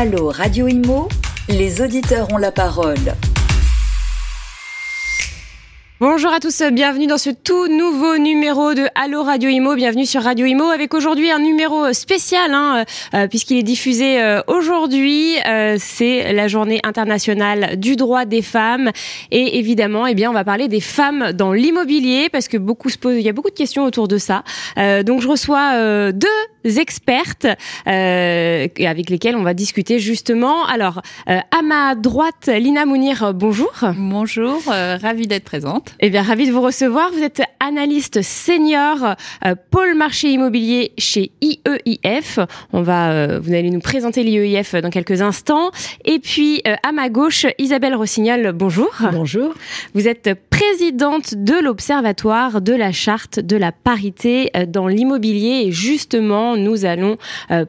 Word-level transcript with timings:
Allô 0.00 0.30
Radio 0.30 0.66
Imo, 0.66 1.10
les 1.50 1.82
auditeurs 1.82 2.32
ont 2.32 2.38
la 2.38 2.50
parole. 2.50 3.14
Bonjour 6.00 6.32
à 6.32 6.40
tous, 6.40 6.62
bienvenue 6.72 7.06
dans 7.06 7.18
ce 7.18 7.28
tout 7.28 7.68
nouveau 7.68 8.16
numéro 8.16 8.72
de 8.72 8.86
Allo 8.94 9.22
Radio 9.22 9.50
Imo. 9.50 9.74
Bienvenue 9.74 10.06
sur 10.06 10.22
Radio 10.22 10.46
Imo 10.46 10.64
avec 10.64 10.94
aujourd'hui 10.94 11.30
un 11.30 11.38
numéro 11.38 11.92
spécial 11.92 12.54
hein, 12.54 12.86
euh, 13.12 13.26
puisqu'il 13.26 13.58
est 13.58 13.62
diffusé 13.62 14.22
euh, 14.22 14.40
aujourd'hui. 14.46 15.34
Euh, 15.46 15.76
c'est 15.78 16.32
la 16.32 16.48
journée 16.48 16.80
internationale 16.82 17.78
du 17.78 17.96
droit 17.96 18.24
des 18.24 18.40
femmes 18.40 18.92
et 19.30 19.58
évidemment, 19.58 20.06
eh 20.06 20.14
bien, 20.14 20.30
on 20.30 20.32
va 20.32 20.44
parler 20.44 20.68
des 20.68 20.80
femmes 20.80 21.32
dans 21.32 21.52
l'immobilier 21.52 22.30
parce 22.30 22.48
que 22.48 22.56
beaucoup 22.56 22.88
se 22.88 22.96
posent, 22.96 23.16
il 23.16 23.22
y 23.22 23.28
a 23.28 23.34
beaucoup 23.34 23.50
de 23.50 23.54
questions 23.54 23.84
autour 23.84 24.08
de 24.08 24.16
ça. 24.16 24.44
donc 25.04 25.20
je 25.20 25.28
reçois 25.28 26.12
deux 26.12 26.28
expertes 26.64 27.46
avec 27.86 29.10
lesquelles 29.10 29.36
on 29.36 29.42
va 29.42 29.54
discuter 29.54 29.98
justement. 29.98 30.64
Alors 30.66 31.02
à 31.26 31.62
ma 31.62 31.94
droite, 31.94 32.48
Lina 32.48 32.86
Mounir, 32.86 33.32
bonjour. 33.34 33.72
Bonjour, 33.96 34.62
ravie 34.66 35.26
d'être 35.26 35.44
présente. 35.44 35.94
Eh 36.00 36.10
bien, 36.10 36.22
ravi 36.22 36.46
de 36.46 36.52
vous 36.52 36.60
recevoir. 36.60 37.10
Vous 37.12 37.22
êtes 37.22 37.42
analyste 37.60 38.22
senior 38.22 39.14
euh, 39.44 39.54
pôle 39.70 39.94
marché 39.94 40.30
immobilier 40.30 40.92
chez 40.98 41.32
IEIF. 41.40 42.38
On 42.72 42.82
va, 42.82 43.12
euh, 43.12 43.40
vous 43.40 43.52
allez 43.52 43.70
nous 43.70 43.80
présenter 43.80 44.22
l'IEIF 44.22 44.74
dans 44.76 44.90
quelques 44.90 45.22
instants. 45.22 45.70
Et 46.04 46.18
puis, 46.18 46.62
euh, 46.66 46.74
à 46.82 46.92
ma 46.92 47.08
gauche, 47.08 47.46
Isabelle 47.58 47.94
Rossignol, 47.94 48.52
bonjour. 48.52 48.90
Bonjour. 49.12 49.54
Vous 49.94 50.08
êtes 50.08 50.30
présidente 50.50 51.34
de 51.34 51.54
l'Observatoire 51.54 52.60
de 52.60 52.74
la 52.74 52.92
charte 52.92 53.40
de 53.40 53.56
la 53.56 53.72
parité 53.72 54.50
dans 54.68 54.88
l'immobilier. 54.88 55.66
Et 55.66 55.72
justement, 55.72 56.49
nous 56.56 56.84
allons 56.84 57.16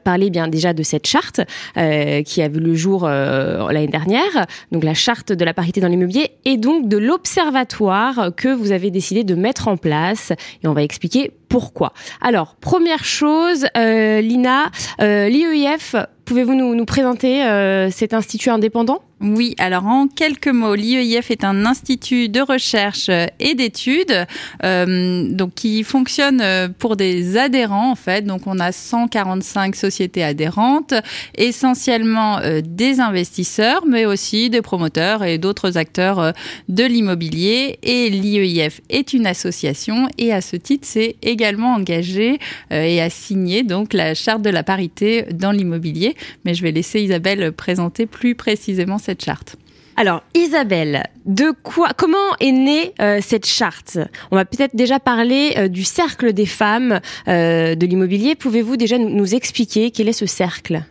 parler 0.04 0.30
bien 0.30 0.48
déjà 0.48 0.72
de 0.72 0.82
cette 0.82 1.06
charte 1.06 1.40
qui 1.74 2.42
a 2.42 2.48
vu 2.48 2.60
le 2.60 2.74
jour 2.74 3.06
l'année 3.06 3.86
dernière. 3.86 4.46
Donc, 4.70 4.84
la 4.84 4.94
charte 4.94 5.32
de 5.32 5.44
la 5.44 5.54
parité 5.54 5.80
dans 5.80 5.88
l'immobilier 5.88 6.32
et 6.44 6.56
donc 6.56 6.88
de 6.88 6.96
l'Observatoire 6.96 8.30
que 8.36 8.48
vous 8.48 8.72
avez 8.72 8.90
décidé 8.90 9.24
de 9.24 9.34
mettre 9.34 9.68
en 9.68 9.76
place 9.76 10.32
et 10.62 10.68
on 10.68 10.72
va 10.72 10.82
expliquer 10.82 11.32
pourquoi. 11.52 11.92
Alors, 12.22 12.54
première 12.56 13.04
chose, 13.04 13.66
euh, 13.76 14.22
Lina, 14.22 14.70
euh, 15.02 15.28
l'IEIF, 15.28 15.96
pouvez-vous 16.32 16.54
nous, 16.54 16.84
présenter 16.86 17.44
euh, 17.44 17.90
cet 17.90 18.14
institut 18.14 18.48
indépendant? 18.48 19.02
Oui, 19.20 19.54
alors 19.58 19.86
en 19.86 20.08
quelques 20.08 20.48
mots, 20.48 20.74
l'IEIF 20.74 21.30
est 21.30 21.44
un 21.44 21.64
institut 21.64 22.28
de 22.28 22.40
recherche 22.40 23.08
et 23.38 23.54
d'études 23.54 24.26
euh, 24.64 25.28
donc 25.30 25.54
qui 25.54 25.84
fonctionne 25.84 26.42
pour 26.80 26.96
des 26.96 27.36
adhérents 27.36 27.92
en 27.92 27.94
fait. 27.94 28.22
Donc 28.22 28.46
on 28.46 28.58
a 28.58 28.72
145 28.72 29.76
sociétés 29.76 30.24
adhérentes, 30.24 30.94
essentiellement 31.36 32.38
euh, 32.38 32.62
des 32.64 32.98
investisseurs, 32.98 33.84
mais 33.86 34.06
aussi 34.06 34.50
des 34.50 34.60
promoteurs 34.60 35.22
et 35.22 35.38
d'autres 35.38 35.78
acteurs 35.78 36.18
euh, 36.18 36.32
de 36.68 36.82
l'immobilier. 36.82 37.78
Et 37.84 38.10
l'IEIF 38.10 38.80
est 38.90 39.12
une 39.12 39.26
association 39.26 40.08
et 40.18 40.32
à 40.32 40.40
ce 40.40 40.56
titre, 40.56 40.86
c'est 40.88 41.14
également 41.22 41.74
engagé 41.74 42.40
euh, 42.72 42.82
et 42.82 43.00
a 43.00 43.08
signé 43.08 43.62
donc 43.62 43.92
la 43.92 44.14
charte 44.14 44.42
de 44.42 44.50
la 44.50 44.64
parité 44.64 45.26
dans 45.32 45.52
l'immobilier. 45.52 46.16
Mais 46.44 46.54
je 46.54 46.62
vais 46.62 46.72
laisser 46.72 47.00
Isabelle 47.00 47.52
présenter 47.52 48.06
plus 48.06 48.34
précisément 48.34 48.98
cette 48.98 49.24
charte. 49.24 49.56
Alors 49.96 50.22
Isabelle, 50.34 51.02
de 51.26 51.52
quoi, 51.62 51.90
comment 51.96 52.16
est 52.40 52.50
née 52.50 52.94
euh, 53.00 53.20
cette 53.22 53.46
charte? 53.46 53.98
On 54.30 54.36
va 54.36 54.44
peut-être 54.44 54.74
déjà 54.74 54.98
parler 54.98 55.52
euh, 55.56 55.68
du 55.68 55.84
cercle 55.84 56.32
des 56.32 56.46
femmes 56.46 57.00
euh, 57.28 57.74
de 57.74 57.86
l'immobilier. 57.86 58.34
Pouvez-vous 58.34 58.76
déjà 58.76 58.98
nous 58.98 59.34
expliquer 59.34 59.90
quel 59.90 60.08
est 60.08 60.14
ce 60.14 60.26
cercle? 60.26 60.82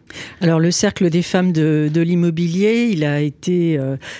Alors 0.42 0.60
le 0.60 0.72
cercle 0.72 1.10
des 1.10 1.22
femmes 1.22 1.52
de, 1.54 1.90
l'immobilier, 1.96 2.90
il 2.92 3.06
a 3.06 3.22
été 3.22 3.80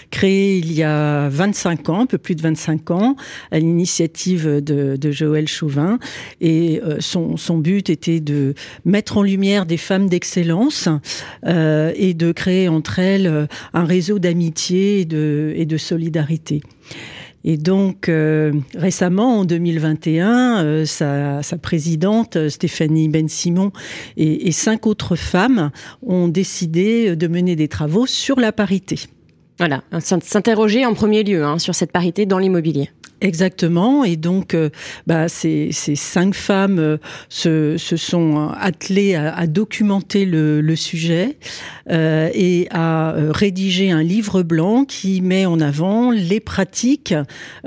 créé 0.10 0.58
il 0.58 0.72
y 0.72 0.84
a 0.84 1.28
25 1.28 1.90
ans, 1.90 2.00
un 2.00 2.06
peu 2.06 2.18
plus 2.18 2.36
de 2.36 2.42
25 2.42 2.92
ans, 2.92 3.18
à 3.52 3.60
l'initiative 3.60 4.62
de, 4.64 5.12
Joël 5.12 5.50
Chauvin, 5.50 6.00
et 6.40 6.82
son, 7.00 7.58
but 7.58 7.90
était 7.90 8.22
de 8.22 8.54
mettre 8.86 9.18
en 9.18 9.24
lumière 9.24 9.66
des 9.66 9.76
femmes 9.76 10.08
d'excellence 10.08 10.88
et 11.46 12.14
de 12.14 12.32
créer 12.32 12.70
entre 12.70 13.00
elles 13.00 13.50
un 13.74 13.84
réseau 13.84 14.18
d'amitié 14.18 14.71
et 14.78 15.06
de, 15.06 15.78
solidarité. 15.78 16.62
Et 17.44 17.58
donc, 17.58 18.08
euh, 18.08 18.54
récemment, 18.76 19.40
en 19.40 19.46
2021, 19.46 20.64
euh, 20.64 20.86
sa, 20.86 21.42
présidente, 21.62 22.50
Stéphanie 22.50 23.10
Ben-Simon, 23.10 23.72
et, 24.16 24.48
et, 24.48 24.52
cinq 24.52 24.86
autres 24.86 25.16
femmes 25.16 25.72
ont 26.06 26.28
décidé 26.28 27.16
de 27.16 27.28
mener 27.28 27.56
des 27.56 27.68
travaux 27.68 28.06
sur 28.06 28.40
la 28.40 28.52
parité. 28.52 29.00
Voilà, 29.58 29.84
s'interroger 30.00 30.86
en 30.86 30.94
premier 30.94 31.24
lieu 31.24 31.44
hein, 31.44 31.60
sur 31.60 31.76
cette 31.76 31.92
parité 31.92 32.26
dans 32.26 32.40
l'immobilier. 32.40 32.90
Exactement. 33.22 34.04
Et 34.04 34.16
donc, 34.16 34.56
euh, 34.56 34.70
bah, 35.06 35.30
ces, 35.30 35.70
ces, 35.72 35.96
cinq 35.96 36.34
femmes 36.34 36.80
euh, 36.80 36.98
se, 37.30 37.78
se, 37.78 37.96
sont 37.96 38.50
attelées 38.60 39.14
à, 39.14 39.36
à 39.36 39.46
documenter 39.46 40.26
le, 40.26 40.60
le 40.60 40.76
sujet 40.76 41.38
euh, 41.92 42.30
et 42.34 42.68
à 42.72 43.14
euh, 43.14 43.32
rédiger 43.32 43.92
un 43.92 44.02
livre 44.02 44.42
blanc 44.42 44.86
qui 44.86 45.22
met 45.22 45.46
en 45.46 45.60
avant 45.62 46.10
les 46.10 46.40
pratiques 46.40 47.14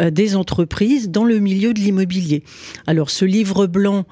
des 0.01 0.35
entreprises 0.35 1.09
dans 1.11 1.25
le 1.25 1.39
milieu 1.39 1.73
de 1.73 1.79
l'immobilier. 1.79 2.43
Alors, 2.89 3.11
ce 3.11 3.25
livre 3.25 3.67
blanc, 3.67 4.07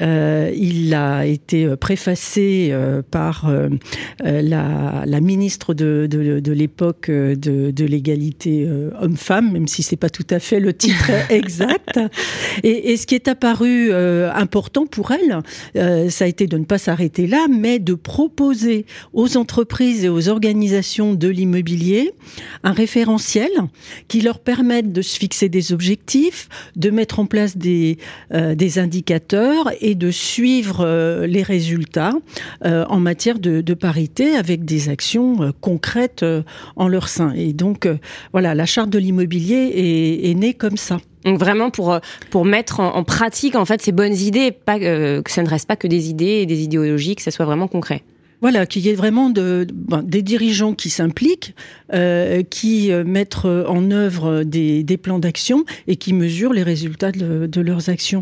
il 0.00 0.94
a 0.94 1.26
été 1.26 1.76
préfacé 1.76 2.74
par 3.10 3.50
la, 4.20 5.04
la, 5.06 5.20
ministre 5.20 5.74
de, 5.74 6.08
de, 6.10 6.40
de 6.40 6.52
l'époque 6.52 7.10
de, 7.10 7.70
de 7.70 7.84
l'égalité 7.84 8.68
homme-femme, 9.00 9.52
même 9.52 9.68
si 9.68 9.82
c'est 9.82 9.96
pas 9.96 10.10
tout 10.10 10.26
à 10.30 10.38
fait 10.38 10.60
le 10.60 10.72
titre 10.72 10.87
exact. 11.30 12.00
Et, 12.62 12.92
et, 12.92 12.96
ce 12.96 13.06
qui 13.06 13.14
est 13.14 13.28
apparu 13.28 13.88
euh, 13.90 14.32
important 14.32 14.86
pour 14.86 15.12
elle, 15.12 15.40
euh, 15.76 16.10
ça 16.10 16.24
a 16.24 16.28
été 16.28 16.46
de 16.46 16.56
ne 16.58 16.64
pas 16.64 16.78
s'arrêter 16.78 17.26
là, 17.26 17.46
mais 17.48 17.78
de 17.78 17.94
proposer 17.94 18.86
aux 19.12 19.36
entreprises 19.36 20.04
et 20.04 20.08
aux 20.08 20.28
organisations 20.28 21.14
de 21.14 21.28
l'immobilier 21.28 22.12
un 22.64 22.72
référentiel 22.72 23.50
qui 24.08 24.20
leur 24.20 24.38
permette 24.38 24.92
de 24.92 25.02
se 25.02 25.18
fixer 25.18 25.48
des 25.48 25.72
objectifs, 25.72 26.48
de 26.76 26.90
mettre 26.90 27.18
en 27.18 27.26
place 27.26 27.56
des, 27.56 27.98
euh, 28.32 28.54
des 28.54 28.78
indicateurs 28.78 29.70
et 29.80 29.94
de 29.94 30.10
suivre 30.10 30.86
les 31.26 31.42
résultats 31.42 32.12
en 32.64 33.00
matière 33.00 33.38
de, 33.38 33.60
de, 33.60 33.74
parité 33.74 34.34
avec 34.34 34.64
des 34.64 34.88
actions 34.88 35.52
concrètes 35.60 36.24
en 36.76 36.88
leur 36.88 37.08
sein. 37.08 37.32
Et 37.34 37.52
donc, 37.52 37.88
voilà, 38.32 38.54
la 38.54 38.66
charte 38.66 38.90
de 38.90 38.98
l'immobilier 38.98 39.72
est, 39.74 40.30
est 40.30 40.34
née 40.34 40.54
comme 40.54 40.76
ça. 40.78 40.98
Donc 41.24 41.38
vraiment 41.38 41.70
pour 41.70 41.92
euh, 41.92 41.98
pour 42.30 42.44
mettre 42.44 42.80
en, 42.80 42.94
en, 42.96 43.04
pratique 43.04 43.54
en 43.54 43.64
fait 43.64 43.82
ces 43.82 43.92
bonnes 43.92 44.14
idées, 44.14 44.52
pas 44.52 44.78
euh, 44.78 45.22
que 45.22 45.30
ça 45.30 45.42
ne 45.42 45.48
reste 45.48 45.66
pas 45.68 45.76
que 45.76 45.86
des 45.86 46.08
idées 46.08 46.40
et 46.42 46.46
des 46.46 46.62
idéologies, 46.62 47.16
que 47.16 47.22
ça 47.22 47.30
soit 47.30 47.44
vraiment 47.44 47.68
concret. 47.68 48.02
Voilà, 48.40 48.66
qu'il 48.66 48.82
y 48.82 48.88
ait 48.88 48.94
vraiment 48.94 49.30
de, 49.30 49.66
bon, 49.74 50.00
des 50.00 50.22
dirigeants 50.22 50.72
qui 50.72 50.90
s'impliquent, 50.90 51.56
euh, 51.92 52.44
qui 52.44 52.92
mettent 53.04 53.44
en 53.44 53.90
œuvre 53.90 54.44
des, 54.44 54.84
des 54.84 54.96
plans 54.96 55.18
d'action 55.18 55.64
et 55.88 55.96
qui 55.96 56.12
mesurent 56.12 56.52
les 56.52 56.62
résultats 56.62 57.10
de, 57.10 57.46
de, 57.46 57.60
leurs 57.60 57.88
actions. 57.88 58.20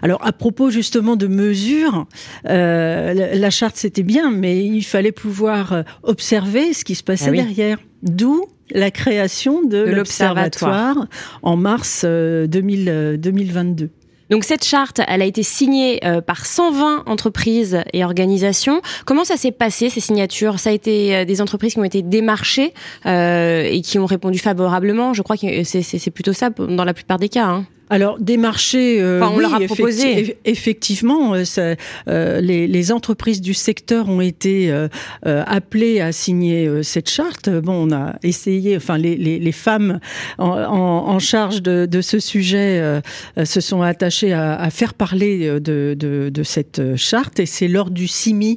Alors, 0.00 0.24
à 0.24 0.32
propos 0.32 0.70
justement 0.70 1.16
de 1.16 1.26
mesures, 1.26 2.06
euh, 2.48 3.12
la, 3.12 3.34
la, 3.34 3.50
charte 3.50 3.76
c'était 3.76 4.02
bien, 4.02 4.30
mais 4.30 4.64
il 4.64 4.84
fallait 4.84 5.12
pouvoir 5.12 5.84
observer 6.02 6.72
ce 6.72 6.82
qui 6.82 6.94
se 6.94 7.02
passait 7.02 7.26
ah 7.28 7.32
oui. 7.32 7.36
derrière. 7.36 7.78
D'où 8.02 8.46
la 8.72 8.90
création 8.90 9.62
de, 9.62 9.84
de 9.84 9.92
l'Observatoire 9.92 11.06
en 11.42 11.56
mars 11.56 12.04
2000, 12.04 13.16
2022. 13.18 13.90
Donc 14.30 14.44
cette 14.44 14.64
charte, 14.64 15.00
elle 15.06 15.22
a 15.22 15.24
été 15.24 15.42
signée 15.42 16.04
euh, 16.04 16.20
par 16.20 16.44
120 16.44 17.04
entreprises 17.06 17.82
et 17.92 18.04
organisations. 18.04 18.82
Comment 19.06 19.24
ça 19.24 19.36
s'est 19.36 19.52
passé 19.52 19.88
ces 19.88 20.00
signatures? 20.00 20.58
Ça 20.58 20.70
a 20.70 20.72
été 20.72 21.16
euh, 21.16 21.24
des 21.24 21.40
entreprises 21.40 21.74
qui 21.74 21.80
ont 21.80 21.84
été 21.84 22.02
démarchées 22.02 22.74
euh, 23.06 23.62
et 23.62 23.80
qui 23.80 23.98
ont 23.98 24.06
répondu 24.06 24.38
favorablement. 24.38 25.14
Je 25.14 25.22
crois 25.22 25.36
que 25.36 25.64
c'est 25.64 26.10
plutôt 26.10 26.32
ça 26.32 26.50
dans 26.50 26.84
la 26.84 26.94
plupart 26.94 27.18
des 27.18 27.28
cas. 27.28 27.46
Hein. 27.46 27.66
Alors 27.90 28.18
des 28.18 28.36
marchés, 28.36 29.00
euh, 29.00 29.20
enfin, 29.20 29.32
on 29.32 29.36
oui, 29.36 29.42
leur 29.42 29.54
a 29.54 29.60
proposé. 29.60 30.34
Effecti 30.44 30.68
effectivement, 30.68 31.34
euh, 31.34 31.44
ça, 31.44 31.74
euh, 32.08 32.40
les, 32.40 32.66
les, 32.66 32.92
entreprises 32.92 33.40
du 33.40 33.54
secteur 33.54 34.08
ont 34.08 34.20
été 34.20 34.70
euh, 34.70 34.88
euh 35.26 35.42
appelées 35.46 36.00
à 36.00 36.12
signer 36.12 36.66
euh, 36.66 36.82
cette 36.82 37.08
charte. 37.08 37.48
Bon, 37.48 37.88
on 37.88 37.92
a 37.92 38.16
essayé, 38.22 38.76
enfin 38.76 38.98
les, 38.98 39.16
les, 39.16 39.38
les 39.38 39.52
femmes 39.52 40.00
en, 40.38 40.50
en, 40.50 41.08
en, 41.08 41.18
charge 41.18 41.62
de, 41.62 41.86
de 41.86 42.00
ce 42.00 42.18
sujet 42.18 43.00
se 43.44 43.60
sont 43.60 43.82
attachées 43.82 44.32
à, 44.32 44.54
à 44.54 44.70
faire 44.70 44.94
parler 44.94 45.48
de, 45.60 45.94
de, 45.98 46.30
de, 46.30 46.42
cette 46.42 46.96
charte, 46.96 47.40
et 47.40 47.46
c'est 47.46 47.68
lors 47.68 47.90
du 47.90 48.06
CIMI 48.06 48.56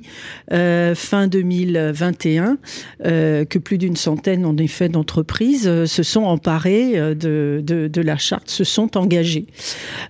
fin 0.49 1.27
2021 1.27 2.57
que 3.03 3.57
plus 3.57 3.77
d'une 3.77 3.95
centaine, 3.95 4.45
en 4.45 4.57
effet, 4.57 4.89
d'entreprises 4.89 5.85
se 5.85 6.03
sont 6.03 6.23
emparées 6.23 6.93
de, 7.15 7.61
de, 7.63 7.87
de 7.87 8.01
la 8.01 8.17
charte, 8.17 8.49
se 8.49 8.63
sont 8.63 8.97
engagées 8.97 9.20
engagés. 9.21 9.45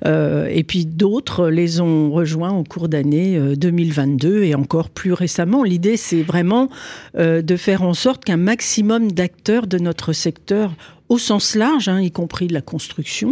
et 0.06 0.64
puis 0.64 0.86
d'autres 0.86 1.50
les 1.50 1.82
ont 1.82 2.12
rejoints 2.12 2.52
au 2.52 2.64
cours 2.64 2.90
d'année 2.90 3.40
2022 3.56 4.44
et 4.44 4.56
encore 4.56 4.90
plus 4.90 5.14
récemment. 5.14 5.64
L'idée, 5.64 5.98
c'est 5.98 6.24
vraiment 6.24 6.70
de 7.18 7.56
faire 7.56 7.82
en 7.84 7.94
sorte 7.94 8.26
qu'un 8.26 8.38
maximum 8.38 9.12
d'acteurs 9.12 9.68
de 9.68 9.78
notre 9.78 10.14
secteur 10.14 10.72
au 11.12 11.18
sens 11.18 11.56
large, 11.56 11.90
hein, 11.90 12.00
y 12.00 12.10
compris 12.10 12.48
de 12.48 12.54
la 12.54 12.62
construction, 12.62 13.32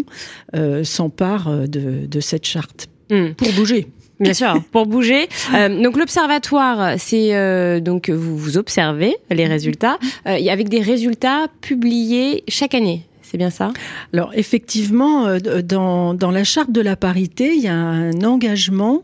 euh, 0.54 0.84
s'empare 0.84 1.48
euh, 1.48 1.66
de, 1.66 2.20
cette 2.20 2.46
charte 2.46 2.90
hmm. 3.10 3.30
pour 3.38 3.54
bouger. 3.54 3.88
Bien 4.20 4.34
sûr, 4.34 4.62
pour 4.74 4.86
bouger. 4.86 5.30
Euh, 5.56 5.81
donc 5.81 5.96
l'observatoire, 5.96 6.96
c'est 6.98 7.80
donc 7.80 8.10
vous, 8.10 8.38
vous 8.38 8.58
observez 8.58 9.16
les 9.31 9.48
résultats 9.48 9.98
avec 10.26 10.68
des 10.68 10.81
résultats 10.81 11.48
publiés 11.62 12.44
chaque 12.50 12.76
année. 12.76 13.06
C'est 13.30 13.38
bien 13.38 13.52
ça? 13.52 13.72
Alors 14.12 14.31
effectivement, 14.34 15.28
euh, 15.28 15.62
dans, 15.62 16.16
dans, 16.16 16.31
la 16.31 16.44
charte 16.44 16.72
de 16.72 16.81
la 16.81 16.96
parité, 16.96 17.54
il 17.56 17.62
y 17.62 17.68
a 17.68 17.76
un 17.76 18.24
engagement 18.24 19.04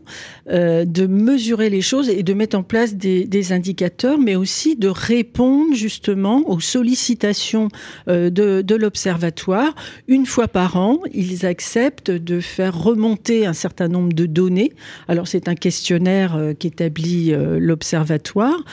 euh, 0.50 0.84
de 0.84 1.06
mesurer 1.06 1.70
les 1.70 1.80
choses 1.80 2.08
et 2.08 2.24
de 2.24 2.34
mettre 2.34 2.58
en 2.58 2.64
place 2.64 2.96
des, 2.96 3.24
des, 3.24 3.52
indicateurs, 3.52 4.18
mais 4.18 4.34
aussi 4.34 4.74
de 4.74 4.88
répondre 4.88 5.76
justement 5.76 6.42
aux 6.50 6.58
sollicitations 6.58 7.68
euh, 8.08 8.28
de, 8.28 8.62
de 8.62 8.74
l'observatoire. 8.74 9.76
Une 10.08 10.26
fois 10.26 10.48
par 10.48 10.76
an, 10.76 10.98
ils 11.14 11.46
acceptent 11.46 12.10
de 12.10 12.40
faire 12.40 12.76
remonter 12.76 13.46
un 13.46 13.52
certain 13.52 13.86
nombre 13.86 14.12
de 14.12 14.26
données. 14.26 14.72
Alors 15.06 15.28
c'est 15.28 15.46
un 15.46 15.54
questionnaire 15.54 16.36
qu'établit 16.58 17.32
l'observatoire 17.58 18.64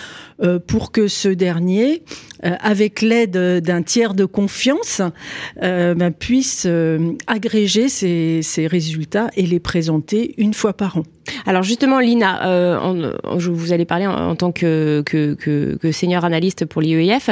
pour 0.68 0.92
que 0.92 1.08
ce 1.08 1.30
dernier, 1.30 2.04
avec 2.42 3.02
l'aide 3.02 3.38
d'un 3.62 3.82
tiers 3.84 4.14
de 4.14 4.26
confiance, 4.26 5.02
euh, 5.62 5.94
ben, 5.96 6.12
puisse 6.12 6.66
euh, 6.68 7.14
agréger 7.28 7.90
ces, 7.90 8.68
résultats 8.68 9.30
et 9.36 9.46
les 9.46 9.60
présenter 9.60 10.34
une 10.38 10.54
fois 10.54 10.74
par 10.74 10.98
an. 10.98 11.04
Alors 11.46 11.64
justement, 11.64 12.00
Lina, 12.00 12.48
euh, 12.48 13.14
je 13.38 13.50
vous 13.50 13.74
allez 13.74 13.86
parler 13.86 14.08
en, 14.08 14.36
tant 14.36 14.52
que, 14.52 15.04
que, 15.06 15.92
senior 15.92 16.26
analyste 16.26 16.66
pour 16.66 16.82
l'IEIF. 16.82 17.30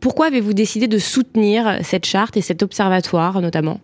pourquoi 0.00 0.26
avez-vous 0.26 0.52
décidé 0.52 0.88
de 0.88 0.98
soutenir 0.98 1.78
cette 1.82 2.06
charte 2.06 2.36
et 2.36 2.40
cet 2.40 2.62
observatoire 2.62 3.40
notamment? 3.40 3.80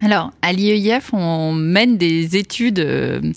Alors, 0.00 0.32
à 0.42 0.52
l'IEIF, 0.52 1.14
on 1.14 1.52
mène 1.52 1.96
des 1.96 2.36
études 2.36 3.34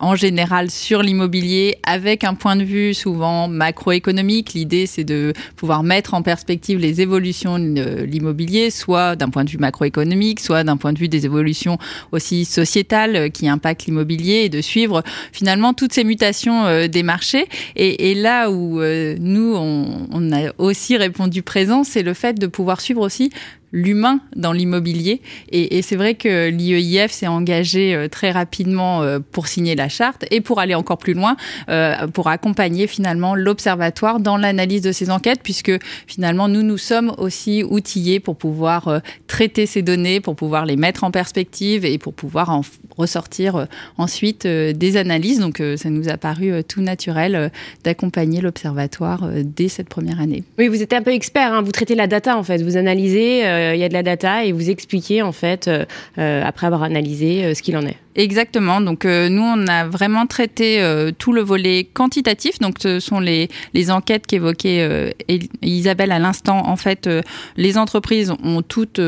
en 0.00 0.14
général 0.14 0.70
sur 0.70 1.02
l'immobilier 1.02 1.76
avec 1.82 2.24
un 2.24 2.34
point 2.34 2.56
de 2.56 2.64
vue 2.64 2.94
souvent 2.94 3.48
macroéconomique. 3.48 4.54
L'idée, 4.54 4.86
c'est 4.86 5.04
de 5.04 5.32
pouvoir 5.56 5.82
mettre 5.82 6.14
en 6.14 6.22
perspective 6.22 6.78
les 6.78 7.00
évolutions 7.00 7.58
de 7.58 8.02
l'immobilier, 8.02 8.70
soit 8.70 9.16
d'un 9.16 9.30
point 9.30 9.44
de 9.44 9.50
vue 9.50 9.58
macroéconomique, 9.58 10.40
soit 10.40 10.64
d'un 10.64 10.76
point 10.76 10.92
de 10.92 10.98
vue 10.98 11.08
des 11.08 11.24
évolutions 11.24 11.78
aussi 12.12 12.44
sociétales 12.44 13.30
qui 13.30 13.48
impactent 13.48 13.86
l'immobilier 13.86 14.42
et 14.44 14.48
de 14.48 14.60
suivre 14.60 15.02
finalement 15.32 15.74
toutes 15.74 15.92
ces 15.92 16.04
mutations 16.04 16.66
euh, 16.66 16.88
des 16.88 17.02
marchés. 17.02 17.46
Et, 17.76 18.14
là 18.14 18.50
où 18.50 18.80
euh, 18.80 19.16
nous, 19.20 19.54
on, 19.56 20.06
on 20.10 20.32
a 20.32 20.52
aussi 20.58 20.96
répondu 20.96 21.42
présent, 21.42 21.84
c'est 21.84 22.02
le 22.02 22.14
fait 22.14 22.38
de 22.38 22.46
pouvoir 22.46 22.80
suivre 22.80 23.02
aussi 23.02 23.30
l'humain 23.72 24.20
dans 24.34 24.52
l'immobilier. 24.52 25.20
Et, 25.50 25.82
c'est 25.82 25.96
vrai 25.96 26.14
que 26.14 26.48
l'IEIF 26.48 27.12
s'est 27.12 27.26
engagé 27.26 27.94
euh, 27.94 28.08
très 28.08 28.30
rapidement 28.30 29.02
euh, 29.02 29.18
pour 29.18 29.46
signer 29.46 29.74
la 29.74 29.88
charte 29.88 30.24
et 30.30 30.40
pour 30.40 30.60
aller 30.60 30.74
encore 30.74 30.98
plus 30.98 31.14
loin, 31.14 31.36
euh, 31.68 32.06
pour 32.08 32.28
accompagner 32.28 32.86
finalement 32.86 33.34
l'observatoire 33.34 34.20
dans 34.20 34.36
l'analyse 34.36 34.82
de 34.82 34.92
ces 34.92 35.10
enquêtes, 35.10 35.40
puisque 35.42 35.72
finalement 36.06 36.48
nous 36.48 36.62
nous 36.62 36.78
sommes 36.78 37.12
aussi 37.18 37.62
outillés 37.64 38.20
pour 38.20 38.36
pouvoir 38.36 39.00
traiter 39.26 39.66
ces 39.66 39.82
données, 39.82 40.20
pour 40.20 40.36
pouvoir 40.36 40.66
les 40.66 40.76
mettre 40.76 41.04
en 41.04 41.10
perspective 41.10 41.84
et 41.84 41.98
pour 41.98 42.14
pouvoir 42.14 42.50
en 42.50 42.62
ressortir 42.96 43.66
ensuite 43.98 44.46
des 44.46 44.96
analyses. 44.96 45.40
Donc 45.40 45.62
ça 45.76 45.90
nous 45.90 46.08
a 46.08 46.16
paru 46.16 46.64
tout 46.64 46.80
naturel 46.80 47.50
d'accompagner 47.84 48.40
l'observatoire 48.40 49.28
dès 49.44 49.68
cette 49.68 49.88
première 49.88 50.20
année. 50.20 50.44
Oui, 50.58 50.68
vous 50.68 50.82
êtes 50.82 50.92
un 50.92 51.02
peu 51.02 51.12
expert, 51.12 51.52
hein. 51.52 51.62
vous 51.62 51.72
traitez 51.72 51.94
la 51.94 52.06
data 52.06 52.36
en 52.36 52.42
fait, 52.42 52.62
vous 52.62 52.76
analysez 52.76 53.44
il 53.74 53.78
y 53.78 53.84
a 53.84 53.88
de 53.88 53.94
la 53.94 54.02
data 54.02 54.44
et 54.44 54.52
vous 54.52 54.70
expliquez 54.70 55.22
en 55.22 55.32
fait 55.32 55.68
euh, 55.68 55.84
euh, 56.18 56.42
après 56.44 56.66
avoir 56.66 56.82
analysé 56.82 57.54
ce 57.54 57.62
qu'il 57.62 57.76
en 57.76 57.86
est. 57.86 57.96
Exactement. 58.14 58.80
Donc 58.80 59.04
nous, 59.04 59.42
on 59.42 59.66
a 59.66 59.84
vraiment 59.86 60.26
traité 60.26 60.82
tout 61.18 61.34
le 61.34 61.42
volet 61.42 61.84
quantitatif. 61.84 62.58
Donc 62.60 62.76
ce 62.80 62.98
sont 62.98 63.20
les, 63.20 63.48
les 63.74 63.90
enquêtes 63.90 64.26
qu'évoquait 64.26 65.14
Isabelle 65.60 66.12
à 66.12 66.18
l'instant. 66.18 66.66
En 66.66 66.76
fait, 66.76 67.10
les 67.58 67.76
entreprises 67.76 68.32
ont 68.42 68.62
toutes 68.62 69.00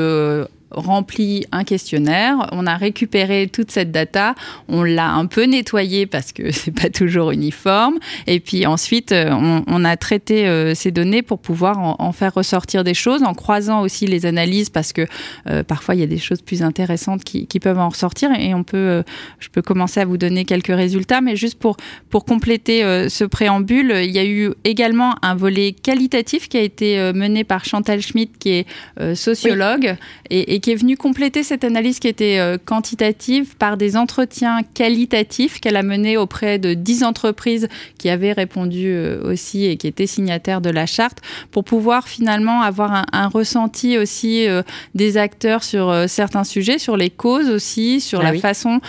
rempli 0.71 1.47
un 1.53 1.65
questionnaire, 1.65 2.49
on 2.53 2.67
a 2.67 2.77
récupéré 2.77 3.49
toute 3.51 3.71
cette 3.71 3.91
data, 3.91 4.35
on 4.69 4.83
l'a 4.83 5.11
un 5.11 5.27
peu 5.27 5.45
nettoyé 5.45 6.07
parce 6.07 6.33
que 6.33 6.51
c'est 6.53 6.73
pas 6.73 6.91
toujours 6.91 7.31
uniforme, 7.31 7.99
et 8.27 8.41
puis 8.41 8.67
ensuite 8.67 9.13
euh, 9.13 9.31
on, 9.67 9.85
a 9.85 9.97
traité 9.97 10.47
euh, 10.47 10.75
ces 10.75 10.91
données 10.91 11.23
pour 11.23 11.39
pouvoir 11.39 11.79
en, 11.79 12.13
faire 12.13 12.35
ressortir 12.35 12.85
des 12.85 12.95
choses, 12.95 13.23
en 13.23 13.35
croisant 13.35 13.81
aussi 13.81 14.07
les 14.07 14.27
analyses 14.27 14.71
parce 14.71 14.93
que 14.93 15.07
euh, 15.49 15.63
parfois 15.63 15.95
il 15.95 16.01
y 16.01 16.05
a 16.05 16.07
des 16.07 16.19
choses 16.19 16.43
plus 16.43 16.63
intéressantes 16.63 17.25
qui, 17.25 17.47
peuvent 17.59 17.79
en 17.79 17.89
ressortir, 17.89 18.31
et 18.39 18.55
on 18.55 18.63
peut, 18.63 19.03
je 19.41 19.49
peux 19.49 19.63
commencer 19.63 20.01
à 20.01 20.05
vous 20.05 20.17
donner 20.17 20.45
quelques 20.45 20.69
résultats, 20.69 21.21
mais 21.21 21.35
juste 21.35 21.59
pour 21.59 21.77
pour 22.09 22.25
compléter 22.25 22.83
ce 23.09 23.25
préambule, 23.25 23.93
il 24.05 24.11
y 24.11 24.19
a 24.19 24.25
eu 24.25 24.53
également 24.65 25.17
un 25.23 25.35
volet 25.35 25.73
qualitatif 25.73 26.49
qui 26.49 26.57
a 26.57 26.61
été 26.61 27.13
mené 27.13 27.43
par 27.43 27.65
Chantal 27.65 28.01
Schmidt 28.01 28.33
qui 28.39 28.51
est 28.51 29.15
sociologue. 29.15 29.97
Et 30.31 30.58
et 30.58 30.58
qui 30.61 30.73
est 30.73 30.77
venue 30.77 30.97
compléter 30.97 31.43
cette 31.43 31.65
analyse 31.65 31.99
qui 31.99 32.09
était 32.09 32.39
euh, 32.39 32.59
quantitative 32.63 33.57
par 33.57 33.77
des 33.77 33.97
entretiens 33.97 34.61
qualitatifs 34.75 35.61
qu'elle 35.61 35.77
a 35.77 35.83
menés 35.83 36.17
auprès 36.17 36.59
de 36.59 36.75
10 36.75 37.05
entreprises 37.05 37.69
qui 37.99 38.09
avaient 38.09 38.33
répondu 38.33 38.87
euh, 38.87 39.31
aussi 39.31 39.67
et 39.67 39.77
qui 39.77 39.87
étaient 39.87 40.07
signataires 40.07 40.61
de 40.61 40.71
la 40.71 40.87
charte 40.87 41.19
pour 41.51 41.65
pouvoir 41.65 42.09
finalement 42.09 42.63
avoir 42.63 43.05
un, 43.13 43.29
ressenti 43.29 43.99
aussi 43.99 44.47
euh, 44.47 44.63
des 44.95 45.17
acteurs 45.17 45.63
sur 45.63 45.95
certains 46.09 46.45
sujets, 46.45 46.79
sur 46.79 46.97
les 46.97 47.11
causes 47.11 47.51
aussi, 47.51 48.01
sur 48.01 48.21
ah 48.21 48.33
la 48.33 48.39
façon 48.39 48.81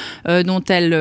dont 0.45 0.63
elles 0.69 0.93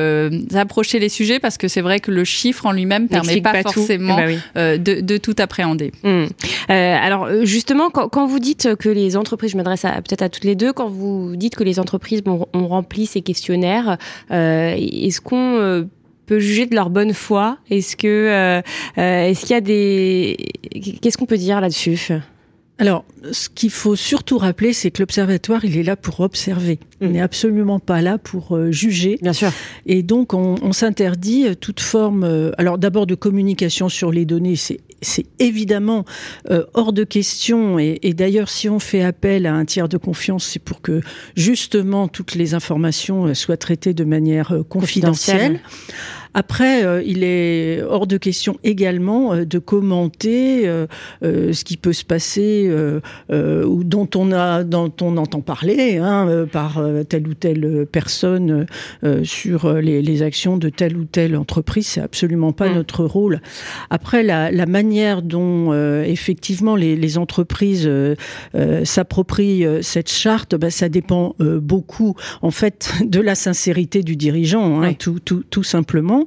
approchaient 0.55 0.99
les 0.99 1.09
sujets 1.09 1.39
parce 1.39 1.57
que 1.57 1.67
c'est 1.67 1.81
vrai 1.81 1.99
que 1.99 2.11
le 2.11 2.23
chiffre 2.23 2.65
en 2.65 2.71
lui-même 2.71 3.07
permet 3.07 3.41
pas, 3.41 3.61
forcément 3.61 4.17
eh 4.19 4.39
ben 4.55 4.83
de, 4.83 5.17
tout 5.17 5.35
appréhender. 5.37 5.91
Hmm. 6.03 6.25
alors 6.67 7.29
justement, 7.43 7.89
quand, 7.89 8.25
vous 8.27 8.39
dites 8.39 8.75
que 8.75 8.89
les 8.89 9.15
entreprises, 9.15 9.51
je 9.51 9.57
m'adresse 9.57 9.81
peut-être 9.81 10.21
à 10.21 10.29
toutes 10.29 10.43
les 10.43 10.55
deux, 10.59 10.73
quand 10.73 10.89
vous 10.89 11.35
dites 11.35 11.55
que 11.55 11.63
les 11.63 11.79
entreprises 11.79 12.21
ont, 12.27 12.67
rempli 12.67 13.05
ces 13.05 13.21
questionnaires, 13.21 13.97
euh, 14.29 14.75
est-ce 14.77 15.21
qu'on 15.21 15.57
euh, 15.57 15.85
peut 16.27 16.39
juger 16.39 16.67
de 16.67 16.75
leur 16.75 16.89
bonne 16.89 17.13
foi? 17.13 17.57
Est-ce 17.71 17.95
que 17.95 18.07
euh, 18.07 18.61
est-ce 18.95 19.41
qu'il 19.41 19.51
y 19.51 19.53
a 19.55 19.61
des 19.61 20.37
qu'est-ce 21.01 21.17
qu'on 21.17 21.25
peut 21.25 21.37
dire 21.37 21.61
là-dessus? 21.61 22.11
Alors, 22.77 23.03
ce 23.31 23.49
qu'il 23.49 23.71
faut 23.71 23.97
surtout 23.97 24.37
rappeler, 24.37 24.71
c'est 24.71 24.89
que 24.89 25.01
l'observatoire, 25.01 25.65
il 25.65 25.75
est 25.77 25.83
là 25.83 25.97
pour 25.97 26.21
observer. 26.21 26.79
Il 27.01 27.09
mm. 27.09 27.11
n'est 27.11 27.21
absolument 27.21 27.79
pas 27.79 28.01
là 28.01 28.17
pour 28.17 28.57
juger. 28.71 29.17
Bien 29.21 29.33
sûr. 29.33 29.51
Et 29.85 30.01
donc, 30.01 30.33
on, 30.33 30.71
s'interdit 30.71 31.57
toute 31.57 31.81
forme. 31.81 32.53
alors, 32.57 32.77
d'abord 32.77 33.05
de 33.05 33.15
communication 33.15 33.89
sur 33.89 34.13
les 34.13 34.23
données, 34.23 34.55
c'est 34.55 34.79
c'est 35.01 35.25
évidemment 35.39 36.05
euh, 36.49 36.65
hors 36.73 36.93
de 36.93 37.03
question. 37.03 37.79
Et, 37.79 38.13
d'ailleurs, 38.13 38.49
si 38.49 38.69
on 38.69 38.79
fait 38.79 39.03
appel 39.03 39.45
à 39.45 39.53
un 39.53 39.65
tiers 39.65 39.89
de 39.89 39.97
confiance, 39.97 40.45
c'est 40.45 40.59
pour 40.59 40.81
que 40.81 41.01
justement 41.35 42.07
toutes 42.07 42.35
les 42.35 42.53
informations 42.53 43.25
euh, 43.25 43.33
soient 43.33 43.57
traitées 43.57 43.93
de 43.93 44.03
manière 44.03 44.51
euh, 44.51 44.63
confidentielle. 44.63 45.61
Après, 46.33 46.85
euh, 46.85 47.01
il 47.05 47.23
est 47.23 47.81
hors 47.81 48.05
de 48.05 48.17
question 48.17 48.57
également 48.63 49.33
euh, 49.33 49.45
de 49.45 49.57
commenter 49.57 50.67
euh, 50.67 50.87
ce 51.21 51.63
qui 51.63 51.75
peut 51.75 51.93
se 51.93 52.05
passer 52.05 52.71
ou 53.29 53.83
dont 53.83 54.09
on 54.15 54.31
a, 54.31 54.63
dont 54.63 54.91
on 55.01 55.17
entend 55.17 55.41
parler 55.41 55.97
hein, 55.97 56.45
par 56.51 56.81
telle 57.07 57.27
ou 57.27 57.33
telle 57.33 57.85
personne 57.91 58.65
sur 59.23 59.73
les, 59.73 60.21
actions 60.23 60.57
de 60.57 60.69
telle 60.69 60.97
ou 60.97 61.05
telle 61.05 61.35
entreprise. 61.35 61.87
C'est 61.87 62.01
absolument 62.01 62.51
pas 62.51 62.69
mm. 62.69 62.75
notre 62.75 63.05
rôle. 63.05 63.41
Après, 63.89 64.23
la, 64.23 64.65
manière 64.65 65.21
dont 65.21 65.73
effectivement 66.03 66.75
les, 66.75 67.17
entreprises 67.17 67.89
s'approprient 68.83 69.65
cette 69.81 70.09
charte, 70.09 70.55
bah, 70.55 70.69
ça 70.69 70.89
dépend 70.89 71.35
beaucoup 71.39 72.15
en 72.41 72.51
fait 72.51 72.93
de 73.05 73.19
la 73.19 73.35
sincérité 73.35 74.03
du 74.03 74.15
dirigeant, 74.15 74.81
hein, 74.81 74.93
tout, 74.93 75.19
tout, 75.19 75.43
tout 75.49 75.63
simplement. 75.63 76.18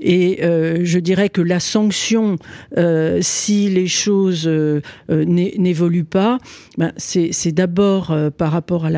Et 0.00 0.44
euh, 0.44 0.80
je 0.82 0.98
dirais 0.98 1.28
que 1.28 1.40
la 1.40 1.60
sanction, 1.60 2.36
euh, 2.76 3.18
si 3.20 3.68
les 3.68 3.88
choses 3.88 4.46
euh, 4.46 4.80
n'évoluent 5.08 6.04
pas, 6.04 6.38
ben 6.76 6.92
c'est 6.96 7.52
d'abord 7.52 8.16
par 8.36 8.52
rapport 8.52 8.86
à 8.86 8.90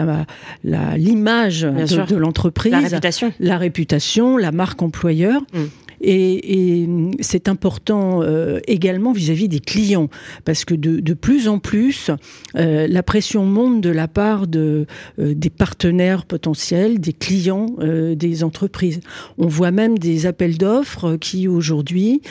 l'image 0.63 1.65
la, 1.65 1.85
de, 1.87 2.07
de 2.07 2.17
l'entreprise, 2.17 2.73
la 2.73 2.81
réputation. 2.81 3.33
la 3.41 3.59
réputation, 3.59 4.37
la 4.37 4.53
marque 4.53 4.83
employeur. 4.83 5.41
Mm. 5.55 5.59
Et, 6.00 6.88
c'est 7.21 7.49
important 7.49 8.23
également 8.66 9.12
vis-à-vis 9.12 9.49
des 9.49 9.61
clients, 9.61 10.09
parce 10.45 10.64
que 10.64 10.75
de, 10.75 11.14
plus 11.14 11.49
en 11.49 11.59
plus, 11.59 12.11
la 12.54 13.02
pression 13.02 13.45
monte 13.45 13.80
de 13.80 13.90
la 13.90 14.09
part 14.09 14.47
de, 14.47 14.87
des 15.19 15.50
partenaires 15.50 16.25
potentiels, 16.25 17.00
des 17.00 17.12
clients 17.12 17.66
des 17.80 18.45
entreprises. 18.45 19.00
On 19.38 19.47
voit 19.47 19.71
même 19.71 19.99
des 19.99 20.26
appels 20.26 20.59
d'offres 20.59 21.16
qui 21.16 21.49
aujourd'hui 21.49 22.23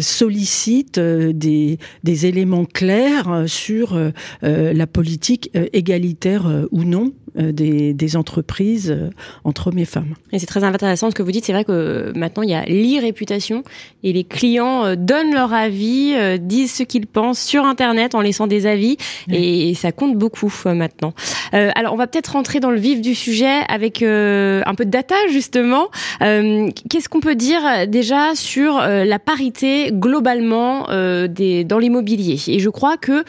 sollicitent 0.00 1.00
des 1.00 1.78
éléments 2.04 2.64
clairs 2.64 3.44
sur 3.46 3.98
la 4.42 4.86
politique 4.86 5.50
égalitaire 5.72 6.66
ou 6.70 6.84
non 6.84 7.12
euh, 7.38 7.52
des, 7.52 8.16
entreprises 8.16 8.90
euh, 8.90 9.10
entre 9.44 9.68
hommes 9.68 9.78
et 9.78 9.84
femmes. 9.84 10.14
Et 10.32 10.38
c'est 10.38 10.46
très 10.46 10.64
intéressant 10.64 11.10
ce 11.10 11.14
que 11.14 11.22
vous 11.22 11.30
dites. 11.30 11.44
C'est 11.44 11.52
vrai 11.52 11.64
que 11.64 12.12
maintenant, 12.16 12.42
il 12.42 12.50
y 12.50 12.54
a 12.54 12.64
l'e-réputation 12.64 13.62
et 14.02 14.12
les 14.12 14.24
clients 14.24 14.86
euh, 14.86 14.96
donnent 14.96 15.34
leur 15.34 15.52
avis, 15.52 16.16
disent 16.40 16.72
ce 16.72 16.82
qu'ils 16.82 17.06
pensent 17.06 17.40
sur 17.40 17.64
Internet 17.64 18.14
en 18.14 18.22
laissant 18.22 18.46
des 18.46 18.66
avis 18.66 18.96
et 19.30 19.74
ça 19.74 19.92
compte 19.92 20.16
beaucoup 20.16 20.52
maintenant. 20.66 21.12
alors, 21.52 21.92
on 21.92 21.96
va 21.96 22.06
peut-être 22.06 22.28
rentrer 22.28 22.60
dans 22.60 22.70
le 22.70 22.78
vif 22.78 23.00
du 23.00 23.14
sujet 23.14 23.60
avec 23.68 24.02
un 24.02 24.74
peu 24.76 24.84
de 24.84 24.90
data, 24.90 25.14
justement. 25.30 25.88
Qu'est-ce 26.20 27.08
qu'on 27.08 27.20
peut 27.20 27.34
dire 27.34 27.60
déjà 27.86 28.34
sur 28.34 28.78
la 28.80 29.18
parité 29.18 29.90
globalement 29.92 30.86
des, 31.26 31.64
dans 31.64 31.78
l'immobilier? 31.78 32.38
Et 32.48 32.58
je 32.58 32.70
crois 32.70 32.96
que 32.96 33.24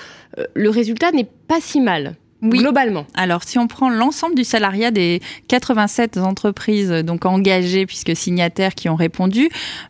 le 0.54 0.70
résultat 0.70 1.12
n'est 1.12 1.28
pas 1.48 1.60
si 1.62 1.82
mal. 1.82 2.16
Oui. 2.42 2.60
Globalement. 2.60 3.06
Alors, 3.16 3.44
si 3.44 3.60
on 3.60 3.68
prend 3.68 3.90
l'ensemble 3.90 4.36
du 4.36 4.44
salariat 4.44 4.92
des 4.92 5.22
87 5.50 6.18
entreprises 6.18 6.90
donc 6.90 7.26
engagées 7.26 7.86
puisque 7.86 8.16
signataires 8.16 8.76
qui 8.76 8.88
ont 8.88 8.96
répondu, 8.96 9.50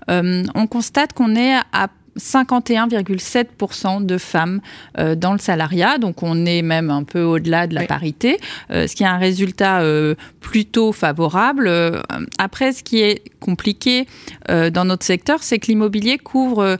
euh, 0.09 0.43
on 0.55 0.65
constate 0.65 1.13
qu'on 1.13 1.35
est 1.35 1.55
à 1.73 1.89
51,7% 2.17 4.03
de 4.03 4.17
femmes 4.17 4.61
euh, 4.97 5.13
dans 5.15 5.31
le 5.31 5.37
salariat, 5.37 5.99
donc 5.99 6.23
on 6.23 6.45
est 6.45 6.63
même 6.63 6.89
un 6.89 7.03
peu 7.03 7.21
au-delà 7.21 7.67
de 7.67 7.75
la 7.75 7.85
parité, 7.85 8.39
euh, 8.71 8.87
ce 8.87 8.95
qui 8.95 9.03
est 9.03 9.07
un 9.07 9.19
résultat 9.19 9.83
plutôt 10.41 10.91
favorable. 10.91 11.71
après, 12.39 12.73
ce 12.73 12.83
qui 12.83 12.99
est 12.99 13.21
compliqué 13.39 14.07
dans 14.47 14.85
notre 14.85 15.05
secteur, 15.05 15.43
c'est 15.43 15.59
que 15.59 15.67
l'immobilier 15.67 16.17
couvre 16.17 16.77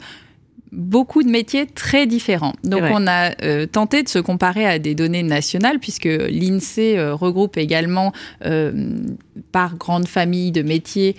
beaucoup 0.72 1.24
de 1.24 1.30
métiers 1.30 1.66
très 1.66 2.06
différents. 2.06 2.54
Donc 2.64 2.84
on 2.92 3.08
a 3.08 3.32
euh, 3.44 3.66
tenté 3.66 4.04
de 4.04 4.10
se 4.10 4.20
comparer 4.20 4.66
à 4.66 4.80
des 4.80 4.96
données 4.96 5.24
nationales 5.24 5.80
puisque 5.80 6.06
l'INSEE 6.06 6.98
euh, 6.98 7.16
regroupe 7.16 7.58
également 7.58 8.12
euh, 8.46 8.72
par 9.52 9.76
grande 9.76 10.08
famille 10.08 10.52
de 10.52 10.62
métiers 10.62 11.16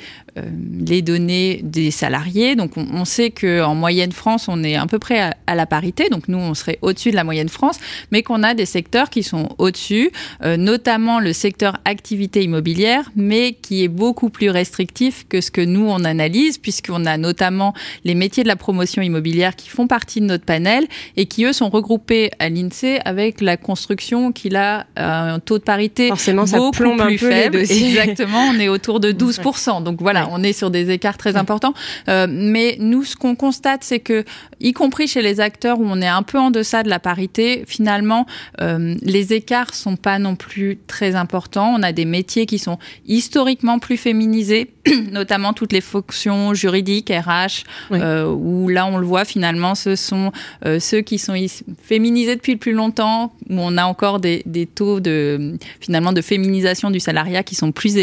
les 0.86 1.02
données 1.02 1.60
des 1.62 1.90
salariés. 1.90 2.54
Donc 2.54 2.72
on, 2.76 3.04
sait 3.04 3.30
que 3.30 3.62
en 3.62 3.74
moyenne 3.74 4.12
France, 4.12 4.46
on 4.48 4.62
est 4.62 4.76
à 4.76 4.86
peu 4.86 4.98
près 4.98 5.32
à, 5.46 5.54
la 5.54 5.66
parité. 5.66 6.08
Donc 6.08 6.28
nous, 6.28 6.38
on 6.38 6.54
serait 6.54 6.78
au-dessus 6.82 7.10
de 7.10 7.16
la 7.16 7.24
moyenne 7.24 7.48
France, 7.48 7.78
mais 8.10 8.22
qu'on 8.22 8.42
a 8.42 8.54
des 8.54 8.64
secteurs 8.64 9.10
qui 9.10 9.22
sont 9.22 9.48
au-dessus, 9.58 10.10
notamment 10.42 11.20
le 11.20 11.32
secteur 11.32 11.78
activité 11.84 12.42
immobilière, 12.42 13.10
mais 13.16 13.52
qui 13.52 13.84
est 13.84 13.88
beaucoup 13.88 14.30
plus 14.30 14.50
restrictif 14.50 15.26
que 15.28 15.40
ce 15.40 15.50
que 15.50 15.60
nous 15.60 15.86
on 15.88 16.04
analyse, 16.04 16.58
puisqu'on 16.58 17.04
a 17.06 17.16
notamment 17.16 17.74
les 18.04 18.14
métiers 18.14 18.42
de 18.42 18.48
la 18.48 18.56
promotion 18.56 19.02
immobilière 19.02 19.56
qui 19.56 19.68
font 19.68 19.86
partie 19.86 20.20
de 20.20 20.26
notre 20.26 20.44
panel 20.44 20.86
et 21.16 21.26
qui, 21.26 21.44
eux, 21.44 21.52
sont 21.52 21.68
regroupés 21.68 22.30
à 22.38 22.48
l'INSEE 22.48 23.00
avec 23.04 23.40
la 23.40 23.56
construction 23.56 24.32
qui 24.32 24.54
a 24.54 24.80
euh, 24.80 25.34
un 25.34 25.40
taux 25.40 25.58
de 25.58 25.62
parité 25.62 26.08
Forcément, 26.08 26.44
beaucoup 26.44 26.96
ça 26.98 27.06
plus 27.06 27.18
faible. 27.18 27.64
Exactement, 28.10 28.50
on 28.54 28.58
est 28.58 28.68
autour 28.68 29.00
de 29.00 29.12
12%. 29.12 29.82
Donc 29.82 30.00
voilà, 30.00 30.28
on 30.30 30.42
est 30.42 30.52
sur 30.52 30.70
des 30.70 30.90
écarts 30.90 31.16
très 31.16 31.36
importants. 31.36 31.74
Euh, 32.08 32.26
mais 32.28 32.76
nous, 32.80 33.04
ce 33.04 33.16
qu'on 33.16 33.34
constate, 33.34 33.84
c'est 33.84 34.00
que, 34.00 34.24
y 34.60 34.72
compris 34.72 35.06
chez 35.06 35.22
les 35.22 35.40
acteurs 35.40 35.80
où 35.80 35.84
on 35.86 36.00
est 36.00 36.08
un 36.08 36.22
peu 36.22 36.38
en 36.38 36.50
deçà 36.50 36.82
de 36.82 36.88
la 36.88 36.98
parité, 36.98 37.64
finalement, 37.66 38.26
euh, 38.60 38.94
les 39.02 39.32
écarts 39.32 39.74
sont 39.74 39.96
pas 39.96 40.18
non 40.18 40.36
plus 40.36 40.78
très 40.86 41.14
importants. 41.14 41.74
On 41.76 41.82
a 41.82 41.92
des 41.92 42.04
métiers 42.04 42.46
qui 42.46 42.58
sont 42.58 42.78
historiquement 43.06 43.78
plus 43.78 43.96
féminisés, 43.96 44.70
notamment 45.10 45.52
toutes 45.52 45.72
les 45.72 45.80
fonctions 45.80 46.54
juridiques, 46.54 47.10
RH, 47.10 47.64
où 47.90 48.68
là, 48.68 48.86
on 48.86 48.98
le 48.98 49.06
voit 49.06 49.24
finalement, 49.24 49.74
ce 49.74 49.96
sont 49.96 50.32
euh, 50.66 50.80
ceux 50.80 51.00
qui 51.00 51.18
sont 51.18 51.34
féminisés 51.82 52.36
depuis 52.36 52.52
le 52.52 52.58
plus 52.58 52.72
longtemps, 52.72 53.32
où 53.48 53.54
on 53.58 53.76
a 53.76 53.84
encore 53.84 54.20
des, 54.20 54.42
taux 54.74 55.00
de 55.00 55.56
finalement 55.80 56.12
de 56.12 56.20
féminisation 56.20 56.90
du 56.90 57.00
salariat 57.00 57.42
qui 57.42 57.54
sont 57.54 57.72
plus 57.72 57.96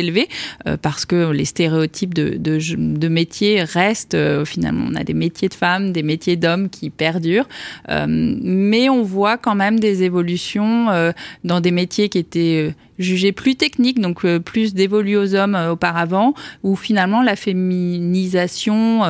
euh, 0.67 0.77
parce 0.81 1.05
que 1.05 1.31
les 1.31 1.45
stéréotypes 1.45 2.13
de, 2.13 3.07
métiers 3.07 3.63
restent. 3.63 4.15
Euh, 4.15 4.45
finalement, 4.45 4.87
on 4.91 4.95
a 4.95 5.03
des 5.03 5.13
métiers 5.13 5.49
de 5.49 5.53
femmes, 5.53 5.91
des 5.91 6.03
métiers 6.03 6.35
d'hommes 6.35 6.69
qui 6.69 6.89
perdurent, 6.89 7.47
mais 7.87 8.89
on 8.89 9.03
voit 9.03 9.37
quand 9.37 9.55
même 9.55 9.79
des 9.79 10.03
évolutions 10.03 10.87
dans 11.43 11.61
des 11.61 11.71
métiers 11.71 12.09
qui 12.09 12.17
étaient 12.17 12.73
jugés 12.99 13.31
plus 13.31 13.55
techniques, 13.55 13.99
donc 13.99 14.25
plus 14.39 14.73
dévolus 14.73 15.17
aux 15.17 15.35
hommes 15.35 15.57
auparavant, 15.71 16.33
où 16.63 16.75
finalement 16.75 17.21
la 17.21 17.35
féminisation 17.35 19.03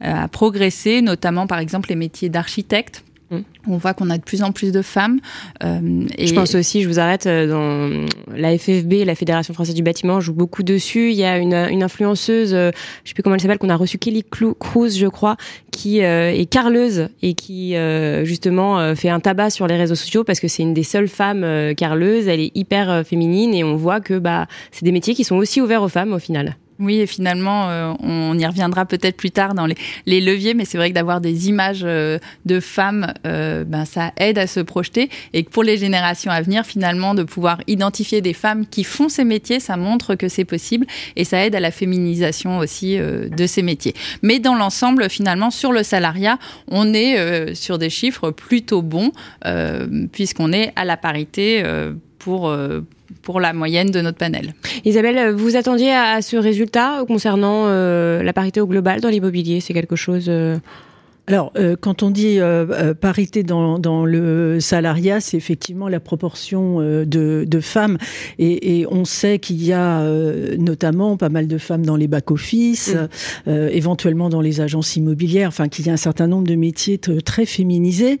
a 0.00 0.28
progressé, 0.28 1.02
notamment 1.02 1.46
par 1.46 1.58
exemple 1.58 1.88
les 1.88 1.96
métiers 1.96 2.28
d'architecte. 2.28 3.04
Mm. 3.30 3.38
On 3.68 3.76
voit 3.76 3.94
qu'on 3.94 4.10
a 4.10 4.18
de 4.18 4.22
plus 4.22 4.42
en 4.42 4.52
plus 4.52 4.72
de 4.72 4.82
femmes. 4.82 5.18
Euh, 5.64 6.06
et... 6.16 6.26
Je 6.26 6.34
pense 6.34 6.54
aussi, 6.54 6.82
je 6.82 6.88
vous 6.88 7.00
arrête, 7.00 7.26
euh, 7.26 7.48
dans 7.48 8.06
la 8.34 8.56
FFB, 8.56 9.04
la 9.04 9.14
Fédération 9.14 9.52
française 9.52 9.74
du 9.74 9.82
bâtiment, 9.82 10.20
joue 10.20 10.32
beaucoup 10.32 10.62
dessus. 10.62 11.10
Il 11.10 11.16
y 11.16 11.24
a 11.24 11.38
une, 11.38 11.54
influenceuse, 11.54 12.54
euh, 12.54 12.70
je 13.04 13.10
sais 13.10 13.14
plus 13.14 13.22
comment 13.22 13.34
elle 13.34 13.40
s'appelle, 13.40 13.58
qu'on 13.58 13.68
a 13.68 13.76
reçue, 13.76 13.98
Kelly 13.98 14.24
Cruz, 14.24 14.90
je 14.90 15.06
crois, 15.06 15.36
qui 15.70 15.98
est 15.98 16.50
carleuse 16.50 17.08
et 17.22 17.34
qui 17.34 17.74
justement 18.24 18.94
fait 18.94 19.10
un 19.10 19.20
tabac 19.20 19.50
sur 19.50 19.66
les 19.66 19.76
réseaux 19.76 19.94
sociaux 19.94 20.24
parce 20.24 20.40
que 20.40 20.48
c'est 20.48 20.62
une 20.62 20.72
des 20.72 20.82
seules 20.82 21.08
femmes 21.08 21.74
carleuses. 21.76 22.28
Elle 22.28 22.40
est 22.40 22.52
hyper 22.54 23.04
féminine 23.06 23.54
et 23.54 23.62
on 23.62 23.76
voit 23.76 24.00
que 24.00 24.18
bah 24.18 24.46
c'est 24.70 24.84
des 24.84 24.92
métiers 24.92 25.14
qui 25.14 25.22
sont 25.22 25.36
aussi 25.36 25.60
ouverts 25.60 25.82
aux 25.82 25.88
femmes 25.88 26.14
au 26.14 26.18
final. 26.18 26.56
Oui, 26.78 26.96
et 26.96 27.06
finalement, 27.06 27.70
euh, 27.70 27.94
on 28.00 28.38
y 28.38 28.44
reviendra 28.44 28.84
peut-être 28.84 29.16
plus 29.16 29.30
tard 29.30 29.54
dans 29.54 29.66
les, 29.66 30.20
leviers, 30.20 30.52
mais 30.52 30.66
c'est 30.66 30.76
vrai 30.76 30.90
que 30.90 30.94
d'avoir 30.94 31.22
des 31.22 31.48
images 31.48 31.82
euh, 31.84 32.18
de 32.44 32.60
femmes, 32.60 33.14
euh, 33.26 33.64
ben, 33.64 33.86
ça 33.86 34.12
aide 34.18 34.38
à 34.38 34.46
se 34.46 34.60
projeter. 34.60 35.08
Et 35.32 35.42
que 35.42 35.50
pour 35.50 35.62
les 35.62 35.78
générations 35.78 36.30
à 36.30 36.42
venir, 36.42 36.66
finalement, 36.66 37.14
de 37.14 37.22
pouvoir 37.22 37.60
identifier 37.66 38.20
des 38.20 38.34
femmes 38.34 38.66
qui 38.66 38.84
font 38.84 39.08
ces 39.08 39.24
métiers, 39.24 39.58
ça 39.58 39.78
montre 39.78 40.16
que 40.16 40.28
c'est 40.28 40.44
possible 40.44 40.86
et 41.16 41.24
ça 41.24 41.46
aide 41.46 41.54
à 41.54 41.60
la 41.60 41.70
féminisation 41.70 42.58
aussi 42.58 42.98
de 42.98 43.46
ces 43.46 43.62
métiers. 43.62 43.94
Mais 44.22 44.38
dans 44.38 44.54
l'ensemble, 44.54 45.08
finalement, 45.08 45.50
sur 45.50 45.72
le 45.72 45.82
salariat, 45.82 46.38
on 46.68 46.92
est 46.92 47.54
sur 47.54 47.78
des 47.78 47.90
chiffres 47.90 48.30
plutôt 48.30 48.82
bons, 48.82 49.12
puisqu'on 50.12 50.52
est 50.52 50.72
à 50.76 50.84
la 50.84 50.96
parité 50.96 51.62
pour, 52.18 52.54
pour 53.22 53.40
la 53.40 53.52
moyenne 53.52 53.90
de 53.90 54.00
notre 54.00 54.18
panel. 54.18 54.54
Isabelle, 54.84 55.32
vous 55.32 55.56
attendiez 55.56 55.92
à, 55.92 56.22
ce 56.22 56.36
résultat 56.36 57.04
concernant 57.06 57.64
euh, 57.66 58.22
la 58.22 58.32
parité 58.32 58.60
au 58.60 58.66
global 58.66 59.00
dans 59.00 59.08
l'immobilier? 59.08 59.60
C'est 59.60 59.74
quelque 59.74 59.96
chose 59.96 60.26
euh, 60.28 60.56
alors, 61.28 61.52
euh, 61.56 61.74
quand 61.78 62.04
on 62.04 62.10
dit 62.10 62.38
euh, 62.38 62.66
euh, 62.70 62.94
parité 62.94 63.42
dans, 63.42 63.80
dans, 63.80 64.04
le 64.04 64.60
salariat, 64.60 65.20
c'est 65.20 65.36
effectivement 65.36 65.88
la 65.88 65.98
proportion 65.98 66.80
de, 66.80 67.04
de, 67.46 67.60
femmes. 67.60 67.98
Et, 68.38 68.80
et, 68.80 68.86
on 68.86 69.04
sait 69.04 69.40
qu'il 69.40 69.62
y 69.62 69.72
a 69.72 70.06
notamment 70.58 71.16
pas 71.16 71.28
mal 71.28 71.48
de 71.48 71.58
femmes 71.58 71.84
dans 71.84 71.96
les 71.96 72.06
back-office, 72.06 72.94
mm. 73.46 73.50
éventuellement 73.50 74.28
dans 74.28 74.40
les 74.40 74.60
agences 74.60 74.96
immobilières, 74.96 75.48
enfin 75.48 75.68
qu'il 75.68 75.86
y 75.86 75.90
a 75.90 75.92
un 75.92 75.98
certain 75.98 76.26
nombre 76.26 76.46
de 76.46 76.54
métiers 76.54 76.98
très 76.98 77.46
féminisés. 77.46 78.18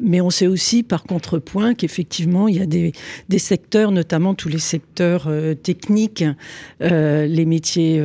mais 0.00 0.20
on 0.20 0.30
sait 0.30 0.46
aussi, 0.46 0.82
par 0.82 1.04
contrepoint, 1.04 1.74
qu'effectivement, 1.74 2.48
il 2.48 2.56
y 2.56 2.60
a 2.60 2.66
des, 2.66 2.92
des, 3.28 3.38
secteurs, 3.38 3.92
notamment 3.92 4.34
tous 4.34 4.48
les 4.48 4.58
secteurs 4.58 5.28
techniques, 5.62 6.24
les 6.80 7.44
métiers 7.44 8.02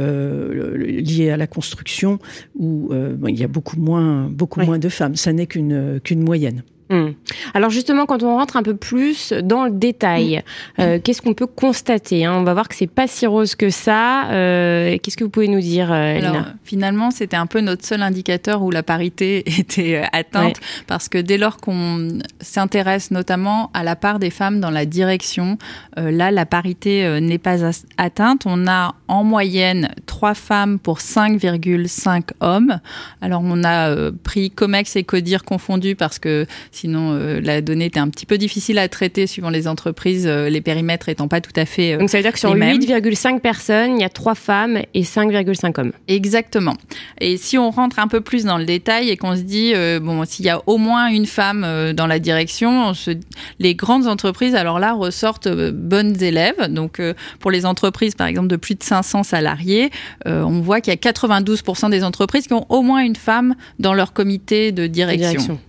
liés 0.76 1.30
à 1.30 1.38
la 1.38 1.48
construction, 1.48 2.20
où 2.60 2.92
il 3.28 3.40
y 3.40 3.44
a 3.44 3.48
beaucoup 3.48 3.80
moins 3.80 4.25
beaucoup 4.26 4.62
moins 4.62 4.80
de 4.80 4.90
femmes. 4.90 5.16
Ça 5.16 5.34
n'est 5.34 5.48
qu'une 5.48 6.00
qu'une 6.04 6.22
moyenne. 6.22 6.64
Hmm. 6.90 7.14
Alors 7.56 7.72
justement, 7.72 8.06
quand 8.06 8.22
on 8.22 8.36
rentre 8.36 8.58
un 8.58 8.64
peu 8.64 8.76
plus 8.76 9.34
dans 9.34 9.66
le 9.66 9.72
détail, 9.72 10.44
hmm. 10.78 10.82
euh, 10.82 11.00
qu'est-ce 11.04 11.20
qu'on 11.20 11.34
peut 11.34 11.48
constater 11.48 12.26
hein? 12.26 12.34
On 12.36 12.44
va 12.44 12.54
voir 12.54 12.68
que 12.68 12.76
c'est 12.76 12.86
pas 12.86 13.08
si 13.08 13.26
rose 13.26 13.56
que 13.56 13.72
ça. 13.72 14.30
Euh, 14.30 14.96
qu'est-ce 15.02 15.18
que 15.18 15.24
vous 15.24 15.32
pouvez 15.32 15.48
nous 15.48 15.62
dire, 15.62 15.92
euh, 15.92 16.18
Alors, 16.18 16.44
Finalement, 16.64 17.10
c'était 17.10 17.38
un 17.38 17.48
peu 17.48 17.60
notre 17.62 17.84
seul 17.84 18.04
indicateur 18.04 18.62
où 18.62 18.70
la 18.70 18.84
parité 18.84 19.40
était 19.60 20.04
atteinte, 20.14 20.58
parce 20.86 21.10
que 21.10 21.18
dès 21.18 21.40
lors 21.40 21.58
qu'on 21.58 22.20
s'intéresse 22.40 23.10
notamment 23.10 23.72
à 23.74 23.84
la 23.84 23.96
part 23.96 24.20
des 24.20 24.30
femmes 24.30 24.60
dans 24.60 24.70
la 24.72 24.86
direction, 24.86 25.58
là, 25.98 26.30
la 26.30 26.46
parité 26.46 27.20
n'est 27.20 27.38
pas 27.38 27.72
atteinte. 27.98 28.44
On 28.46 28.68
a 28.68 28.96
en 29.08 29.24
moyenne 29.24 29.90
3 30.06 30.34
femmes 30.34 30.80
pour 30.80 31.00
5,5 31.00 32.24
hommes. 32.42 32.80
Alors, 33.22 33.42
on 33.44 33.64
a 33.64 34.12
pris 34.24 34.52
Comex 34.52 34.96
et 34.96 35.04
Codir 35.04 35.44
confondus 35.44 35.96
parce 35.96 36.20
que 36.20 36.46
Sinon, 36.76 37.14
euh, 37.14 37.40
la 37.42 37.62
donnée 37.62 37.86
était 37.86 38.02
un 38.02 38.10
petit 38.10 38.26
peu 38.26 38.38
difficile 38.38 38.78
à 38.80 38.90
traiter 38.90 39.28
suivant 39.28 39.50
les 39.50 39.66
entreprises, 39.66 40.28
euh, 40.28 40.50
les 40.50 40.60
périmètres 40.60 41.08
étant 41.08 41.30
pas 41.30 41.40
tout 41.40 41.54
à 41.56 41.66
fait. 41.66 41.94
Euh, 41.94 42.00
Donc 42.00 42.10
ça 42.10 42.18
veut 42.18 42.24
dire 42.24 42.34
que 42.34 42.40
sur 42.40 42.54
les 42.54 42.60
mêmes. 42.60 42.78
8,5 42.82 43.40
personnes, 43.40 43.96
il 43.98 44.02
y 44.02 44.04
a 44.04 44.10
3 44.10 44.36
femmes 44.36 44.80
et 44.94 45.04
5,5 45.04 45.80
hommes. 45.80 45.94
Exactement. 46.10 46.76
Et 47.22 47.38
si 47.38 47.58
on 47.58 47.72
rentre 47.72 47.98
un 48.00 48.10
peu 48.10 48.20
plus 48.20 48.44
dans 48.44 48.58
le 48.58 48.66
détail 48.66 49.10
et 49.10 49.16
qu'on 49.16 49.38
se 49.38 49.42
dit, 49.44 49.74
bon, 50.02 50.26
s'il 50.26 50.44
y 50.46 50.50
a 50.50 50.62
au 50.68 50.78
moins 50.78 51.08
une 51.08 51.26
femme 51.26 51.66
dans 51.94 52.08
la 52.08 52.20
direction, 52.20 52.94
se- 52.94 53.12
les 53.60 53.74
grandes 53.76 54.08
entreprises, 54.08 54.54
alors 54.54 54.80
là, 54.80 54.92
ressortent 54.94 55.48
bonnes 55.48 56.22
élèves. 56.22 56.68
Donc, 56.70 57.02
pour 57.40 57.52
les 57.52 57.66
entreprises, 57.66 58.16
par 58.16 58.28
exemple, 58.28 58.48
de 58.48 58.58
plus 58.58 58.76
de 58.76 58.84
500 58.84 59.24
salariés, 59.24 59.92
on 60.26 60.60
voit 60.60 60.82
qu'il 60.82 60.92
y 60.92 60.98
a 60.98 61.00
92% 61.00 61.90
des 61.90 62.04
entreprises 62.04 62.48
qui 62.48 62.54
ont 62.54 62.66
au 62.70 62.82
moins 62.82 63.00
une 63.02 63.16
femme 63.16 63.56
dans 63.80 63.94
leur 63.94 64.12
comité 64.12 64.72
de 64.74 64.88
direction. 64.88 65.30
Direction. 65.30 65.60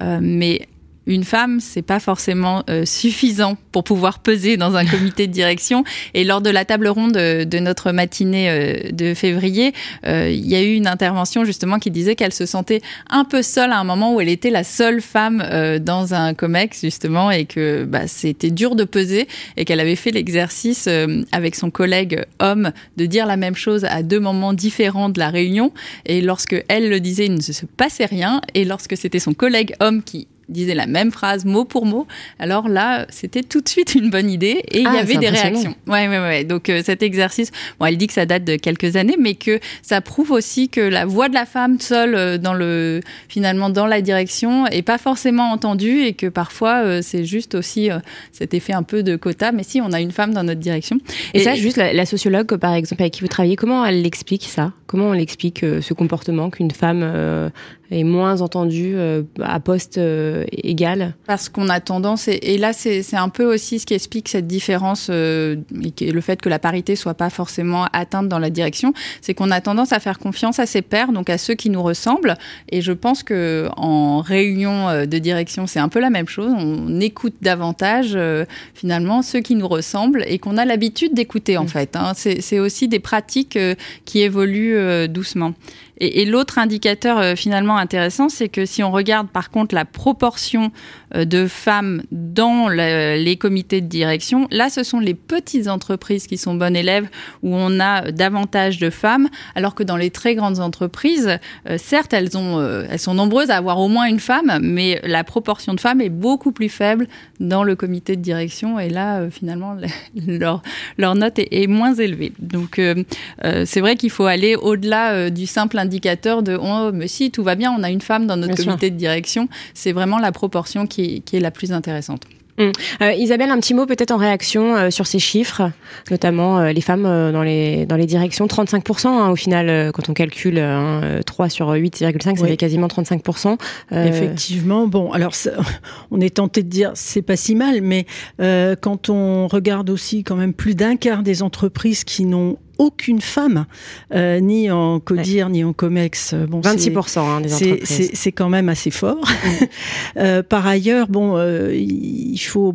Euh, 0.00 0.20
mais 0.22 0.68
une 1.08 1.24
femme, 1.24 1.58
c'est 1.60 1.82
pas 1.82 2.00
forcément 2.00 2.62
euh, 2.70 2.84
suffisant 2.84 3.56
pour 3.72 3.82
pouvoir 3.82 4.20
peser 4.20 4.56
dans 4.56 4.76
un 4.76 4.84
comité 4.84 5.26
de 5.26 5.32
direction. 5.32 5.84
Et 6.14 6.22
lors 6.22 6.40
de 6.40 6.50
la 6.50 6.64
table 6.64 6.88
ronde 6.88 7.12
de, 7.12 7.58
notre 7.58 7.92
matinée 7.92 8.50
euh, 8.50 8.90
de 8.92 9.14
février, 9.14 9.72
euh, 10.06 10.30
il 10.30 10.46
y 10.46 10.54
a 10.54 10.62
eu 10.62 10.74
une 10.74 10.86
intervention 10.86 11.44
justement 11.44 11.78
qui 11.78 11.90
disait 11.90 12.14
qu'elle 12.14 12.32
se 12.32 12.46
sentait 12.46 12.80
un 13.10 13.24
peu 13.24 13.42
seule 13.42 13.72
à 13.72 13.78
un 13.78 13.84
moment 13.84 14.14
où 14.14 14.20
elle 14.20 14.28
était 14.28 14.50
la 14.50 14.64
seule 14.64 15.00
femme 15.00 15.42
euh, 15.44 15.78
dans 15.78 16.14
un 16.14 16.34
comex 16.34 16.80
justement 16.80 17.30
et 17.30 17.44
que 17.46 17.84
bah, 17.84 18.06
c'était 18.06 18.50
dur 18.50 18.76
de 18.76 18.84
peser 18.84 19.28
et 19.56 19.64
qu'elle 19.64 19.80
avait 19.80 19.96
fait 19.96 20.10
l'exercice 20.10 20.86
euh, 20.88 21.22
avec 21.32 21.54
son 21.54 21.70
collègue 21.70 22.24
homme 22.38 22.72
de 22.96 23.06
dire 23.06 23.26
la 23.26 23.36
même 23.36 23.56
chose 23.56 23.84
à 23.84 24.02
deux 24.02 24.20
moments 24.20 24.52
différents 24.52 25.08
de 25.08 25.18
la 25.18 25.30
réunion. 25.30 25.72
Et 26.06 26.20
lorsque 26.20 26.62
elle 26.68 26.88
le 26.88 27.00
disait, 27.00 27.26
il 27.26 27.34
ne 27.34 27.40
se 27.40 27.66
passait 27.66 28.06
rien. 28.06 28.40
Et 28.54 28.64
lorsque 28.64 28.96
c'était 28.96 29.18
son 29.18 29.34
collègue 29.34 29.74
homme 29.80 30.02
qui 30.02 30.28
disait 30.48 30.74
la 30.74 30.86
même 30.86 31.10
phrase 31.10 31.44
mot 31.44 31.64
pour 31.64 31.86
mot. 31.86 32.06
Alors 32.38 32.68
là, 32.68 33.06
c'était 33.10 33.42
tout 33.42 33.60
de 33.60 33.68
suite 33.68 33.94
une 33.94 34.10
bonne 34.10 34.30
idée 34.30 34.62
et 34.70 34.80
il 34.80 34.86
Ah, 34.86 34.96
y 34.96 34.98
avait 34.98 35.14
c'est 35.14 35.18
des 35.20 35.28
réactions. 35.28 35.74
Ouais, 35.86 36.08
ouais, 36.08 36.18
ouais. 36.18 36.44
Donc 36.44 36.68
euh, 36.68 36.82
cet 36.84 37.02
exercice, 37.02 37.50
bon, 37.78 37.86
elle 37.86 37.96
dit 37.96 38.06
que 38.06 38.12
ça 38.12 38.26
date 38.26 38.44
de 38.44 38.56
quelques 38.56 38.96
années, 38.96 39.16
mais 39.18 39.34
que 39.34 39.60
ça 39.82 40.00
prouve 40.00 40.30
aussi 40.30 40.68
que 40.68 40.80
la 40.80 41.06
voix 41.06 41.28
de 41.28 41.34
la 41.34 41.46
femme 41.46 41.78
seule 41.80 42.14
euh, 42.14 42.38
dans 42.38 42.54
le 42.54 43.00
finalement 43.28 43.70
dans 43.70 43.86
la 43.86 44.00
direction 44.00 44.66
est 44.66 44.82
pas 44.82 44.98
forcément 44.98 45.50
entendue 45.50 46.00
et 46.02 46.14
que 46.14 46.26
parfois 46.26 46.82
euh, 46.84 47.00
c'est 47.02 47.24
juste 47.24 47.54
aussi 47.54 47.90
cet 48.32 48.54
effet 48.54 48.72
un 48.72 48.82
peu 48.82 49.02
de 49.02 49.16
quota. 49.16 49.52
Mais 49.52 49.62
si 49.62 49.80
on 49.80 49.92
a 49.92 50.00
une 50.00 50.12
femme 50.12 50.32
dans 50.32 50.44
notre 50.44 50.60
direction. 50.60 50.98
Et, 51.34 51.40
ça, 51.40 51.54
juste 51.54 51.76
la, 51.76 51.92
la 51.92 52.06
sociologue, 52.06 52.56
par 52.56 52.74
exemple, 52.74 53.02
avec 53.02 53.14
qui 53.14 53.20
vous 53.20 53.28
travaillez, 53.28 53.56
comment 53.56 53.84
elle 53.84 54.02
l'explique 54.02 54.44
ça? 54.44 54.72
Comment 54.86 55.08
on 55.08 55.12
l'explique 55.12 55.60
ce 55.60 55.94
comportement 55.94 56.50
qu'une 56.50 56.70
femme 56.70 57.02
euh, 57.02 57.50
est 57.90 58.04
moins 58.04 58.40
entendue 58.40 58.92
euh, 58.96 59.22
à 59.42 59.60
poste 59.60 59.98
euh, 59.98 60.44
égal 60.52 61.14
Parce 61.26 61.48
qu'on 61.48 61.68
a 61.68 61.80
tendance, 61.80 62.28
et, 62.28 62.38
et 62.42 62.58
là 62.58 62.72
c'est 62.72 63.02
un 63.16 63.28
peu 63.28 63.44
aussi 63.44 63.78
ce 63.78 63.86
qui 63.86 63.94
explique 63.94 64.28
cette 64.28 64.46
différence, 64.46 65.08
euh, 65.10 65.56
et 66.00 66.12
le 66.12 66.20
fait 66.20 66.40
que 66.40 66.48
la 66.48 66.58
parité 66.58 66.96
soit 66.96 67.14
pas 67.14 67.30
forcément 67.30 67.86
atteinte 67.92 68.28
dans 68.28 68.38
la 68.38 68.50
direction, 68.50 68.92
c'est 69.20 69.34
qu'on 69.34 69.50
a 69.50 69.60
tendance 69.60 69.92
à 69.92 70.00
faire 70.00 70.18
confiance 70.18 70.58
à 70.58 70.66
ses 70.66 70.82
pairs, 70.82 71.12
donc 71.12 71.30
à 71.30 71.38
ceux 71.38 71.54
qui 71.54 71.70
nous 71.70 71.82
ressemblent. 71.82 72.36
Et 72.70 72.80
je 72.82 72.92
pense 72.92 73.22
que 73.22 73.68
en 73.76 74.20
réunion 74.20 74.88
euh, 74.88 75.06
de 75.06 75.18
direction, 75.18 75.66
c'est 75.66 75.80
un 75.80 75.88
peu 75.88 76.00
la 76.00 76.10
même 76.10 76.28
chose. 76.28 76.52
On 76.56 77.00
écoute 77.00 77.34
davantage 77.42 78.12
euh, 78.14 78.44
finalement 78.74 79.22
ceux 79.22 79.40
qui 79.40 79.54
nous 79.54 79.68
ressemblent 79.68 80.24
et 80.26 80.38
qu'on 80.38 80.56
a 80.58 80.64
l'habitude 80.64 81.14
d'écouter 81.14 81.56
en 81.56 81.64
Mm. 81.64 81.68
fait. 81.68 81.96
hein. 81.96 82.12
C'est 82.14 82.40
c'est 82.40 82.58
aussi 82.58 82.88
des 82.88 82.98
pratiques 83.00 83.56
euh, 83.56 83.74
qui 84.04 84.20
évoluent 84.20 84.76
euh, 84.76 85.06
doucement. 85.06 85.54
Et, 86.00 86.24
l'autre 86.24 86.58
indicateur 86.58 87.18
euh, 87.18 87.34
finalement 87.34 87.76
intéressant, 87.76 88.28
c'est 88.28 88.48
que 88.48 88.66
si 88.66 88.82
on 88.82 88.90
regarde 88.90 89.28
par 89.28 89.50
contre 89.50 89.74
la 89.74 89.84
proportion 89.84 90.70
de 91.14 91.46
femmes 91.46 92.02
dans 92.12 92.68
le- 92.68 93.22
les 93.22 93.36
comités 93.36 93.80
de 93.80 93.86
direction, 93.86 94.46
là 94.50 94.68
ce 94.70 94.82
sont 94.82 95.00
les 95.00 95.14
petites 95.14 95.68
entreprises 95.68 96.26
qui 96.26 96.36
sont 96.38 96.54
bonnes 96.54 96.76
élèves 96.76 97.08
où 97.42 97.54
on 97.54 97.80
a 97.80 98.10
davantage 98.12 98.78
de 98.78 98.90
femmes, 98.90 99.28
alors 99.54 99.74
que 99.74 99.82
dans 99.82 99.96
les 99.96 100.10
très 100.10 100.34
grandes 100.34 100.60
entreprises, 100.60 101.38
euh, 101.68 101.78
certes 101.78 102.12
elles 102.12 102.36
ont, 102.36 102.58
euh, 102.58 102.84
elles 102.90 102.98
sont 102.98 103.14
nombreuses 103.14 103.50
à 103.50 103.56
avoir 103.56 103.78
au 103.80 103.88
moins 103.88 104.06
une 104.06 104.20
femme, 104.20 104.58
mais 104.62 105.00
la 105.04 105.24
proportion 105.24 105.74
de 105.74 105.80
femmes 105.80 106.00
est 106.00 106.08
beaucoup 106.10 106.52
plus 106.52 106.68
faible 106.68 107.06
dans 107.40 107.62
le 107.64 107.74
comité 107.76 108.16
de 108.16 108.22
direction 108.22 108.78
et 108.78 108.88
là 108.90 109.20
euh, 109.20 109.30
finalement 109.30 109.76
leur 110.26 110.62
leur 110.98 111.14
note 111.14 111.38
est, 111.38 111.48
est 111.62 111.66
moins 111.66 111.94
élevée. 111.94 112.32
Donc 112.38 112.78
euh, 112.78 113.02
euh, 113.44 113.64
c'est 113.66 113.80
vrai 113.80 113.96
qu'il 113.96 114.10
faut 114.10 114.26
aller 114.26 114.56
au-delà 114.56 115.12
euh, 115.12 115.30
du 115.30 115.46
simple 115.46 115.78
indicateur 115.78 116.42
de 116.42 116.58
oh 116.60 116.90
mais 116.92 117.08
si 117.08 117.30
tout 117.30 117.42
va 117.42 117.54
bien, 117.54 117.72
on 117.72 117.82
a 117.82 117.90
une 117.90 118.00
femme 118.00 118.26
dans 118.26 118.36
notre 118.36 118.54
Bien 118.54 118.62
sûr. 118.64 118.72
comité 118.72 118.90
de 118.90 118.96
direction. 118.96 119.48
C'est 119.74 119.92
vraiment 119.92 120.18
la 120.18 120.32
proportion 120.32 120.86
qui, 120.86 120.97
qui 121.24 121.36
est 121.36 121.40
la 121.40 121.50
plus 121.50 121.72
intéressante. 121.72 122.22
Euh, 122.60 123.12
Isabelle, 123.12 123.50
un 123.50 123.60
petit 123.60 123.72
mot 123.72 123.86
peut-être 123.86 124.10
en 124.10 124.16
réaction 124.16 124.74
euh, 124.74 124.90
sur 124.90 125.06
ces 125.06 125.20
chiffres, 125.20 125.70
notamment 126.10 126.58
euh, 126.58 126.72
les 126.72 126.80
femmes 126.80 127.06
euh, 127.06 127.30
dans, 127.30 127.44
les, 127.44 127.86
dans 127.86 127.94
les 127.94 128.06
directions, 128.06 128.46
35% 128.46 129.06
hein, 129.06 129.30
au 129.30 129.36
final, 129.36 129.68
euh, 129.68 129.92
quand 129.92 130.08
on 130.08 130.12
calcule 130.12 130.58
hein, 130.58 131.00
euh, 131.04 131.22
3 131.22 131.50
sur 131.50 131.72
8,5, 131.72 132.20
ça 132.36 132.42
Oui. 132.42 132.48
fait 132.48 132.56
quasiment 132.56 132.88
35%. 132.88 133.56
Euh, 133.92 134.04
Effectivement, 134.08 134.88
bon, 134.88 135.12
alors 135.12 135.36
ça- 135.36 135.52
on 136.10 136.20
est 136.20 136.34
tenté 136.34 136.64
de 136.64 136.68
dire 136.68 136.90
c'est 136.94 137.22
pas 137.22 137.36
si 137.36 137.54
mal, 137.54 137.80
mais 137.80 138.06
euh, 138.40 138.74
quand 138.74 139.08
on 139.08 139.46
regarde 139.46 139.88
aussi 139.88 140.24
quand 140.24 140.34
même 140.34 140.52
plus 140.52 140.74
d'un 140.74 140.96
quart 140.96 141.22
des 141.22 141.44
entreprises 141.44 142.02
qui 142.02 142.24
n'ont 142.24 142.56
aucune 142.78 143.20
femme, 143.20 143.66
euh, 144.14 144.40
ni 144.40 144.70
en 144.70 145.00
CODIR, 145.00 145.48
ni 145.50 145.64
en 145.64 145.72
COMEX, 145.72 146.32
euh, 146.32 146.46
bon, 146.46 146.62
c'est- 146.62 146.70
26% 146.90 147.20
hein, 147.28 147.40
des 147.40 147.48
c'est- 147.48 147.72
entreprises. 147.72 148.10
c'est 148.14 148.32
quand 148.32 148.48
même 148.48 148.68
assez 148.68 148.90
fort. 148.90 149.20
Euh, 150.16 150.42
par 150.42 150.66
ailleurs, 150.66 151.06
bon, 151.08 151.36
euh, 151.36 151.72
il 151.74 152.38
faut, 152.38 152.74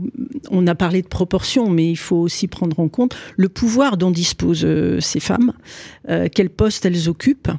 on 0.50 0.66
a 0.68 0.76
parlé 0.76 1.02
de 1.02 1.08
proportion, 1.08 1.70
mais 1.70 1.89
il 1.89 1.96
faut 1.98 2.16
aussi 2.18 2.48
prendre 2.48 2.80
en 2.80 2.88
compte 2.88 3.16
le 3.36 3.50
pouvoir 3.50 3.98
dont 3.98 4.12
disposent 4.12 4.63
euh, 4.66 5.00
ces 5.02 5.20
femmes, 5.20 5.52
euh, 6.10 6.28
quel 6.34 6.50
poste 6.50 6.86
elles 6.86 7.10
occupent. 7.10 7.50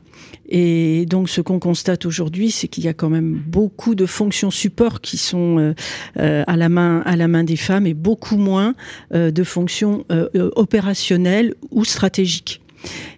Et 0.48 1.06
donc, 1.06 1.28
ce 1.30 1.40
qu'on 1.40 1.58
constate 1.58 2.04
aujourd'hui, 2.06 2.50
c'est 2.50 2.68
qu'il 2.68 2.84
y 2.84 2.88
a 2.88 2.92
quand 2.94 3.08
même 3.08 3.42
beaucoup 3.46 3.94
de 3.94 4.04
fonctions 4.06 4.50
support 4.50 5.00
qui 5.00 5.16
sont 5.16 5.58
euh, 5.58 5.74
euh, 6.18 6.44
à 6.46 6.56
la 6.56 6.68
main 6.68 7.00
à 7.06 7.16
la 7.16 7.28
main 7.28 7.44
des 7.44 7.56
femmes 7.56 7.86
et 7.86 7.94
beaucoup 7.94 8.36
moins 8.36 8.74
euh, 9.14 9.30
de 9.30 9.42
fonctions 9.42 10.04
euh, 10.12 10.28
euh, 10.36 10.50
opérationnelles 10.56 11.54
ou 11.70 11.84
stratégiques. 11.84 12.33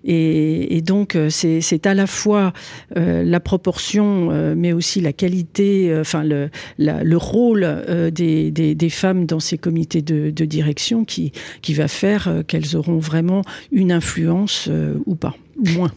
Et, 0.05 0.81
donc, 0.83 1.17
euh, 1.17 1.29
c'est 1.31 1.87
à 1.87 1.95
la 1.95 2.07
fois 2.07 2.53
euh, 2.97 3.25
la 3.25 3.41
proportion, 3.41 4.29
euh, 4.31 4.55
mais 4.57 4.73
aussi 4.73 5.01
la 5.01 5.13
qualité, 5.13 6.03
le, 6.15 7.17
rôle 7.17 7.85
des, 8.13 8.91
femmes 8.91 9.27
dans 9.27 9.41
ces 9.41 9.59
comités 9.59 10.03
de, 10.03 10.31
direction 10.45 11.05
qui, 11.05 11.33
va 11.71 11.89
faire 11.89 12.43
qu'elles 12.47 12.77
auront 12.77 12.99
vraiment 12.99 13.43
une 13.73 13.93
influence 13.93 14.71
ou 15.07 15.15
pas, 15.15 15.35
moins. 15.59 15.91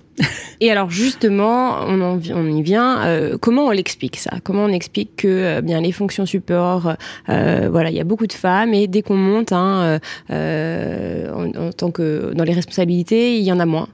Et 0.59 0.71
alors 0.71 0.89
justement, 0.89 1.79
on, 1.87 2.01
en, 2.01 2.19
on 2.33 2.47
y 2.47 2.61
vient. 2.61 3.05
euh, 3.05 3.37
comment 3.39 3.67
on 3.67 3.71
l'explique 3.71 4.17
ça? 4.17 4.31
Comment 4.43 4.65
on 4.65 4.69
explique 4.69 5.15
que 5.17 5.27
euh, 5.27 5.61
bien 5.61 5.81
les 5.81 5.91
fonctions 5.91 6.25
support, 6.25 6.93
euh, 7.29 7.69
voilà, 7.71 7.89
il 7.89 7.95
y 7.95 8.01
a 8.01 8.03
beaucoup 8.03 8.27
de 8.27 8.33
femmes 8.33 8.73
et 8.73 8.87
dès 8.87 9.01
qu'on 9.01 9.15
monte, 9.17 9.51
hein, 9.51 9.81
euh, 9.81 9.99
euh, 10.31 11.33
en, 11.33 11.67
en 11.67 11.71
tant 11.71 11.91
que 11.91 12.33
dans 12.33 12.43
les 12.43 12.53
responsabilités, 12.53 13.37
il 13.37 13.43
y 13.43 13.51
en 13.51 13.59
a 13.59 13.65
moins? 13.65 13.87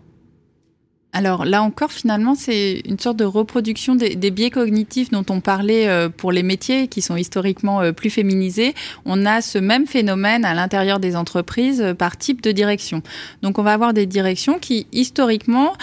Alors 1.18 1.46
là 1.46 1.64
encore, 1.64 1.94
finalement, 1.94 2.36
c'est 2.36 2.82
une 2.86 3.00
sorte 3.00 3.16
de 3.16 3.24
reproduction 3.24 3.96
des, 3.96 4.32
biais 4.32 4.50
cognitifs 4.50 5.12
dont 5.12 5.24
on 5.30 5.40
parlait 5.40 5.88
euh, 5.88 6.10
pour 6.10 6.34
les 6.34 6.44
métiers 6.44 6.90
qui 6.90 7.02
sont 7.02 7.16
historiquement 7.16 7.80
euh, 7.80 7.94
plus 7.94 8.10
féminisés. 8.10 8.76
On 9.06 9.26
a 9.26 9.40
ce 9.40 9.58
même 9.58 9.88
phénomène 9.88 10.44
à 10.44 10.54
l'intérieur 10.54 11.00
des 11.00 11.16
entreprises 11.16 11.80
euh, 11.80 11.94
par 11.94 12.18
type 12.18 12.42
de 12.42 12.52
direction. 12.52 13.02
Donc 13.44 13.60
on 13.60 13.64
va 13.64 13.72
avoir 13.72 13.94
des 13.94 14.06
directions 14.06 14.60
qui 14.60 14.88
historiquement 14.92 15.74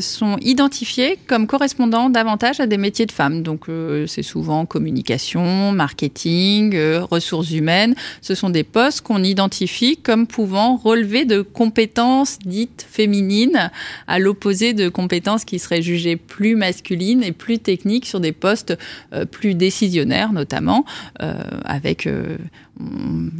sont 0.00 0.36
identifiées 0.42 1.18
comme 1.26 1.46
correspondant 1.46 2.10
davantage 2.10 2.60
à 2.60 2.66
des 2.66 2.76
métiers 2.76 3.06
de 3.06 3.12
femmes. 3.12 3.42
Donc 3.42 3.66
c'est 4.06 4.22
souvent 4.22 4.66
communication, 4.66 5.72
marketing, 5.72 6.76
ressources 7.00 7.50
humaines. 7.52 7.94
Ce 8.20 8.34
sont 8.34 8.50
des 8.50 8.64
postes 8.64 9.00
qu'on 9.00 9.22
identifie 9.22 9.96
comme 9.96 10.26
pouvant 10.26 10.76
relever 10.76 11.24
de 11.24 11.40
compétences 11.40 12.38
dites 12.44 12.86
féminines 12.88 13.70
à 14.06 14.18
l'opposé 14.18 14.73
de 14.74 14.88
compétences 14.88 15.44
qui 15.44 15.58
seraient 15.58 15.82
jugées 15.82 16.16
plus 16.16 16.56
masculines 16.56 17.22
et 17.22 17.32
plus 17.32 17.58
techniques 17.58 18.06
sur 18.06 18.20
des 18.20 18.32
postes 18.32 18.76
euh, 19.12 19.24
plus 19.24 19.54
décisionnaires 19.54 20.32
notamment, 20.32 20.84
euh, 21.22 21.34
avec 21.64 22.06
euh, 22.06 22.36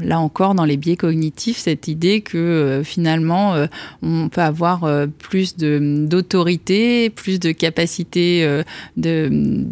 là 0.01 0.21
encore 0.21 0.55
dans 0.55 0.65
les 0.65 0.77
biais 0.77 0.97
cognitifs 0.97 1.57
cette 1.59 1.89
idée 1.89 2.21
que 2.21 2.39
euh, 2.39 2.85
finalement 2.85 3.55
euh, 3.55 3.67
on 4.03 4.29
peut 4.29 4.41
avoir 4.41 4.85
euh, 4.85 5.07
plus 5.07 5.57
d'autorité, 5.57 7.11
plus 7.11 7.41
de 7.41 7.51
capacité 7.53 8.63
de 8.97 9.65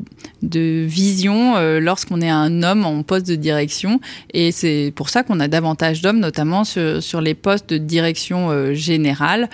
de 0.43 0.85
vision 0.85 1.55
lorsqu'on 1.79 2.21
est 2.21 2.31
un 2.31 2.63
homme 2.63 2.85
en 2.85 3.03
poste 3.03 3.29
de 3.29 3.37
direction. 3.37 4.01
Et 4.33 4.51
c'est 4.51 4.93
pour 4.95 5.09
ça 5.09 5.23
qu'on 5.23 5.39
a 5.39 5.47
davantage 5.47 6.03
d'hommes 6.03 6.19
notamment 6.19 6.65
sur, 6.65 7.03
sur 7.03 7.21
les 7.21 7.35
postes 7.35 7.71
de 7.71 7.79
direction 7.79 8.75
générale 8.75 9.49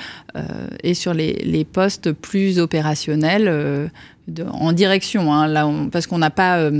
et 0.82 0.94
sur 0.94 1.12
les, 1.12 1.34
les 1.44 1.64
postes 1.64 2.12
plus 2.12 2.58
opérationnels 2.58 3.90
en 4.50 4.72
direction 4.72 5.32
hein, 5.32 5.46
là 5.46 5.68
parce 5.90 6.06
qu'on 6.06 6.18
n'a 6.18 6.30
pas 6.30 6.70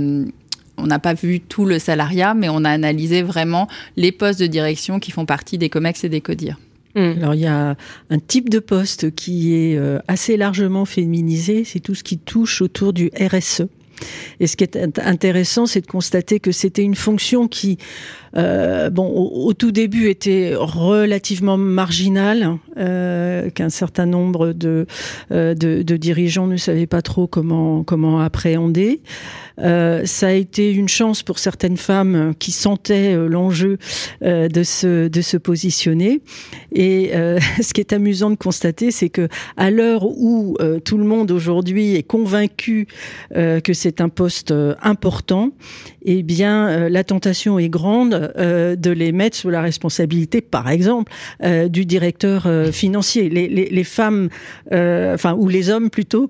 On 0.81 0.87
n'a 0.87 0.99
pas 0.99 1.13
vu 1.13 1.39
tout 1.39 1.65
le 1.65 1.79
salariat, 1.79 2.33
mais 2.33 2.49
on 2.49 2.63
a 2.65 2.69
analysé 2.69 3.21
vraiment 3.21 3.67
les 3.97 4.11
postes 4.11 4.39
de 4.39 4.47
direction 4.47 4.99
qui 4.99 5.11
font 5.11 5.25
partie 5.25 5.57
des 5.57 5.69
COMEX 5.69 6.03
et 6.03 6.09
des 6.09 6.21
CODIR. 6.21 6.57
Hmm. 6.95 7.13
Alors 7.17 7.35
il 7.35 7.41
y 7.41 7.47
a 7.47 7.75
un 8.09 8.19
type 8.19 8.49
de 8.49 8.59
poste 8.59 9.13
qui 9.13 9.53
est 9.53 9.77
euh, 9.77 9.99
assez 10.07 10.37
largement 10.37 10.85
féminisé, 10.85 11.63
c'est 11.63 11.79
tout 11.79 11.93
ce 11.93 12.03
qui 12.03 12.17
touche 12.17 12.61
autour 12.61 12.93
du 12.93 13.11
RSE. 13.19 13.67
Et 14.39 14.47
ce 14.47 14.55
qui 14.55 14.63
est 14.63 14.99
intéressant, 14.99 15.65
c'est 15.65 15.81
de 15.81 15.87
constater 15.87 16.39
que 16.39 16.51
c'était 16.51 16.83
une 16.83 16.95
fonction 16.95 17.47
qui, 17.47 17.77
euh, 18.37 18.89
bon, 18.89 19.07
au, 19.07 19.53
tout 19.53 19.71
début 19.71 20.09
était 20.09 20.53
relativement 20.55 21.57
marginale, 21.57 22.57
euh, 22.77 23.49
qu'un 23.49 23.69
certain 23.69 24.05
nombre 24.05 24.53
de, 24.53 24.85
euh, 25.31 25.53
de, 25.53 25.97
dirigeants 25.97 26.47
ne 26.47 26.57
savaient 26.57 26.87
pas 26.87 27.01
trop 27.01 27.27
comment 27.27 27.83
comment 27.83 28.19
appréhender. 28.19 29.01
Ça 29.57 30.27
a 30.27 30.31
été 30.31 30.71
une 30.71 30.87
chance 30.87 31.21
pour 31.21 31.37
certaines 31.37 31.75
femmes 31.75 32.33
qui 32.39 32.53
sentaient 32.53 33.13
l'enjeu 33.27 33.77
de 34.21 34.63
se 34.63 35.09
de 35.09 35.21
se 35.21 35.35
positionner. 35.35 36.21
Et 36.71 37.11
ce 37.61 37.73
qui 37.73 37.81
est 37.81 37.91
amusant 37.91 38.29
de 38.29 38.37
constater, 38.37 38.91
c'est 38.91 39.09
que 39.09 39.27
à 39.57 39.69
l'heure 39.69 40.05
où 40.05 40.55
tout 40.85 40.97
le 40.97 41.03
monde 41.03 41.31
aujourd'hui 41.31 41.95
est 41.95 42.03
convaincu 42.03 42.87
que 43.33 43.73
c'est 43.73 43.88
un 43.99 44.09
poste 44.09 44.53
important, 44.81 45.51
eh 46.03 46.23
bien 46.23 46.89
la 46.89 47.03
tentation 47.03 47.59
est 47.59 47.69
grande 47.69 48.33
de 48.37 48.91
les 48.91 49.11
mettre 49.11 49.37
sous 49.37 49.49
la 49.49 49.61
responsabilité, 49.61 50.41
par 50.41 50.69
exemple, 50.69 51.11
du 51.67 51.85
directeur 51.85 52.47
financier. 52.71 53.29
Les, 53.29 53.47
les, 53.47 53.69
les 53.69 53.83
femmes, 53.83 54.29
enfin 54.71 55.33
ou 55.33 55.47
les 55.49 55.69
hommes 55.69 55.89
plutôt, 55.89 56.29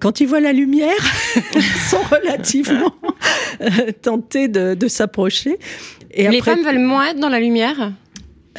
quand 0.00 0.20
ils 0.20 0.26
voient 0.26 0.40
la 0.40 0.52
lumière, 0.52 0.88
sont 1.90 2.02
relativement 2.10 2.94
euh, 3.60 3.92
tenter 4.02 4.48
de, 4.48 4.74
de 4.74 4.88
s'approcher. 4.88 5.58
Et 6.12 6.28
les 6.28 6.40
femmes 6.40 6.62
veulent 6.64 6.78
moins 6.78 7.08
être 7.08 7.20
dans 7.20 7.28
la 7.28 7.40
lumière? 7.40 7.92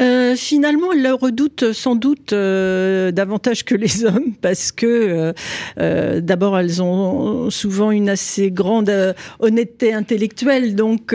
Euh, 0.02 0.36
finalement, 0.36 0.94
elles 0.94 1.04
le 1.04 1.14
redoutent 1.14 1.74
sans 1.74 1.96
doute 1.96 2.34
euh, 2.34 3.12
davantage 3.12 3.66
que 3.66 3.76
les 3.76 4.06
hommes 4.06 4.34
parce 4.42 4.72
que 4.72 4.86
euh, 4.86 5.34
euh 5.80 6.22
d'abord, 6.22 6.58
elles 6.58 6.82
ont 6.82 7.50
souvent 7.50 7.92
une 7.92 8.10
assez 8.10 8.52
grande 8.52 8.90
euh, 8.90 9.14
honnêteté 9.40 9.94
intellectuelle, 9.94 10.76
donc 10.76 11.14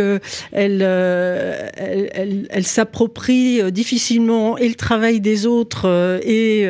elles, 0.53 0.83
elles, 0.83 2.47
elles, 2.51 2.64
s'approprient 2.64 3.73
difficilement 3.73 4.57
et 4.59 4.68
le 4.68 4.75
travail 4.75 5.20
des 5.20 5.47
autres 5.47 6.20
et 6.25 6.66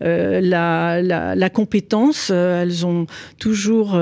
la, 0.00 1.02
la, 1.02 1.34
la, 1.34 1.50
compétence. 1.50 2.30
Elles 2.30 2.86
ont 2.86 3.06
toujours 3.38 3.98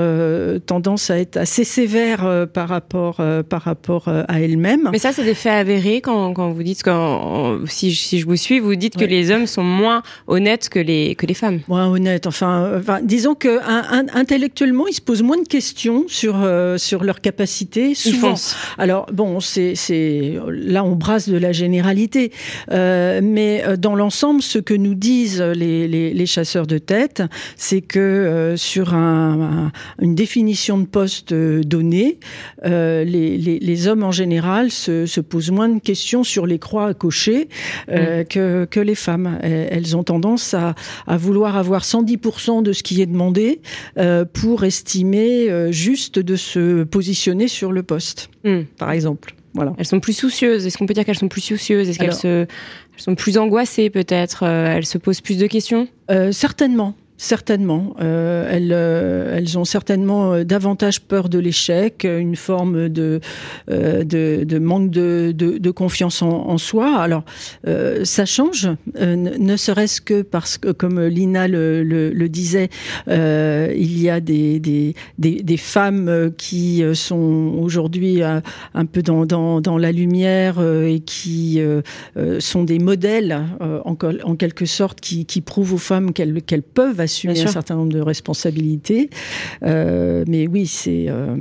tendance 0.65 1.09
à 1.09 1.19
être 1.19 1.37
assez 1.37 1.63
sévères 1.63 2.47
par 2.53 2.69
rapport, 2.69 3.21
par 3.49 3.61
rapport 3.61 4.07
à 4.07 4.41
elles-mêmes. 4.41 4.89
Mais 4.91 4.99
ça, 4.99 5.11
c'est 5.11 5.23
des 5.23 5.35
faits 5.35 5.53
avérés 5.53 6.01
quand, 6.01 6.33
quand 6.33 6.51
vous 6.51 6.63
dites 6.63 6.83
qu'en 6.83 7.44
si, 7.67 7.93
si, 7.93 8.19
je 8.19 8.25
vous 8.25 8.35
suis, 8.35 8.59
vous 8.59 8.75
dites 8.75 8.97
que 8.97 9.05
les 9.05 9.31
hommes 9.31 9.47
sont 9.47 9.63
moins 9.63 10.03
honnêtes 10.27 10.69
que 10.69 10.79
les, 10.79 11.15
que 11.15 11.25
les 11.25 11.33
femmes. 11.33 11.61
Moins 11.67 11.87
honnêtes. 11.87 12.27
Enfin, 12.27 12.79
enfin 12.79 12.99
disons 13.01 13.35
que 13.35 13.59
un, 13.63 14.05
intellectuellement, 14.13 14.87
ils 14.87 14.93
se 14.93 15.01
posent 15.01 15.23
moins 15.23 15.41
de 15.41 15.47
questions 15.47 16.05
sur, 16.07 16.41
euh, 16.43 16.77
sur 16.77 17.03
leur 17.03 17.21
capacité. 17.21 17.95
Souvent. 17.95 18.35
Alors, 18.77 19.07
bon, 19.11 19.39
c'est, 19.39 19.75
là, 20.49 20.83
on 20.83 20.95
brasse 20.95 21.29
de 21.29 21.37
la 21.37 21.51
généralité. 21.51 22.31
Euh, 22.71 23.21
mais 23.23 23.63
euh, 23.65 23.77
dans 23.77 23.95
l'ensemble, 23.95 24.41
ce 24.41 24.59
que 24.59 24.73
nous 24.73 24.95
disent 24.95 25.41
les, 25.41 25.87
les, 25.87 26.13
les 26.13 26.25
chasseurs 26.25 26.67
de 26.67 26.77
tête, 26.77 27.23
c'est 27.57 27.81
que 27.81 27.99
euh, 27.99 28.57
sur 28.57 28.93
un, 28.93 29.71
une 30.01 30.15
définition 30.15 30.77
de 30.77 30.85
poste 30.85 31.33
donnée, 31.33 32.19
les, 32.63 33.05
les, 33.05 33.59
les, 33.59 33.87
hommes 33.87 34.03
en 34.03 34.11
général 34.11 34.71
se, 34.71 35.05
se 35.05 35.21
posent 35.21 35.51
moins 35.51 35.69
de 35.69 35.79
questions 35.79 36.23
sur 36.23 36.45
les 36.45 36.59
croix 36.59 36.87
à 36.87 36.93
cocher 36.93 37.24
euh, 37.89 38.21
mm. 38.21 38.25
que, 38.25 38.65
que 38.65 38.79
les 38.79 38.95
femmes. 38.95 39.39
Elles 39.41 39.95
ont 39.95 40.03
tendance 40.03 40.53
à, 40.53 40.75
à 41.07 41.17
vouloir 41.17 41.57
avoir 41.57 41.83
110% 41.83 42.63
de 42.63 42.73
ce 42.73 42.83
qui 42.83 43.01
est 43.01 43.05
demandé 43.05 43.61
euh, 43.97 44.25
pour 44.25 44.63
estimer 44.63 45.49
euh, 45.49 45.71
juste 45.71 46.19
de 46.19 46.35
se 46.35 46.83
positionner 46.83 47.47
sur 47.47 47.71
le 47.71 47.83
poste, 47.83 48.29
mm. 48.43 48.61
par 48.77 48.91
exemple. 48.91 49.35
Voilà. 49.53 49.73
Elles 49.77 49.85
sont 49.85 50.01
plus 50.01 50.13
soucieuses. 50.13 50.65
Est-ce 50.65 50.77
qu'on 50.77 50.85
peut 50.85 50.93
dire 50.93 51.05
qu'elles 51.05 51.17
sont 51.17 51.29
plus 51.29 51.41
soucieuses? 51.41 51.87
Est-ce 51.87 51.97
qu'elles 51.97 52.13
se... 52.13 52.45
sont 52.97 53.15
plus 53.15 53.37
angoissées 53.37 53.89
peut-être? 53.89 54.43
Elles 54.43 54.85
se 54.85 54.97
posent 54.97 55.21
plus 55.21 55.37
de 55.37 55.47
questions? 55.47 55.87
Euh, 56.11 56.33
Certainement. 56.33 56.93
Certainement. 57.17 57.95
Euh, 58.01 58.49
elles, 58.51 58.71
euh, 58.73 59.37
elles 59.37 59.57
ont 59.57 59.63
certainement 59.63 60.33
euh, 60.33 60.43
davantage 60.43 60.99
peur 60.99 61.29
de 61.29 61.39
l'échec, 61.39 62.03
une 62.03 62.35
forme 62.35 62.89
de, 62.89 63.21
euh, 63.71 64.03
de, 64.03 64.43
de, 64.43 64.59
manque 64.59 64.89
de, 64.89 65.31
de, 65.33 65.57
de 65.57 65.71
confiance 65.71 66.21
en, 66.21 66.49
en, 66.49 66.57
soi. 66.57 66.97
Alors, 66.97 67.23
euh, 67.67 68.03
ça 68.03 68.25
change, 68.25 68.69
ne 68.99 69.55
serait-ce 69.55 70.01
que 70.01 70.23
parce 70.23 70.57
que, 70.57 70.71
comme 70.71 71.01
Lina 71.05 71.47
le, 71.47 71.83
le, 71.83 72.11
le 72.11 72.29
disait, 72.29 72.69
il 73.07 74.01
y 74.01 74.09
a 74.09 74.19
des, 74.19 74.59
des, 74.59 74.93
des, 75.17 75.57
femmes 75.57 76.31
qui 76.37 76.83
sont 76.93 77.55
aujourd'hui 77.61 78.21
un 78.23 78.85
peu 78.85 79.01
dans, 79.01 79.25
dans, 79.25 79.61
dans 79.61 79.77
la 79.77 79.91
lumière 79.93 80.61
et 80.61 80.99
qui 80.99 81.61
sont 82.39 82.63
des 82.63 82.79
modèles, 82.79 83.41
en, 83.61 83.95
en, 84.23 84.35
quelque 84.35 84.65
sorte, 84.65 84.99
qui, 84.99 85.25
qui 85.25 85.41
prouvent 85.41 85.73
aux 85.73 85.77
femmes 85.77 86.11
qu'elles 86.11 86.41
qu'elles 86.41 86.61
peuvent 86.61 87.04
assumer 87.05 87.41
un 87.41 87.47
certain 87.47 87.75
nombre 87.75 87.93
de 87.93 88.01
responsabilités. 88.01 89.09
Euh, 89.63 90.23
mais 90.27 90.47
oui, 90.47 90.67
c'est. 90.67 91.05
Euh... 91.07 91.35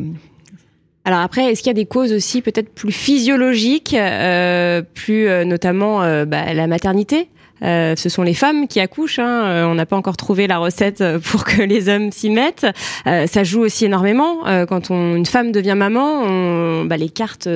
Alors 1.05 1.21
après, 1.21 1.51
est-ce 1.51 1.63
qu'il 1.63 1.69
y 1.69 1.71
a 1.71 1.75
des 1.75 1.85
causes 1.85 2.13
aussi 2.13 2.41
peut-être 2.41 2.71
plus 2.71 2.93
physiologiques, 2.93 3.93
euh, 3.93 4.81
plus 4.95 5.29
notamment 5.45 5.99
bah, 6.25 6.55
la 6.55 6.67
maternité? 6.67 7.29
Euh, 7.65 7.95
ce 7.97 8.09
sont 8.09 8.23
les 8.23 8.35
femmes 8.35 8.69
qui 8.69 8.81
accouchent. 8.81 9.19
Hein. 9.19 9.45
Euh, 9.45 9.65
on 9.65 9.75
n'a 9.75 9.87
pas 9.87 9.97
encore 9.97 10.17
trouvé 10.17 10.47
la 10.47 10.59
recette 10.59 11.01
euh, 11.01 11.19
pour 11.19 11.45
que 11.45 11.63
les 11.63 11.89
hommes 11.89 12.13
s'y 12.13 12.31
mettent. 12.31 12.67
Euh, 13.07 13.27
ça 13.27 13.45
joue 13.45 13.61
aussi 13.61 13.87
énormément. 13.87 14.47
Euh, 14.47 14.67
quand 14.67 14.91
on, 14.91 15.17
une 15.17 15.27
femme 15.27 15.53
devient 15.53 15.75
maman, 15.77 16.23
on, 16.25 16.85
bah, 16.85 16.97
les 16.97 17.09
cartes 17.09 17.49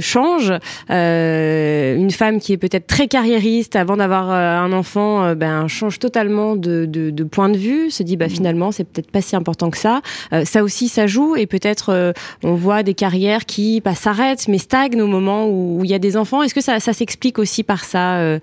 changent. 0.00 0.52
une 0.88 2.10
femme 2.10 2.40
qui 2.40 2.52
est 2.52 2.56
peut-être 2.56 2.86
très 2.86 3.08
carriériste 3.08 3.76
avant 3.76 3.96
d'avoir 3.96 4.30
un 4.30 4.72
enfant, 4.72 5.34
ben 5.34 5.68
change 5.68 5.98
totalement 5.98 6.56
de, 6.56 6.86
de, 6.86 7.10
de, 7.10 7.24
point 7.24 7.48
de 7.48 7.56
vue. 7.56 7.90
Se 7.90 8.02
dit 8.02 8.16
bah 8.16 8.26
mmh. 8.26 8.30
finalement 8.30 8.72
c'est 8.72 8.84
peut-être 8.84 9.10
pas 9.10 9.20
si 9.20 9.36
important 9.36 9.70
que 9.70 9.78
ça. 9.78 10.00
ça 10.44 10.62
aussi 10.62 10.88
ça 10.88 11.06
joue 11.06 11.36
et 11.36 11.46
peut-être 11.46 12.14
on 12.42 12.54
voit 12.54 12.82
des 12.82 12.94
carrières 12.94 13.46
qui 13.46 13.80
bah, 13.80 13.94
s'arrêtent 13.94 14.48
mais 14.48 14.58
stagnent 14.58 15.00
au 15.00 15.06
moment 15.06 15.48
où 15.48 15.80
il 15.84 15.90
y 15.90 15.94
a 15.94 15.98
des 15.98 16.16
enfants. 16.16 16.42
Est-ce 16.42 16.54
que 16.54 16.60
ça, 16.60 16.80
ça 16.80 16.92
s'explique 16.92 17.38
aussi 17.38 17.62
par 17.62 17.84
ça 17.84 18.38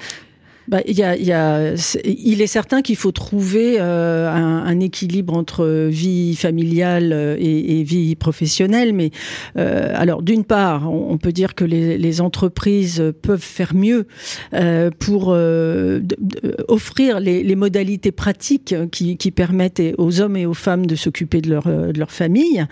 bah, 0.67 0.81
y 0.87 1.03
a, 1.03 1.15
y 1.15 1.31
a, 1.31 1.73
il 2.03 2.41
est 2.41 2.47
certain 2.47 2.81
qu'il 2.81 2.95
faut 2.95 3.11
trouver 3.11 3.77
euh, 3.79 4.29
un, 4.29 4.63
un, 4.65 4.79
équilibre 4.79 5.35
entre 5.35 5.87
vie 5.89 6.35
familiale 6.35 7.11
euh, 7.13 7.35
et, 7.39 7.79
et 7.79 7.83
vie 7.83 8.15
professionnelle. 8.15 8.93
Mais 8.93 9.11
euh, 9.57 9.91
alors, 9.93 10.23
d'une 10.23 10.43
part, 10.43 10.91
on, 10.91 11.11
on, 11.11 11.17
peut 11.17 11.31
dire 11.31 11.53
que 11.53 11.65
les, 11.65 11.97
les, 11.97 12.21
entreprises 12.21 13.03
peuvent 13.21 13.41
faire 13.41 13.75
mieux 13.75 14.07
euh, 14.53 14.89
pour 14.97 15.35
offrir 16.67 17.19
les, 17.19 17.43
les, 17.43 17.55
modalités 17.55 18.11
pratiques 18.11 18.73
qui, 18.91 19.17
qui, 19.17 19.31
permettent 19.31 19.81
aux 19.97 20.21
hommes 20.21 20.37
et 20.37 20.45
aux 20.45 20.53
femmes 20.53 20.85
de 20.85 20.95
s'occuper 20.95 21.41
de 21.41 21.49
leur, 21.49 21.63
de 21.63 21.97
leur 21.97 22.11
famille. 22.11 22.65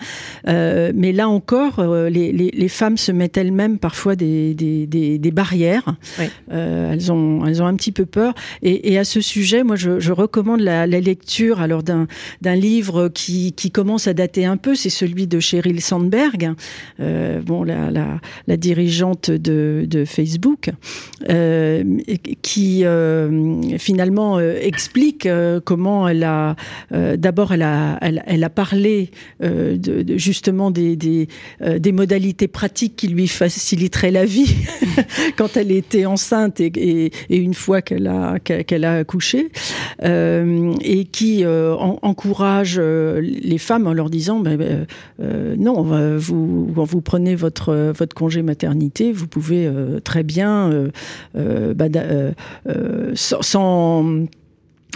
mais 0.46 1.12
là 1.12 1.28
encore, 1.28 1.84
les, 2.08 2.32
les, 2.32 2.68
femmes 2.68 2.96
se 2.96 3.12
mettent 3.12 3.36
elles-mêmes 3.36 3.78
parfois 3.78 4.16
des, 4.16 4.54
des, 4.54 4.86
des, 4.86 5.18
des 5.18 5.30
barrières. 5.30 5.96
Oui. 6.18 6.26
elles 6.50 7.12
ont, 7.12 7.44
elles 7.44 7.62
ont 7.62 7.66
un 7.66 7.74
petit 7.76 7.83
peu 7.92 8.06
peur. 8.06 8.34
Et, 8.62 8.98
à 8.98 9.04
ce 9.04 9.20
sujet, 9.20 9.64
moi, 9.64 9.76
je, 9.76 10.12
recommande 10.12 10.60
la, 10.60 10.86
lecture 10.86 11.60
alors 11.60 11.82
d'un 11.82 12.06
d'un 12.40 12.54
livre 12.54 13.08
qui, 13.08 13.52
qui 13.52 13.70
commence 13.70 14.06
à 14.06 14.14
dater 14.14 14.44
un 14.44 14.56
peu. 14.56 14.74
C'est 14.74 14.90
celui 14.90 15.26
de 15.26 15.40
Sheryl 15.40 15.80
Sandberg, 15.80 16.54
euh, 17.00 17.40
bon, 17.40 17.62
la, 17.62 17.90
la, 17.90 18.56
dirigeante 18.56 19.30
de, 19.30 19.84
de 19.86 20.04
Facebook, 20.04 20.70
euh, 21.28 21.82
qui 22.42 22.84
euh, 22.84 23.78
finalement 23.78 24.40
explique 24.40 25.28
comment 25.64 26.08
elle 26.08 26.24
a 26.24 26.56
d'abord 26.90 27.52
elle 27.52 27.62
a 27.62 27.98
elle, 28.00 28.44
a 28.44 28.50
parlé 28.50 29.10
justement 30.16 30.70
des 30.70 30.96
des, 30.96 31.92
modalités 31.92 32.48
pratiques 32.48 32.96
qui 32.96 33.08
lui 33.08 33.28
faciliteraient 33.28 34.10
la 34.10 34.24
vie 34.24 34.54
quand 35.36 35.56
elle 35.56 35.70
était 35.70 36.06
enceinte 36.06 36.60
et 36.60 37.10
une 37.28 37.54
fois 37.54 37.73
qu'elle 37.82 38.06
a 38.06 38.38
qu'elle 38.38 38.84
a 38.84 38.94
accouché 38.96 39.50
euh, 40.02 40.74
et 40.80 41.04
qui 41.04 41.44
euh, 41.44 41.74
en, 41.74 41.98
encourage 42.02 42.76
euh, 42.78 43.20
les 43.20 43.58
femmes 43.58 43.86
en 43.86 43.92
leur 43.92 44.10
disant 44.10 44.40
ben, 44.40 44.56
ben 44.56 44.86
non 45.58 45.82
vous 46.18 46.72
quand 46.74 46.84
vous 46.84 47.00
prenez 47.00 47.34
votre 47.34 47.92
votre 47.96 48.14
congé 48.14 48.42
maternité 48.42 49.12
vous 49.12 49.26
pouvez 49.26 49.70
très 50.04 50.22
bien 50.22 50.90
bah, 51.34 51.86
sans, 53.14 54.26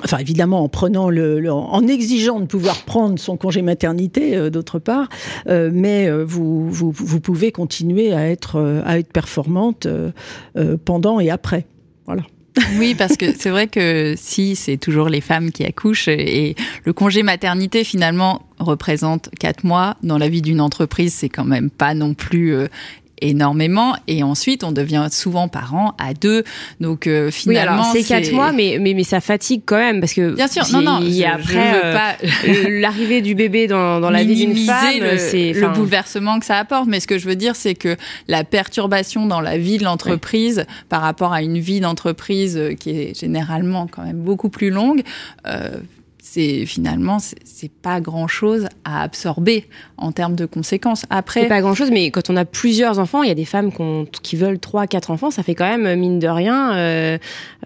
Enfin, 0.05 0.19
évidemment, 0.19 0.63
en 0.63 0.69
prenant 0.69 1.11
le, 1.11 1.51
en 1.51 1.85
exigeant 1.89 2.39
de 2.39 2.47
pouvoir 2.47 2.85
prendre 2.85 3.19
son 3.19 3.37
congé 3.37 3.63
maternité, 3.63 4.49
d'autre 4.49 4.79
part, 4.79 5.09
mais 5.47 6.09
vous, 6.23 6.71
vous, 6.71 6.93
vous, 6.93 7.21
pouvez 7.21 7.51
continuer 7.51 8.13
à 8.13 8.29
être, 8.29 8.83
à 8.85 9.01
être 9.01 9.13
performante 9.13 9.89
pendant 10.85 11.19
et 11.19 11.31
après. 11.31 11.67
Voilà. 12.07 12.23
Oui, 12.77 12.95
parce 12.95 13.17
que 13.17 13.33
c'est 13.33 13.51
vrai 13.51 13.69
que 13.69 14.15
si 14.17 14.57
c'est 14.57 14.77
toujours 14.77 15.09
les 15.09 15.21
femmes 15.21 15.53
qui 15.53 15.65
accouchent 15.65 16.09
et 16.09 16.57
le 16.85 16.93
congé 16.93 17.23
maternité 17.23 17.85
finalement 17.85 18.47
représente 18.59 19.31
quatre 19.39 19.65
mois. 19.65 19.97
Dans 20.03 20.19
la 20.19 20.29
vie 20.29 20.43
d'une 20.43 20.61
entreprise, 20.61 21.15
c'est 21.15 21.29
quand 21.29 21.45
même 21.45 21.71
pas 21.71 21.95
non 21.95 22.15
plus 22.15 22.55
énormément 23.23 23.95
et 24.07 24.23
ensuite 24.23 24.65
on 24.65 24.73
devient 24.73 25.09
souvent 25.11 25.49
parent 25.49 25.95
à 25.99 26.15
deux. 26.15 26.45
Donc 26.81 27.07
euh, 27.07 27.31
finalement 27.31 27.85
c'est 27.93 28.03
quatre 28.03 28.33
mois 28.33 28.53
mais, 28.53 28.79
mais 28.81 28.95
mais 28.95 29.05
ça 29.05 29.21
fatigue 29.21 29.63
quand 29.67 29.77
même 29.77 30.01
parce 30.01 30.13
que 30.13 30.35
bien 30.35 30.49
sûr. 30.49 30.65
Non 30.73 30.83
non 30.83 31.01
il 31.03 31.15
y 31.15 31.25
a 31.25 31.35
après 31.35 31.83
euh, 31.85 32.81
l'arrivée 32.81 33.21
du 33.23 33.35
bébé 33.35 33.67
dans, 33.67 34.01
dans 34.01 34.11
la 34.11 34.25
vie 34.25 34.37
d'une 34.47 34.57
femme 34.57 35.19
c'est 35.19 35.53
le 35.53 35.69
bouleversement 35.69 36.39
que 36.39 36.47
ça 36.47 36.59
apporte. 36.59 36.87
Mais 36.89 37.01
ce 37.01 37.07
que 37.07 37.19
je 37.19 37.27
veux 37.27 37.37
dire 37.37 37.57
c'est 37.57 37.75
que 37.75 37.97
la 38.27 38.45
perturbation 38.45 39.27
dans 39.27 39.41
la 39.41 39.59
vie 39.59 39.79
de 39.79 39.85
l'entreprise 39.85 40.65
par 40.89 41.03
rapport 41.03 41.33
à 41.33 41.43
une 41.43 41.59
vie 41.59 41.81
d'entreprise 41.81 42.57
euh, 42.57 42.75
qui 42.75 42.91
est 42.91 43.19
généralement 43.19 43.87
quand 43.87 44.03
même 44.05 44.19
beaucoup 44.19 44.49
plus 44.49 44.71
longue 44.71 45.03
euh, 45.47 45.71
c'est 46.31 46.67
finalement 46.67 47.19
c'est 47.21 47.71
pas 47.71 48.01
grand 48.01 48.29
chose 48.29 48.67
à 48.85 49.03
absorber 49.03 49.67
en 49.97 50.13
termes 50.13 50.35
de 50.35 50.45
conséquences. 50.45 51.05
Après, 51.09 51.43
c'est 51.43 51.49
pas 51.49 51.63
grand 51.63 51.75
chose, 51.75 51.91
mais 51.91 52.11
quand 52.11 52.29
on 52.29 52.37
a 52.37 52.45
plusieurs 52.45 52.99
enfants, 52.99 53.23
il 53.23 53.29
y 53.29 53.33
a 53.33 53.35
des 53.35 53.47
femmes 53.47 53.71
qui 54.23 54.37
veulent 54.37 54.59
trois, 54.59 54.87
quatre 54.87 55.11
enfants, 55.11 55.31
ça 55.31 55.43
fait 55.43 55.55
quand 55.55 55.69
même 55.69 55.99
mine 55.99 56.19
de 56.19 56.29
rien 56.29 56.75
euh, 56.75 57.19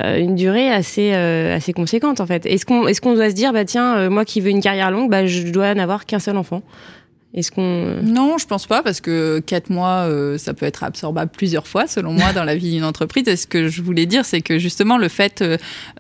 euh, 0.03 0.17
une 0.19 0.37
durée 0.37 0.71
assez 0.71 1.13
euh, 1.13 1.57
assez 1.57 1.73
conséquente 1.73 2.21
en 2.21 2.27
fait. 2.27 2.47
Est-ce 2.47 2.65
qu'on 2.65 2.87
est-ce 2.87 3.01
qu'on 3.01 3.15
doit 3.15 3.31
se 3.31 3.35
dire 3.35 3.53
bah 3.53 3.65
tiens 3.65 4.09
moi 4.11 4.25
qui 4.25 4.41
veux 4.41 4.51
une 4.51 4.63
carrière 4.63 4.91
longue, 4.91 5.11
bah 5.11 5.27
je 5.27 5.49
dois 5.49 5.75
n'avoir 5.75 6.07
qu'un 6.07 6.21
seul 6.21 6.37
enfant? 6.37 6.63
Est-ce 7.35 7.51
qu'on 7.51 7.97
Non, 8.03 8.37
je 8.39 8.47
pense 8.47 8.67
pas 8.67 8.83
parce 8.83 9.01
que 9.01 9.41
quatre 9.41 9.71
mois, 9.71 10.07
ça 10.37 10.53
peut 10.53 10.67
être 10.67 10.85
absorbable 10.85 11.31
plusieurs 11.35 11.67
fois, 11.67 11.87
selon 11.87 12.13
moi, 12.13 12.35
dans 12.35 12.45
la 12.45 12.55
vie 12.55 12.73
d'une 12.73 12.85
entreprise. 12.85 13.27
Et 13.27 13.37
ce 13.37 13.47
que 13.47 13.69
je 13.69 13.81
voulais 13.81 14.05
dire, 14.05 14.27
c'est 14.27 14.43
que 14.43 14.59
justement 14.59 14.99
le 14.99 15.09
fait 15.09 15.43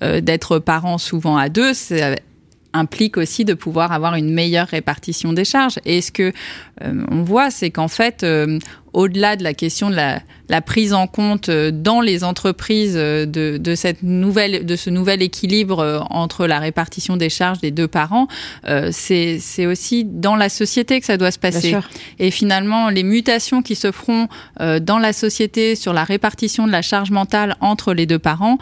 d'être 0.02 0.58
parent 0.58 0.98
souvent 0.98 1.38
à 1.38 1.48
deux, 1.48 1.72
c'est 1.72 2.18
implique 2.72 3.16
aussi 3.16 3.44
de 3.44 3.54
pouvoir 3.54 3.92
avoir 3.92 4.14
une 4.14 4.32
meilleure 4.32 4.68
répartition 4.68 5.32
des 5.32 5.44
charges. 5.44 5.78
Et 5.84 6.00
ce 6.00 6.12
que 6.12 6.32
euh, 6.82 7.04
on 7.10 7.22
voit, 7.22 7.50
c'est 7.50 7.70
qu'en 7.70 7.88
fait, 7.88 8.22
euh, 8.22 8.58
au-delà 8.92 9.36
de 9.36 9.44
la 9.44 9.54
question 9.54 9.90
de 9.90 9.94
la, 9.94 10.20
la, 10.48 10.60
prise 10.60 10.92
en 10.92 11.06
compte 11.06 11.48
euh, 11.48 11.70
dans 11.70 12.00
les 12.00 12.24
entreprises 12.24 12.94
de, 12.94 13.26
de, 13.58 13.74
cette 13.74 14.02
nouvelle, 14.02 14.66
de 14.66 14.76
ce 14.76 14.90
nouvel 14.90 15.22
équilibre 15.22 16.06
entre 16.10 16.46
la 16.46 16.58
répartition 16.58 17.16
des 17.16 17.30
charges 17.30 17.60
des 17.60 17.70
deux 17.70 17.88
parents, 17.88 18.28
euh, 18.68 18.90
c'est 18.92 19.66
aussi 19.66 20.04
dans 20.04 20.36
la 20.36 20.48
société 20.48 21.00
que 21.00 21.06
ça 21.06 21.16
doit 21.16 21.30
se 21.30 21.38
passer. 21.38 21.76
Et 22.18 22.30
finalement, 22.30 22.90
les 22.90 23.02
mutations 23.02 23.62
qui 23.62 23.74
se 23.74 23.92
feront 23.92 24.28
dans 24.58 24.98
la 24.98 25.12
société 25.12 25.74
sur 25.74 25.92
la 25.92 26.04
répartition 26.04 26.66
de 26.66 26.72
la 26.72 26.82
charge 26.82 27.10
mentale 27.10 27.56
entre 27.60 27.94
les 27.94 28.06
deux 28.06 28.18
parents, 28.18 28.58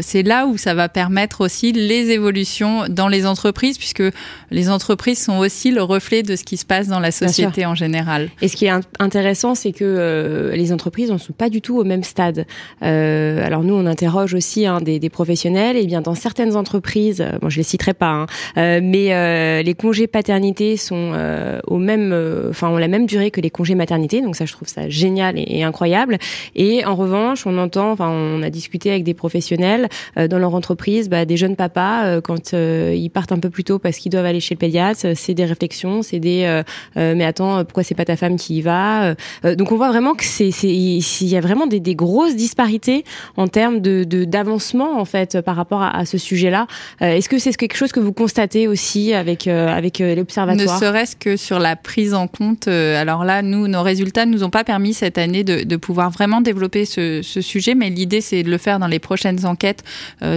c'est 0.00 0.22
là 0.22 0.46
où 0.46 0.56
ça 0.56 0.74
va 0.74 0.88
permettre 0.88 1.40
aussi 1.40 1.72
les 1.72 2.10
évolutions 2.10 2.84
dans 2.88 3.08
les 3.08 3.26
entreprises, 3.26 3.78
puisque 3.78 4.02
les 4.50 4.70
entreprises 4.70 5.22
sont 5.22 5.38
aussi 5.38 5.70
le 5.70 5.82
reflet 5.82 6.22
de 6.22 6.36
ce 6.36 6.44
qui 6.44 6.56
se 6.56 6.64
passe 6.66 6.88
dans 6.88 7.00
la 7.00 7.10
société 7.10 7.66
en 7.66 7.74
général. 7.74 8.30
Et 8.42 8.48
ce 8.48 8.56
qui 8.56 8.66
est 8.66 8.72
intéressant, 8.98 9.54
c'est 9.54 9.67
que 9.72 9.84
euh, 9.84 10.54
les 10.54 10.72
entreprises 10.72 11.10
ne 11.10 11.18
sont 11.18 11.32
pas 11.32 11.48
du 11.48 11.60
tout 11.60 11.78
au 11.78 11.84
même 11.84 12.02
stade. 12.02 12.46
Euh, 12.82 13.44
alors 13.44 13.62
nous, 13.62 13.74
on 13.74 13.86
interroge 13.86 14.34
aussi 14.34 14.66
hein, 14.66 14.80
des, 14.80 14.98
des, 14.98 15.10
professionnels. 15.10 15.76
Et 15.76 15.86
bien 15.86 16.00
dans 16.00 16.14
certaines 16.14 16.56
entreprises, 16.56 17.20
euh, 17.20 17.38
bon, 17.40 17.48
je 17.48 17.58
les 17.58 17.62
citerai 17.62 17.94
pas, 17.94 18.10
hein, 18.10 18.26
euh, 18.56 18.80
mais 18.82 19.12
euh, 19.12 19.62
les 19.62 19.74
congés 19.74 20.06
paternité 20.06 20.76
sont 20.76 21.12
au 21.66 21.78
même, 21.78 22.14
enfin 22.50 22.68
ont 22.68 22.76
la 22.76 22.88
même 22.88 23.06
durée 23.06 23.30
que 23.30 23.40
les 23.40 23.50
congés 23.50 23.74
maternité. 23.74 24.20
Donc 24.20 24.36
ça, 24.36 24.44
je 24.44 24.52
trouve 24.52 24.68
ça 24.68 24.88
génial 24.88 25.34
et, 25.36 25.62
incroyable. 25.62 26.18
Et 26.54 26.84
en 26.84 26.94
revanche, 26.94 27.46
on 27.46 27.58
entend, 27.58 27.92
enfin, 27.92 28.10
on 28.10 28.42
a 28.42 28.50
discuté 28.50 28.90
avec 28.90 29.04
des 29.04 29.14
professionnels 29.14 29.88
dans 30.16 30.38
leur 30.38 30.54
entreprise, 30.54 31.08
bah, 31.08 31.24
des 31.24 31.36
jeunes 31.36 31.56
papas 31.56 32.20
quand 32.20 32.52
ils 32.52 33.10
partent 33.10 33.32
un 33.32 33.38
peu 33.38 33.50
plus 33.50 33.64
tôt 33.64 33.78
parce 33.78 33.98
qu'ils 33.98 34.12
doivent 34.12 34.26
aller 34.26 34.40
chez 34.40 34.54
le 34.54 34.58
pédiatre, 34.58 35.00
c'est 35.14 35.34
des 35.34 35.44
réflexions, 35.44 36.02
c'est 36.02 36.20
des 36.20 36.62
mais 36.96 37.24
attends 37.24 37.64
pourquoi 37.64 37.82
c'est 37.82 37.94
pas 37.94 38.04
ta 38.04 38.16
femme 38.16 38.36
qui 38.36 38.58
y 38.58 38.60
va 38.62 39.14
Donc 39.58 39.72
on 39.72 39.76
voit 39.76 39.88
vraiment 39.88 40.14
que 40.14 40.24
c'est 40.24 40.50
il 40.50 41.28
y 41.28 41.36
a 41.36 41.40
vraiment 41.40 41.66
des, 41.66 41.80
des, 41.80 41.96
grosses 41.96 42.36
disparités 42.36 43.04
en 43.36 43.48
termes 43.48 43.80
de 43.80 44.04
d'avancement 44.24 45.00
en 45.00 45.04
fait 45.04 45.40
par 45.40 45.56
rapport 45.56 45.82
à, 45.82 45.96
à 45.96 46.04
ce 46.04 46.16
sujet-là. 46.16 46.68
Est-ce 47.00 47.28
que 47.28 47.38
c'est 47.38 47.52
quelque 47.56 47.76
chose 47.76 47.90
que 47.90 47.98
vous 47.98 48.12
constatez 48.12 48.68
aussi 48.68 49.12
avec 49.12 49.48
avec 49.48 49.98
l'observatoire? 49.98 50.76
Ne 50.76 50.80
serait-ce 50.80 51.16
que 51.16 51.36
sur 51.36 51.58
la 51.58 51.74
prise 51.74 52.14
en 52.14 52.28
compte. 52.28 52.68
alors 52.68 53.24
là, 53.24 53.42
nous, 53.42 53.66
nos 53.66 53.82
résultats 53.82 54.26
nous 54.26 54.44
ont 54.44 54.50
pas 54.50 54.62
permis 54.62 54.94
cette 54.94 55.18
année 55.18 55.42
de, 55.42 55.64
de 55.64 55.76
pouvoir 55.76 56.10
vraiment 56.10 56.40
développer 56.40 56.84
ce, 56.84 57.22
ce 57.22 57.40
sujet, 57.40 57.74
mais 57.74 57.90
l'idée 57.90 58.20
c'est 58.20 58.44
de 58.44 58.50
le 58.50 58.58
faire 58.58 58.78
dans 58.78 58.86
les 58.86 59.00
prochaines 59.00 59.44
enquêtes 59.44 59.82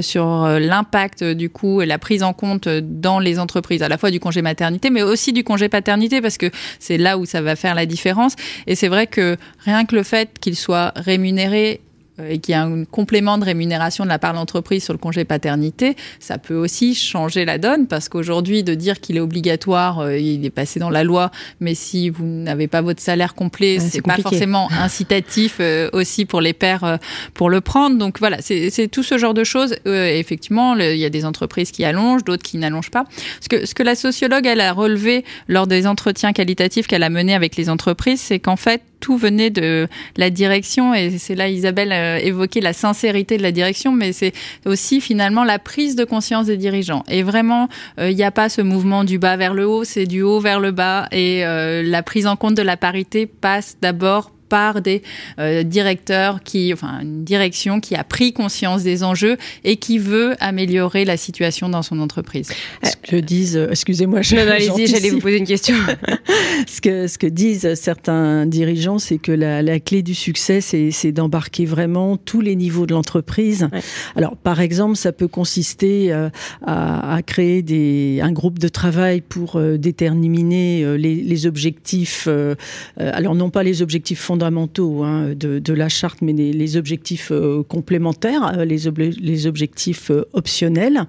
sur 0.01 0.47
l'impact 0.59 1.23
du 1.23 1.51
coup 1.51 1.83
et 1.83 1.85
la 1.85 1.99
prise 1.99 2.23
en 2.23 2.33
compte 2.33 2.67
dans 2.67 3.19
les 3.19 3.37
entreprises, 3.37 3.83
à 3.83 3.87
la 3.87 3.99
fois 3.99 4.09
du 4.09 4.19
congé 4.19 4.41
maternité, 4.41 4.89
mais 4.89 5.03
aussi 5.03 5.31
du 5.31 5.43
congé 5.43 5.69
paternité, 5.69 6.21
parce 6.21 6.39
que 6.39 6.49
c'est 6.79 6.97
là 6.97 7.19
où 7.19 7.25
ça 7.25 7.41
va 7.43 7.55
faire 7.55 7.75
la 7.75 7.85
différence. 7.85 8.35
Et 8.65 8.73
c'est 8.73 8.87
vrai 8.87 9.05
que 9.11 9.37
rien 9.59 9.85
que 9.85 9.95
le 9.95 10.03
fait 10.03 10.39
qu'il 10.39 10.55
soit 10.55 10.91
rémunéré 10.95 11.81
et 12.29 12.39
qu'il 12.39 12.53
y 12.53 12.55
a 12.55 12.63
un 12.63 12.85
complément 12.85 13.37
de 13.37 13.45
rémunération 13.45 14.03
de 14.03 14.09
la 14.09 14.19
part 14.19 14.33
de 14.33 14.37
l'entreprise 14.37 14.83
sur 14.83 14.93
le 14.93 14.99
congé 14.99 15.25
paternité, 15.25 15.95
ça 16.19 16.37
peut 16.37 16.55
aussi 16.55 16.95
changer 16.95 17.45
la 17.45 17.57
donne 17.57 17.87
parce 17.87 18.09
qu'aujourd'hui, 18.09 18.63
de 18.63 18.73
dire 18.73 18.99
qu'il 18.99 19.17
est 19.17 19.21
obligatoire, 19.21 19.99
euh, 19.99 20.17
il 20.17 20.45
est 20.45 20.49
passé 20.51 20.79
dans 20.79 20.89
la 20.89 21.03
loi, 21.03 21.31
mais 21.59 21.75
si 21.75 22.09
vous 22.09 22.25
n'avez 22.25 22.67
pas 22.67 22.81
votre 22.81 23.01
salaire 23.01 23.35
complet, 23.35 23.79
c'est 23.79 24.01
pas 24.01 24.17
forcément 24.17 24.69
incitatif 24.71 25.57
euh, 25.59 25.89
aussi 25.93 26.25
pour 26.25 26.41
les 26.41 26.53
pères 26.53 26.99
pour 27.33 27.49
le 27.49 27.61
prendre. 27.61 27.97
Donc 27.97 28.19
voilà, 28.19 28.37
c'est 28.41 28.87
tout 28.91 29.03
ce 29.03 29.17
genre 29.17 29.33
de 29.33 29.43
choses. 29.43 29.75
effectivement, 29.85 30.75
il 30.75 30.97
y 30.97 31.05
a 31.05 31.09
des 31.09 31.25
entreprises 31.25 31.71
qui 31.71 31.85
allongent, 31.85 32.23
d'autres 32.23 32.43
qui 32.43 32.57
n'allongent 32.57 32.91
pas. 32.91 33.05
Ce 33.39 33.49
que, 33.49 33.65
ce 33.65 33.73
que 33.73 33.83
la 33.83 33.95
sociologue, 33.95 34.45
elle 34.45 34.61
a 34.61 34.73
relevé 34.73 35.25
lors 35.47 35.67
des 35.67 35.87
entretiens 35.87 36.33
qualitatifs 36.33 36.87
qu'elle 36.87 37.03
a 37.03 37.09
menés 37.09 37.35
avec 37.35 37.55
les 37.55 37.69
entreprises, 37.69 38.21
c'est 38.21 38.39
qu'en 38.39 38.55
fait, 38.55 38.81
tout 39.01 39.17
venait 39.17 39.49
de 39.49 39.87
la 40.15 40.29
direction 40.29 40.93
et 40.93 41.17
c'est 41.17 41.35
là 41.35 41.49
Isabelle 41.49 41.91
a 42.11 42.19
évoqué 42.19 42.61
la 42.61 42.73
sincérité 42.73 43.37
de 43.37 43.43
la 43.43 43.51
direction 43.51 43.91
mais 43.91 44.13
c'est 44.13 44.33
aussi 44.65 45.01
finalement 45.01 45.43
la 45.43 45.59
prise 45.59 45.95
de 45.95 46.03
conscience 46.03 46.45
des 46.45 46.57
dirigeants. 46.57 47.03
Et 47.07 47.23
vraiment 47.23 47.69
euh, 47.99 48.09
il 48.09 48.15
n'y 48.15 48.23
a 48.23 48.31
pas 48.31 48.49
ce 48.49 48.61
mouvement 48.61 49.03
du 49.03 49.19
bas 49.19 49.37
vers 49.37 49.53
le 49.53 49.67
haut 49.67 49.83
c'est 49.83 50.05
du 50.05 50.21
haut 50.21 50.39
vers 50.39 50.59
le 50.59 50.71
bas. 50.71 51.07
Et 51.11 51.45
euh, 51.45 51.83
la 51.83 52.03
prise 52.03 52.27
en 52.27 52.35
compte 52.35 52.55
de 52.55 52.61
la 52.61 52.77
parité 52.77 53.25
passe 53.25 53.77
d'abord 53.81 54.31
par 54.51 54.81
des 54.81 55.01
euh, 55.39 55.63
directeurs 55.63 56.43
qui, 56.43 56.73
enfin, 56.73 56.99
une 57.03 57.23
direction 57.23 57.79
qui 57.79 57.95
a 57.95 58.03
pris 58.03 58.33
conscience 58.33 58.83
des 58.83 59.01
enjeux 59.01 59.37
et 59.63 59.77
qui 59.77 59.97
veut 59.97 60.35
améliorer 60.41 61.05
la 61.05 61.15
situation 61.15 61.69
dans 61.69 61.81
son 61.81 62.01
entreprise. 62.01 62.49
Ce 62.83 62.97
que 62.97 63.15
disent, 63.15 63.55
euh, 63.55 63.69
excusez-moi, 63.71 64.21
je, 64.21 64.35
allez-y, 64.35 64.87
j'allais 64.87 65.11
vous 65.11 65.19
poser 65.19 65.37
une 65.37 65.47
question. 65.47 65.75
ce 66.67 66.81
que 66.81 67.07
ce 67.07 67.17
que 67.17 67.27
disent 67.27 67.75
certains 67.75 68.45
dirigeants, 68.45 68.99
c'est 68.99 69.19
que 69.19 69.31
la, 69.31 69.61
la, 69.61 69.79
clé 69.79 70.01
du 70.03 70.15
succès, 70.15 70.59
c'est 70.59 71.11
d'embarquer 71.13 71.63
vraiment 71.63 72.17
tous 72.17 72.41
les 72.41 72.57
niveaux 72.57 72.85
de 72.85 72.93
l'entreprise. 72.93 73.69
Ouais. 73.71 73.79
Alors, 74.17 74.35
par 74.35 74.59
exemple, 74.59 74.97
ça 74.97 75.13
peut 75.13 75.29
consister 75.29 76.11
euh, 76.11 76.29
à, 76.65 77.15
à, 77.15 77.21
créer 77.21 77.61
des, 77.61 78.19
un 78.21 78.33
groupe 78.33 78.59
de 78.59 78.67
travail 78.67 79.21
pour 79.21 79.55
euh, 79.55 79.77
déterminer 79.77 80.83
euh, 80.83 80.95
les, 80.95 81.15
les, 81.15 81.45
objectifs. 81.45 82.25
Euh, 82.27 82.55
alors, 82.97 83.33
non 83.33 83.49
pas 83.49 83.63
les 83.63 83.81
objectifs 83.81 84.19
fondamentaux 84.19 84.40
fondamentaux 84.41 85.03
hein, 85.03 85.33
de, 85.35 85.73
la 85.73 85.87
charte, 85.87 86.19
mais 86.21 86.33
les, 86.33 86.77
objectifs 86.77 87.31
euh, 87.31 87.63
complémentaires, 87.63 88.57
euh, 88.57 88.65
les, 88.65 88.87
ob 88.87 88.97
les 88.97 89.45
objectifs 89.45 90.09
euh, 90.09 90.23
optionnels. 90.33 91.05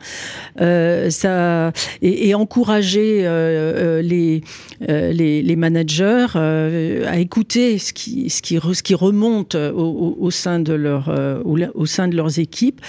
Euh, 0.60 1.70
et, 2.02 2.34
encourager 2.34 3.22
euh, 3.24 4.02
les, 4.02 4.42
les, 4.80 5.42
les, 5.42 5.56
managers 5.56 6.26
à 6.34 7.18
écouter 7.18 7.78
ce 7.78 7.92
qui, 7.92 8.94
remonte 8.94 9.54
au, 9.54 10.30
sein 10.30 10.58
de 10.60 10.72
leurs 10.74 12.38
équipes. 12.38 12.80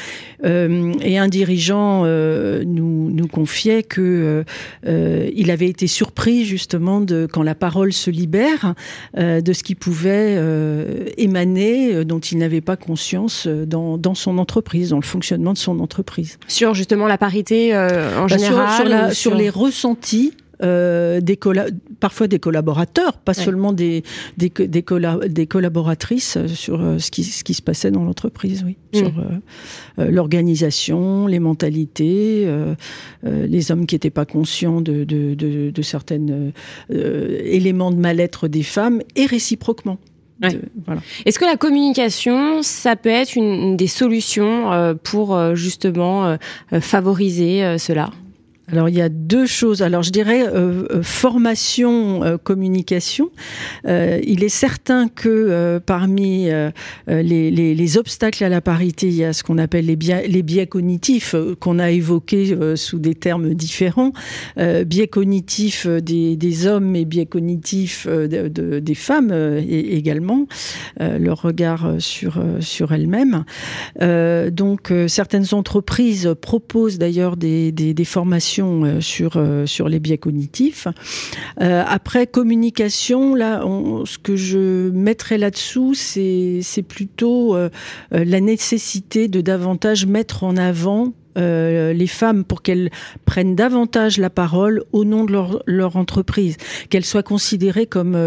et 0.44 1.18
un 1.18 1.28
dirigeant 1.28 2.06
nous, 2.06 3.28
confiait 3.32 3.84
que 3.84 4.44
il 4.86 5.52
avait 5.52 5.70
été 5.70 5.88
surpris 5.88 6.46
justement 6.46 7.06
quand 7.32 7.44
la 7.44 7.56
parole 7.56 7.94
se 7.94 8.10
libère 8.10 8.74
de 9.18 9.54
ce 9.54 9.64
qui 9.64 9.76
pouvait 9.76 10.33
euh, 10.36 11.06
émaner, 11.18 11.94
euh, 11.94 12.06
dont 12.06 12.20
il 12.20 12.38
n'avait 12.38 12.62
pas 12.62 12.76
conscience 12.76 13.46
euh, 13.48 13.66
dans, 13.66 13.98
dans, 13.98 14.16
son 14.16 14.38
entreprise, 14.38 14.90
dans 14.90 15.00
le 15.00 15.04
fonctionnement 15.06 15.54
de 15.54 15.58
son 15.58 15.80
entreprise. 15.80 16.38
Sur 16.48 16.74
justement 16.74 17.08
la 17.08 17.18
parité 17.18 17.74
euh, 17.74 18.18
en 18.20 18.28
bah 18.28 18.38
général 18.38 18.70
sur, 18.70 18.78
sur, 18.78 18.90
la, 18.90 19.12
sur... 19.12 19.32
sur, 19.32 19.36
les 19.36 19.50
ressentis 19.50 20.34
euh, 20.64 21.20
des 21.20 21.38
parfois 22.00 22.28
des 22.28 22.40
collaborateurs, 22.40 23.18
pas 23.18 23.34
seulement 23.34 23.74
des, 23.74 24.04
des, 24.38 24.50
des, 24.50 24.84
des, 25.28 25.48
collaboratrices 25.48 26.38
sur 26.48 26.82
euh, 26.82 27.00
ce, 27.00 27.12
qui, 27.12 27.24
ce 27.24 27.44
qui 27.44 27.54
se 27.54 27.62
passait 27.62 27.92
dans 27.92 28.04
l'entreprise, 28.04 28.64
oui. 28.64 28.78
Mm. 28.94 28.98
Sur 28.98 29.20
euh, 29.20 30.10
l'organisation, 30.12 31.28
les 31.28 31.40
mentalités, 31.40 32.48
les 33.24 33.72
hommes 33.72 33.86
qui 33.86 33.96
n'étaient 33.96 34.10
pas 34.10 34.26
conscients 34.26 34.80
de, 34.80 35.04
de, 35.04 35.34
de, 35.34 35.72
de 35.72 35.82
certains 35.82 36.52
éléments 36.90 37.92
de 37.92 37.98
mal-être 37.98 38.48
des 38.48 38.64
femmes 38.64 39.02
et 39.16 39.26
réciproquement. 39.26 39.98
Voilà. 40.86 41.02
Est-ce 41.26 41.40
que 41.40 41.46
la 41.46 41.58
communication, 41.58 42.62
ça 42.62 42.96
peut 42.96 43.10
être 43.10 43.36
une, 43.36 43.78
des 43.78 43.88
solutions 43.88 44.98
pour 45.04 45.56
justement 45.56 46.38
favoriser 46.80 47.78
cela? 47.78 48.10
Alors 48.72 48.88
il 48.88 48.96
y 48.96 49.02
a 49.02 49.10
deux 49.10 49.46
choses. 49.46 49.82
Alors 49.82 50.04
je 50.04 50.12
dirais 50.12 50.48
euh, 50.48 50.86
euh, 50.90 51.04
formation, 51.04 52.24
euh, 52.24 52.38
communication. 52.38 53.30
il 53.86 54.44
est 54.44 54.50
certain 54.50 55.08
que 55.10 55.80
parmi 55.86 56.50
les, 57.08 57.52
les, 57.52 57.76
les, 57.76 57.98
obstacles 57.98 58.44
à 58.44 58.50
la 58.50 58.62
parité, 58.62 59.08
il 59.08 59.16
y 59.16 59.24
a 59.24 59.34
ce 59.34 59.44
qu'on 59.44 59.58
appelle 59.58 59.86
les 59.86 59.96
biais, 59.96 60.68
cognitifs 60.68 61.36
qu'on 61.60 61.80
a 61.80 61.92
évoqués 61.92 62.58
sous 62.76 63.00
des 63.00 63.16
termes 63.16 63.54
différents. 63.54 64.14
biais 64.58 65.08
cognitifs 65.08 65.88
des, 65.88 66.68
hommes 66.68 66.96
et 66.96 67.06
biais 67.06 67.26
cognitifs 67.26 68.08
de, 68.08 68.48
de, 68.48 68.80
des 68.80 68.96
femmes 68.96 69.34
également. 69.68 70.48
leur 71.00 71.42
regard 71.42 71.96
sur 72.00 72.44
sur 72.60 72.94
elles-mêmes. 72.94 73.44
donc 74.52 74.94
certaines 75.08 75.54
entreprises 75.54 76.34
proposent 76.42 76.98
d'ailleurs 76.98 77.38
des 77.38 78.06
formations 78.06 78.53
euh, 78.62 79.02
sur, 79.02 79.34
euh, 79.36 79.66
sur 79.66 79.90
les 79.90 80.00
biais 80.00 80.18
cognitifs. 80.18 80.88
Euh, 81.62 81.84
après, 81.88 82.28
communication, 82.28 83.36
ce 83.36 84.18
que 84.18 84.36
je 84.36 84.90
mettrais 84.92 85.38
là-dessous, 85.38 85.94
c'est 85.94 86.86
plutôt 86.88 87.58
la 88.12 88.42
nécessité 88.42 89.28
de 89.28 89.42
davantage 89.42 90.06
mettre 90.06 90.44
en 90.44 90.58
avant 90.58 91.14
les 91.36 92.08
femmes 92.08 92.44
pour 92.44 92.62
qu'elles 92.62 92.90
prennent 93.26 93.56
davantage 93.56 94.18
la 94.18 94.30
parole 94.30 94.84
au 94.92 95.06
nom 95.06 95.24
de 95.24 95.32
leur, 95.32 95.64
leur 95.66 95.96
entreprise, 95.96 96.58
qu'elles 96.90 97.06
soient 97.06 97.24
considérées 97.24 97.86
comme 97.86 98.18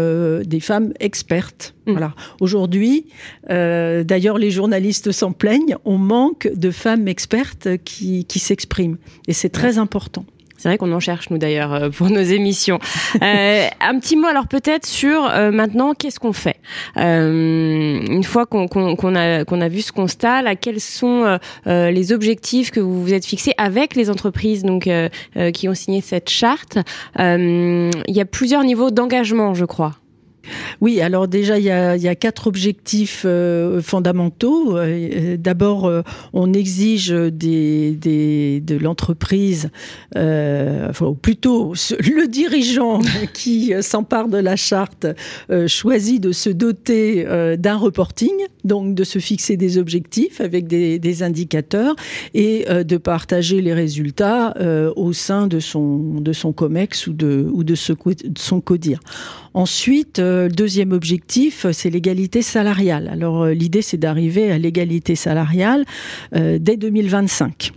des 0.43 0.59
femmes 0.59 0.93
expertes. 0.99 1.75
Mmh. 1.85 1.91
Voilà. 1.91 2.13
Aujourd'hui, 2.39 3.05
d'ailleurs, 3.49 4.37
les 4.37 4.51
journalistes 4.51 5.11
s'en 5.11 5.31
plaignent, 5.31 5.77
on 5.85 5.97
manque 5.97 6.49
de 6.53 6.71
femmes 6.71 7.07
expertes 7.07 7.69
qui, 7.83 8.25
qui 8.25 8.39
s'expriment. 8.39 8.97
Et 9.27 9.33
c'est 9.33 9.49
très 9.49 9.77
important. 9.77 10.25
C'est 10.57 10.69
vrai 10.69 10.77
qu'on 10.77 10.91
en 10.91 10.99
cherche, 10.99 11.29
nous 11.29 11.37
d'ailleurs, 11.37 11.73
euh, 11.73 11.89
pour 11.89 12.09
nos 12.09 12.21
émissions. 12.21 12.79
Euh, 13.21 13.67
un 13.81 13.99
petit 13.99 14.15
mot 14.15 14.27
alors 14.27 14.47
peut-être 14.47 14.85
sur 14.85 15.25
euh, 15.25 15.51
maintenant, 15.51 15.93
qu'est-ce 15.93 16.19
qu'on 16.19 16.33
fait 16.33 16.57
Une 16.95 18.23
fois 18.23 18.45
qu'on 18.45 18.67
a, 19.15 19.45
qu'on 19.45 19.61
a 19.61 19.67
vu 19.67 19.81
ce 19.81 19.91
constat, 19.91 20.41
là, 20.41 20.55
quels 20.55 20.81
sont 20.81 21.39
les 21.65 22.11
objectifs 22.11 22.71
que 22.71 22.79
vous 22.79 23.01
vous 23.01 23.13
êtes 23.13 23.25
fixés 23.25 23.53
avec 23.57 23.95
les 23.95 24.09
entreprises 24.09 24.63
donc 24.63 24.89
qui 25.53 25.69
ont 25.69 25.73
signé 25.73 26.01
cette 26.01 26.29
charte 26.29 26.77
Il 27.17 27.91
y 28.07 28.21
a 28.21 28.25
plusieurs 28.25 28.63
niveaux 28.63 28.91
d'engagement, 28.91 29.53
je 29.53 29.65
crois. 29.65 29.93
Oui, 30.81 31.01
alors 31.01 31.27
déjà, 31.27 31.57
il 31.57 31.65
y 31.65 31.69
a, 31.71 32.15
quatre 32.15 32.47
objectifs 32.47 33.23
euh, 33.25 33.81
fondamentaux. 33.81 34.77
Euh, 34.77 35.37
d'abord, 35.37 35.85
euh, 35.85 36.01
on 36.33 36.53
exige 36.53 37.09
de 37.09 38.77
l'entreprise, 38.77 39.69
enfin, 40.15 41.15
plutôt 41.21 41.73
le 41.99 42.27
dirigeant 42.27 42.99
qui 43.33 43.73
s'empare 43.81 44.27
de 44.27 44.37
la 44.37 44.55
charte 44.55 45.07
choisit 45.67 46.21
de 46.21 46.31
se 46.31 46.49
doter 46.49 47.25
d'un 47.57 47.77
reporting, 47.77 48.33
donc 48.63 48.95
de 48.95 49.03
se 49.03 49.19
fixer 49.19 49.57
des 49.57 49.77
objectifs 49.77 50.41
avec 50.41 50.67
des, 50.67 51.23
indicateurs 51.23 51.95
et 52.33 52.65
de 52.83 52.97
partager 52.97 53.61
les 53.61 53.73
résultats 53.73 54.53
au 54.95 55.13
sein 55.13 55.47
de 55.47 55.59
son, 55.59 56.23
COMEX 56.55 57.07
ou 57.07 57.11
ou 57.11 57.63
de, 57.63 57.75
son 57.75 58.61
CODIR. 58.61 58.99
Ensuite, 59.57 60.19
le 60.19 60.49
deuxième 60.49 60.91
objectif, 60.91 61.65
c'est 61.71 61.89
l'égalité 61.89 62.43
salariale. 62.43 63.09
Alors 63.11 63.41
euh, 63.41 63.53
l'idée, 63.53 63.81
c'est 63.81 63.97
d'arriver 63.97 64.51
à 64.51 64.59
l'égalité 64.59 65.15
salariale 65.15 65.83
euh, 66.35 66.59
dès 66.61 66.77
2025. 66.77 67.71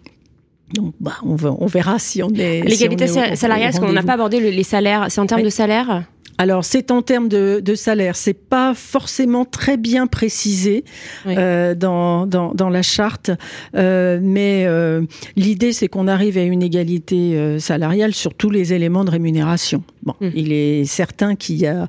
Donc, 0.75 0.93
bah, 1.01 1.15
on, 1.25 1.37
on, 1.43 1.67
verra 1.67 1.99
si 1.99 2.23
on 2.23 2.29
est. 2.35 2.61
L'égalité 2.61 3.07
salariale, 3.07 3.73
parce 3.73 3.83
qu'on 3.83 3.95
n'a 3.95 4.03
pas 4.03 4.13
abordé 4.13 4.53
les 4.53 4.63
salaires. 4.63 5.07
C'est 5.09 5.23
en 5.23 5.27
termes 5.27 5.43
de 5.43 5.49
salaire? 5.49 6.05
Alors 6.41 6.65
c'est 6.65 6.91
en 6.91 7.03
termes 7.03 7.29
de, 7.29 7.61
de 7.63 7.75
salaire, 7.75 8.17
c'est 8.17 8.33
pas 8.33 8.73
forcément 8.73 9.45
très 9.45 9.77
bien 9.77 10.07
précisé 10.07 10.87
euh, 11.27 11.75
dans, 11.75 12.27
dans, 12.27 12.55
dans, 12.55 12.71
la 12.71 12.81
charte, 12.81 13.31
euh, 13.75 14.19
mais 14.23 14.65
euh, 14.65 15.03
l'idée 15.37 15.75
c'est 15.75 15.89
qu'on 15.89 16.09
arrive 16.09 16.39
à 16.39 16.43
une 16.43 16.63
égalité 16.63 17.37
euh, 17.37 17.59
salariale 17.59 18.15
sur 18.15 18.33
tous 18.33 18.49
les 18.49 18.73
éléments 18.73 19.05
de 19.05 19.11
rémunération. 19.11 19.85
Bon, 20.03 20.15
mmh. 20.23 20.29
il 20.35 20.53
est 20.55 20.87
certain 20.87 21.37
qu'il 21.37 21.57
y 21.57 21.67
a 21.67 21.89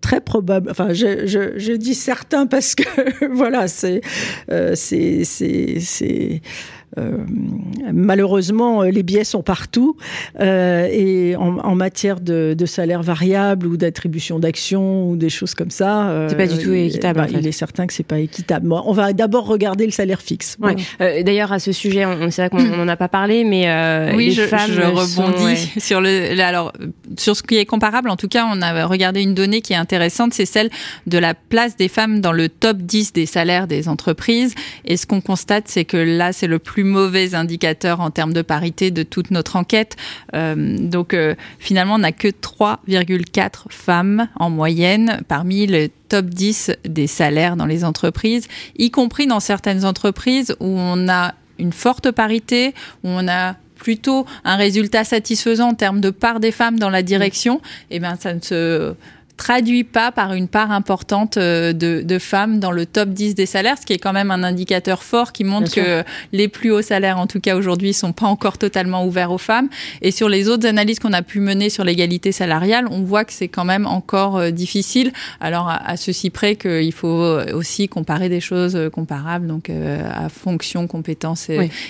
très 0.00 0.20
probable. 0.20 0.70
Enfin, 0.70 0.92
je, 0.92 1.26
je, 1.26 1.58
je, 1.58 1.72
dis 1.72 1.94
certain 1.94 2.46
parce 2.46 2.74
que 2.74 2.84
voilà, 3.34 3.68
c'est 3.68 4.00
euh, 4.50 4.74
c'est 4.74 5.24
c'est 5.24 6.40
malheureusement, 7.92 8.82
euh, 8.82 8.90
les 8.90 9.02
biais 9.02 9.24
sont 9.24 9.42
partout 9.42 9.96
euh, 10.40 10.88
et 10.90 11.36
en, 11.36 11.74
matière 11.74 12.20
de, 12.20 12.56
salaire 12.66 13.02
variable 13.02 13.66
ou 13.66 13.76
d'attribution 13.76 14.38
d'actions 14.38 15.08
ou 15.08 15.16
des 15.16 15.30
choses 15.30 15.54
comme 15.54 15.70
ça, 15.70 16.26
c'est 16.28 16.36
pas 16.36 16.46
du 16.46 16.58
tout 16.58 16.72
équitable. 16.72 17.20
Bah, 17.20 17.26
il 17.30 17.46
est 17.46 17.52
certain 17.52 17.86
que 17.86 17.92
c'est 17.92 18.06
pas 18.06 18.18
équitable. 18.18 18.70
on 18.70 18.92
va 18.92 19.12
d'abord 19.12 19.46
regarder 19.46 19.86
le 19.86 19.92
salaire 19.92 20.20
fixe. 20.20 20.56
D'ailleurs, 20.98 21.52
à 21.52 21.58
ce 21.58 21.72
sujet, 21.72 22.04
on, 22.04 22.30
c'est 22.30 22.46
vrai 22.46 22.50
qu'on 22.50 22.62
n'en 22.76 22.88
a 22.88 22.96
pas 22.96 23.08
parlé, 23.08 23.44
mais 23.44 23.66
oui, 24.14 24.26
les 24.26 24.32
je, 24.32 24.42
femmes 24.42 24.70
je 24.70 24.82
rebondis 24.82 25.72
sur 25.78 26.00
le. 26.00 26.38
Alors, 26.40 26.72
sur 27.16 27.36
ce 27.36 27.42
qui 27.42 27.56
est 27.56 27.66
comparable, 27.66 28.10
en 28.10 28.16
tout 28.16 28.28
cas, 28.28 28.46
on 28.52 28.60
a 28.60 28.86
regardé 28.86 29.22
une 29.22 29.34
donnée 29.34 29.60
qui 29.60 29.72
est 29.72 29.76
intéressante, 29.76 30.34
c'est 30.34 30.46
celle 30.46 30.70
de 31.06 31.18
la 31.18 31.34
place 31.34 31.76
des 31.76 31.88
femmes 31.88 32.20
dans 32.20 32.32
le 32.32 32.48
top 32.48 32.78
10 32.78 33.12
des 33.12 33.26
salaires 33.26 33.66
des 33.66 33.88
entreprises. 33.88 34.54
Et 34.84 34.96
ce 34.96 35.06
qu'on 35.06 35.20
constate, 35.20 35.64
c'est 35.66 35.84
que 35.84 35.96
là, 35.96 36.32
c'est 36.32 36.46
le 36.46 36.58
plus 36.58 36.77
plus 36.78 36.84
mauvais 36.84 37.34
indicateur 37.34 37.98
en 37.98 38.12
termes 38.12 38.32
de 38.32 38.40
parité 38.40 38.92
de 38.92 39.02
toute 39.02 39.32
notre 39.32 39.56
enquête. 39.56 39.96
Euh, 40.32 40.54
donc 40.78 41.12
euh, 41.12 41.34
finalement, 41.58 41.96
on 41.96 41.98
n'a 41.98 42.12
que 42.12 42.28
3,4 42.28 43.64
femmes 43.68 44.28
en 44.36 44.48
moyenne 44.48 45.20
parmi 45.26 45.66
les 45.66 45.90
top 46.08 46.26
10 46.26 46.70
des 46.84 47.08
salaires 47.08 47.56
dans 47.56 47.66
les 47.66 47.84
entreprises, 47.84 48.46
y 48.76 48.92
compris 48.92 49.26
dans 49.26 49.40
certaines 49.40 49.84
entreprises 49.84 50.54
où 50.60 50.68
on 50.68 51.08
a 51.08 51.34
une 51.58 51.72
forte 51.72 52.12
parité, 52.12 52.74
où 53.02 53.08
on 53.08 53.26
a 53.26 53.56
plutôt 53.74 54.24
un 54.44 54.54
résultat 54.54 55.02
satisfaisant 55.02 55.70
en 55.70 55.74
termes 55.74 56.00
de 56.00 56.10
part 56.10 56.38
des 56.38 56.52
femmes 56.52 56.78
dans 56.78 56.90
la 56.90 57.02
direction, 57.02 57.56
et 57.90 57.96
eh 57.96 57.98
bien 57.98 58.14
ça 58.14 58.34
ne 58.34 58.40
se 58.40 58.94
traduit 59.38 59.84
pas 59.84 60.12
par 60.12 60.34
une 60.34 60.48
part 60.48 60.70
importante 60.70 61.38
euh, 61.38 61.72
de, 61.72 62.02
de, 62.02 62.18
femmes 62.18 62.58
dans 62.58 62.72
le 62.72 62.84
top 62.84 63.10
10 63.10 63.34
des 63.34 63.46
salaires, 63.46 63.78
ce 63.78 63.86
qui 63.86 63.94
est 63.94 63.98
quand 63.98 64.12
même 64.12 64.30
un 64.30 64.42
indicateur 64.42 65.02
fort 65.02 65.32
qui 65.32 65.44
montre 65.44 65.72
que 65.72 66.02
les 66.32 66.48
plus 66.48 66.72
hauts 66.72 66.82
salaires, 66.82 67.18
en 67.18 67.26
tout 67.26 67.40
cas 67.40 67.56
aujourd'hui, 67.56 67.94
sont 67.94 68.12
pas 68.12 68.26
encore 68.26 68.58
totalement 68.58 69.06
ouverts 69.06 69.30
aux 69.30 69.38
femmes. 69.38 69.68
Et 70.02 70.10
sur 70.10 70.28
les 70.28 70.48
autres 70.48 70.66
analyses 70.66 70.98
qu'on 70.98 71.12
a 71.12 71.22
pu 71.22 71.40
mener 71.40 71.70
sur 71.70 71.84
l'égalité 71.84 72.32
salariale, 72.32 72.86
on 72.90 73.02
voit 73.02 73.24
que 73.24 73.32
c'est 73.32 73.48
quand 73.48 73.64
même 73.64 73.86
encore 73.86 74.36
euh, 74.36 74.50
difficile. 74.50 75.12
Alors 75.40 75.68
à, 75.70 75.96
ceci 75.96 76.30
près 76.30 76.56
qu'il 76.56 76.92
faut 76.92 77.38
aussi 77.54 77.88
comparer 77.88 78.28
des 78.28 78.40
choses 78.40 78.74
euh, 78.74 78.90
comparables, 78.90 79.46
donc 79.46 79.70
à 79.70 80.28
fonction, 80.28 80.86
compétence 80.88 81.48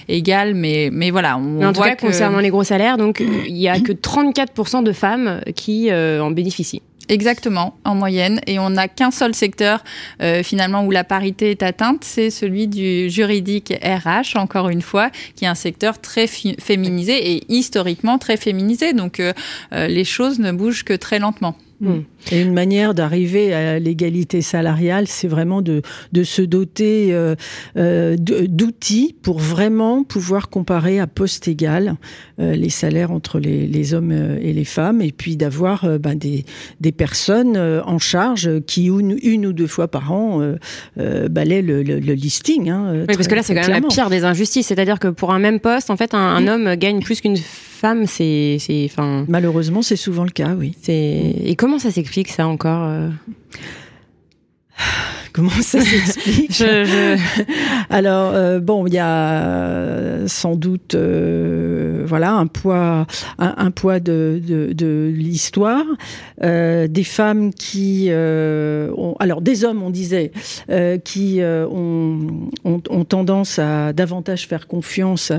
égale. 0.08 0.54
Mais, 0.54 0.90
mais 0.92 1.11
voilà, 1.11 1.38
on 1.38 1.62
en 1.64 1.72
tout 1.72 1.80
cas, 1.80 1.96
concernant 1.96 2.40
les 2.40 2.50
gros 2.50 2.64
salaires, 2.64 2.98
donc 2.98 3.20
il 3.20 3.56
y 3.56 3.68
a 3.68 3.80
que 3.80 3.92
34% 3.92 4.84
de 4.84 4.92
femmes 4.92 5.40
qui 5.54 5.90
en 5.90 6.30
bénéficient. 6.30 6.82
Exactement, 7.08 7.78
en 7.84 7.94
moyenne. 7.94 8.40
Et 8.46 8.58
on 8.58 8.70
n'a 8.70 8.86
qu'un 8.86 9.10
seul 9.10 9.34
secteur 9.34 9.82
euh, 10.20 10.42
finalement 10.42 10.84
où 10.84 10.90
la 10.90 11.04
parité 11.04 11.50
est 11.50 11.62
atteinte, 11.62 12.04
c'est 12.04 12.30
celui 12.30 12.68
du 12.68 13.08
juridique 13.08 13.72
RH, 13.82 14.36
encore 14.36 14.68
une 14.68 14.82
fois, 14.82 15.10
qui 15.34 15.46
est 15.46 15.48
un 15.48 15.54
secteur 15.54 16.00
très 16.00 16.26
féminisé 16.26 17.32
et 17.32 17.44
historiquement 17.48 18.18
très 18.18 18.36
féminisé. 18.36 18.92
Donc 18.92 19.20
euh, 19.20 19.32
euh, 19.72 19.86
les 19.86 20.04
choses 20.04 20.38
ne 20.38 20.52
bougent 20.52 20.84
que 20.84 20.94
très 20.94 21.18
lentement. 21.18 21.56
Mm. 21.80 21.98
Et 22.32 22.42
une 22.42 22.52
manière 22.52 22.92
d'arriver 22.92 23.54
à 23.54 23.78
l'égalité 23.78 24.42
salariale, 24.42 25.06
c'est 25.06 25.28
vraiment 25.28 25.62
de, 25.62 25.82
de, 26.12 26.24
se 26.24 26.42
doter 26.42 27.14
euh, 27.14 27.36
euh, 27.76 28.16
d'outils 28.18 29.14
pour 29.22 29.38
vraiment 29.38 30.02
pouvoir 30.02 30.48
comparer 30.48 30.98
à 30.98 31.06
poste 31.06 31.46
égal 31.46 31.94
euh, 32.40 32.54
les 32.54 32.70
salaires 32.70 33.12
entre 33.12 33.38
les, 33.38 33.66
les, 33.66 33.94
hommes 33.94 34.12
et 34.12 34.52
les 34.52 34.64
femmes, 34.64 35.00
et 35.00 35.12
puis 35.12 35.36
d'avoir 35.36 35.98
ben, 35.98 36.16
des, 36.16 36.44
des, 36.80 36.92
personnes 36.92 37.56
en 37.56 37.98
charge 37.98 38.60
qui, 38.66 38.86
une, 38.86 39.16
une, 39.22 39.46
ou 39.46 39.52
deux 39.52 39.66
fois 39.66 39.88
par 39.88 40.12
an, 40.12 40.54
balaient 40.96 41.62
le, 41.62 41.82
le, 41.82 42.14
listing. 42.14 42.70
Hein, 42.70 43.05
oui, 43.09 43.14
parce 43.14 43.28
que 43.28 43.34
là, 43.34 43.42
c'est 43.42 43.55
quand 43.55 43.68
même 43.68 43.82
la 43.82 43.88
pire 43.88 44.11
des 44.11 44.24
injustices. 44.24 44.66
C'est-à-dire 44.66 44.98
que 44.98 45.09
pour 45.09 45.32
un 45.32 45.38
même 45.38 45.61
poste, 45.61 45.90
en 45.90 45.96
fait, 45.96 46.14
un, 46.14 46.18
un 46.18 46.46
homme 46.48 46.74
gagne 46.74 47.00
plus 47.00 47.20
qu'une 47.20 47.36
femme, 47.78 48.07
c'est, 48.07 48.59
enfin. 48.84 49.24
Malheureusement, 49.28 49.82
c'est 49.82 49.96
souvent 49.96 50.24
le 50.24 50.30
cas, 50.30 50.55
oui. 50.59 50.74
C'est 50.82 51.34
et 51.44 51.55
comment 51.57 51.67
ça 51.78 51.90
s'explique 51.90 52.28
ça 52.30 52.46
encore 52.46 52.84
euh? 52.84 53.10
Comment 55.33 55.51
ça 55.51 55.81
s'explique 55.81 56.62
Alors 57.91 58.33
euh, 58.35 58.59
bon, 58.61 58.87
il 58.87 58.95
y 58.95 58.99
a 58.99 60.26
sans 60.26 60.57
doute 60.57 60.95
euh, 60.95 62.03
voilà 62.07 62.33
un 62.33 62.47
poids 62.47 63.07
un, 63.39 63.70
poids 63.70 64.01
de, 64.01 64.41
de, 64.45 64.72
de 64.72 65.12
l'histoire, 65.14 65.85
euh, 66.43 66.89
des 66.89 67.05
femmes 67.05 67.53
qui 67.53 68.11
ont 68.11 69.16
alors 69.20 69.41
des 69.41 69.64
hommes 69.64 69.83
on 69.83 69.91
disait 69.91 70.33
qui 71.05 71.41
ont, 71.43 72.41
ont, 72.64 72.83
ont, 72.89 73.05
tendance 73.05 73.59
à 73.59 73.93
davantage 73.93 74.47
faire 74.47 74.66
confiance 74.66 75.31
à, 75.31 75.39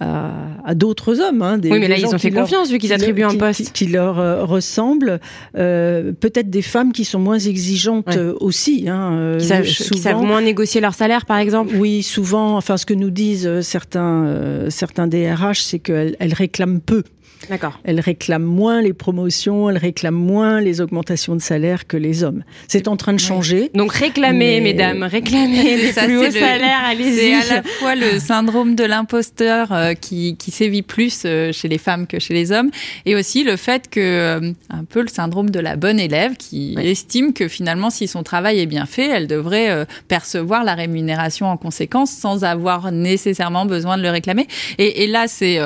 à, 0.00 0.32
à 0.64 0.74
d'autres 0.74 1.20
hommes. 1.20 1.42
Hein, 1.42 1.58
des, 1.58 1.70
oui, 1.70 1.80
mais 1.80 1.88
là 1.88 1.98
ils 1.98 2.06
ont 2.06 2.18
fait 2.18 2.30
confiance 2.30 2.70
vu 2.70 2.78
qu'ils 2.78 2.92
attribuent 2.92 3.24
un 3.24 3.36
poste 3.36 3.72
qui, 3.72 3.86
leur 3.86 4.48
ressemble. 4.48 5.20
Peut-être 5.54 6.50
des 6.50 6.62
femmes 6.62 6.92
qui 6.92 7.04
sont 7.04 7.18
moins 7.18 7.38
exigeantes 7.38 8.16
aussi. 8.40 8.57
Hein, 8.86 9.12
euh, 9.12 9.62
qui, 9.62 9.98
savent, 9.98 10.22
moins 10.22 10.40
négocier 10.40 10.80
leur 10.80 10.94
salaire, 10.94 11.26
par 11.26 11.38
exemple? 11.38 11.74
Oui, 11.76 12.02
souvent. 12.02 12.56
Enfin, 12.56 12.76
ce 12.76 12.86
que 12.86 12.94
nous 12.94 13.10
disent 13.10 13.46
euh, 13.46 13.62
certains, 13.62 14.24
euh, 14.24 14.70
certains 14.70 15.06
DRH, 15.06 15.62
c'est 15.62 15.78
qu'elles 15.78 16.34
réclament 16.34 16.80
peu. 16.80 17.02
D'accord. 17.48 17.80
Elles 17.84 18.00
réclament 18.00 18.44
moins 18.44 18.82
les 18.82 18.92
promotions, 18.92 19.70
elles 19.70 19.78
réclament 19.78 20.14
moins 20.14 20.60
les 20.60 20.80
augmentations 20.80 21.34
de 21.34 21.40
salaire 21.40 21.86
que 21.86 21.96
les 21.96 22.22
hommes. 22.22 22.42
C'est 22.66 22.88
en 22.88 22.96
train 22.96 23.14
de 23.14 23.20
changer. 23.20 23.70
Donc 23.74 23.92
réclamez, 23.92 24.60
mesdames, 24.60 25.02
réclamez 25.04 25.76
les 25.76 25.92
plus 25.92 26.18
hauts 26.18 26.30
salaires, 26.30 26.82
allez-y. 26.84 27.16
C'est 27.16 27.34
à 27.52 27.56
la 27.56 27.62
fois 27.62 27.94
le 27.94 28.18
syndrome 28.18 28.74
de 28.74 28.84
l'imposteur 28.84 29.72
euh, 29.72 29.94
qui, 29.94 30.36
qui 30.36 30.50
sévit 30.50 30.82
plus 30.82 31.22
euh, 31.24 31.52
chez 31.52 31.68
les 31.68 31.78
femmes 31.78 32.06
que 32.06 32.18
chez 32.18 32.34
les 32.34 32.52
hommes, 32.52 32.70
et 33.06 33.14
aussi 33.14 33.44
le 33.44 33.56
fait 33.56 33.88
que 33.88 34.00
euh, 34.00 34.52
un 34.68 34.84
peu 34.84 35.00
le 35.00 35.08
syndrome 35.08 35.50
de 35.50 35.60
la 35.60 35.76
bonne 35.76 36.00
élève 36.00 36.36
qui 36.36 36.76
estime 36.78 37.32
que 37.32 37.48
finalement, 37.48 37.90
si 37.90 38.08
son 38.08 38.22
travail 38.22 38.60
est 38.60 38.66
bien 38.66 38.86
fait, 38.86 39.08
elle 39.08 39.26
devrait 39.26 39.86
percevoir 40.08 40.64
la 40.64 40.74
rémunération 40.74 41.46
en 41.46 41.56
conséquence 41.56 42.10
sans 42.10 42.44
avoir 42.44 42.92
nécessairement 42.92 43.64
besoin 43.64 43.96
de 43.96 44.02
le 44.02 44.10
réclamer. 44.10 44.46
Et, 44.78 45.04
et 45.04 45.06
là, 45.06 45.28
c'est 45.28 45.58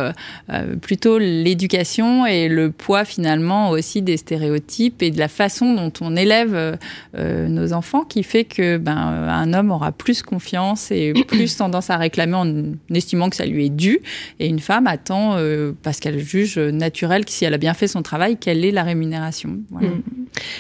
plutôt 0.80 1.18
l'éducation 1.18 1.61
l'éducation 1.62 2.26
et 2.26 2.48
le 2.48 2.72
poids 2.72 3.04
finalement 3.04 3.70
aussi 3.70 4.02
des 4.02 4.16
stéréotypes 4.16 5.00
et 5.00 5.12
de 5.12 5.18
la 5.18 5.28
façon 5.28 5.74
dont 5.74 5.92
on 6.00 6.16
élève 6.16 6.76
euh, 7.16 7.48
nos 7.48 7.72
enfants 7.72 8.02
qui 8.02 8.24
fait 8.24 8.44
que 8.44 8.78
ben 8.78 8.96
un 8.96 9.52
homme 9.54 9.70
aura 9.70 9.92
plus 9.92 10.22
confiance 10.22 10.90
et 10.90 11.12
plus 11.28 11.56
tendance 11.56 11.88
à 11.90 11.98
réclamer 11.98 12.34
en 12.34 12.94
estimant 12.94 13.30
que 13.30 13.36
ça 13.36 13.46
lui 13.46 13.66
est 13.66 13.68
dû 13.68 14.00
et 14.40 14.48
une 14.48 14.58
femme 14.58 14.88
attend 14.88 15.36
euh, 15.36 15.72
parce 15.84 16.00
qu'elle 16.00 16.18
juge 16.18 16.58
naturel 16.58 17.24
que 17.24 17.30
si 17.30 17.44
elle 17.44 17.54
a 17.54 17.58
bien 17.58 17.74
fait 17.74 17.86
son 17.86 18.02
travail 18.02 18.36
quelle 18.36 18.64
est 18.64 18.72
la 18.72 18.82
rémunération. 18.82 19.58
Voilà. 19.70 19.88
Mm. 19.88 20.02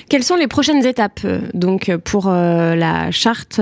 Quelles 0.08 0.22
sont 0.22 0.36
les 0.36 0.46
prochaines 0.46 0.86
étapes 0.86 1.20
euh, 1.24 1.40
donc 1.52 1.90
pour 2.04 2.30
la 2.30 3.10
charte 3.10 3.60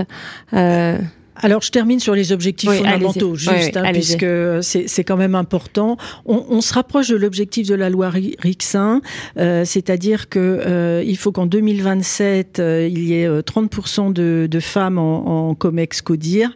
alors, 1.42 1.62
je 1.62 1.70
termine 1.70 2.00
sur 2.00 2.14
les 2.14 2.32
objectifs 2.32 2.70
fondamentaux, 2.70 3.34
juste, 3.34 3.76
hein, 3.76 3.90
puisque 3.92 4.26
c'est 4.62 5.04
quand 5.04 5.16
même 5.16 5.34
important. 5.34 5.96
On, 6.26 6.44
on, 6.48 6.60
se 6.60 6.74
rapproche 6.74 7.08
de 7.08 7.16
l'objectif 7.16 7.66
de 7.66 7.74
la 7.74 7.90
loi 7.90 8.10
Rixin, 8.10 9.00
euh, 9.38 9.64
c'est-à-dire 9.64 10.28
que 10.28 10.38
euh, 10.38 11.02
il 11.06 11.16
faut 11.16 11.32
qu'en 11.32 11.46
2027, 11.46 12.60
euh, 12.60 12.88
il 12.90 13.04
y 13.04 13.14
ait 13.14 13.28
30% 13.28 14.10
euh, 14.10 14.12
de, 14.12 14.46
de, 14.46 14.60
femmes 14.60 14.98
en, 14.98 15.50
en 15.50 15.54
COMEX 15.54 16.02
CODIR 16.02 16.50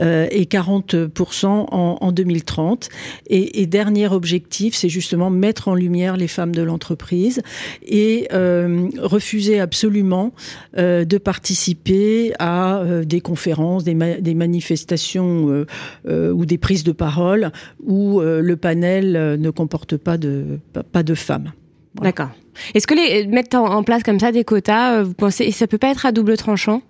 euh, 0.00 0.26
et 0.30 0.44
40% 0.44 1.46
en, 1.46 1.98
en, 2.00 2.12
2030. 2.12 2.88
Et, 3.28 3.62
et, 3.62 3.66
dernier 3.66 4.08
objectif, 4.08 4.74
c'est 4.74 4.88
justement 4.88 5.30
mettre 5.30 5.68
en 5.68 5.74
lumière 5.74 6.16
les 6.16 6.28
femmes 6.28 6.54
de 6.54 6.62
l'entreprise 6.62 7.42
et 7.86 8.28
refuser 8.98 9.60
absolument 9.60 10.32
de 10.76 11.18
participer 11.18 12.32
à 12.38 12.82
des 13.04 13.20
conférences, 13.20 13.84
des, 13.84 13.94
des 13.94 14.27
manifestations 14.34 15.50
euh, 15.50 15.66
euh, 16.08 16.32
ou 16.32 16.46
des 16.46 16.58
prises 16.58 16.84
de 16.84 16.92
parole 16.92 17.52
où 17.82 18.20
euh, 18.20 18.40
le 18.40 18.56
panel 18.56 19.36
ne 19.38 19.50
comporte 19.50 19.96
pas 19.96 20.16
de, 20.18 20.58
pas 20.92 21.02
de 21.02 21.14
femmes. 21.14 21.52
D'accord. 22.00 22.30
Est-ce 22.74 22.86
que 22.86 22.94
les, 22.94 23.26
mettre 23.26 23.56
en 23.56 23.82
place 23.82 24.02
comme 24.02 24.20
ça 24.20 24.32
des 24.32 24.44
quotas, 24.44 25.02
vous 25.02 25.14
pensez, 25.14 25.50
ça 25.50 25.66
peut 25.66 25.78
pas 25.78 25.90
être 25.90 26.06
à 26.06 26.12
double 26.12 26.36
tranchant? 26.36 26.82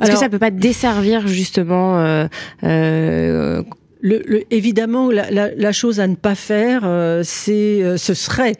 Est-ce 0.00 0.10
que 0.10 0.18
ça 0.18 0.28
peut 0.28 0.38
pas 0.38 0.50
desservir 0.50 1.26
justement 1.26 1.98
euh, 1.98 3.62
le, 4.02 4.42
évidemment, 4.50 5.10
la, 5.10 5.30
la, 5.30 5.54
la, 5.54 5.72
chose 5.72 6.00
à 6.00 6.06
ne 6.06 6.14
pas 6.14 6.34
faire, 6.34 6.82
c'est, 7.24 7.96
ce 7.96 8.14
serait 8.14 8.54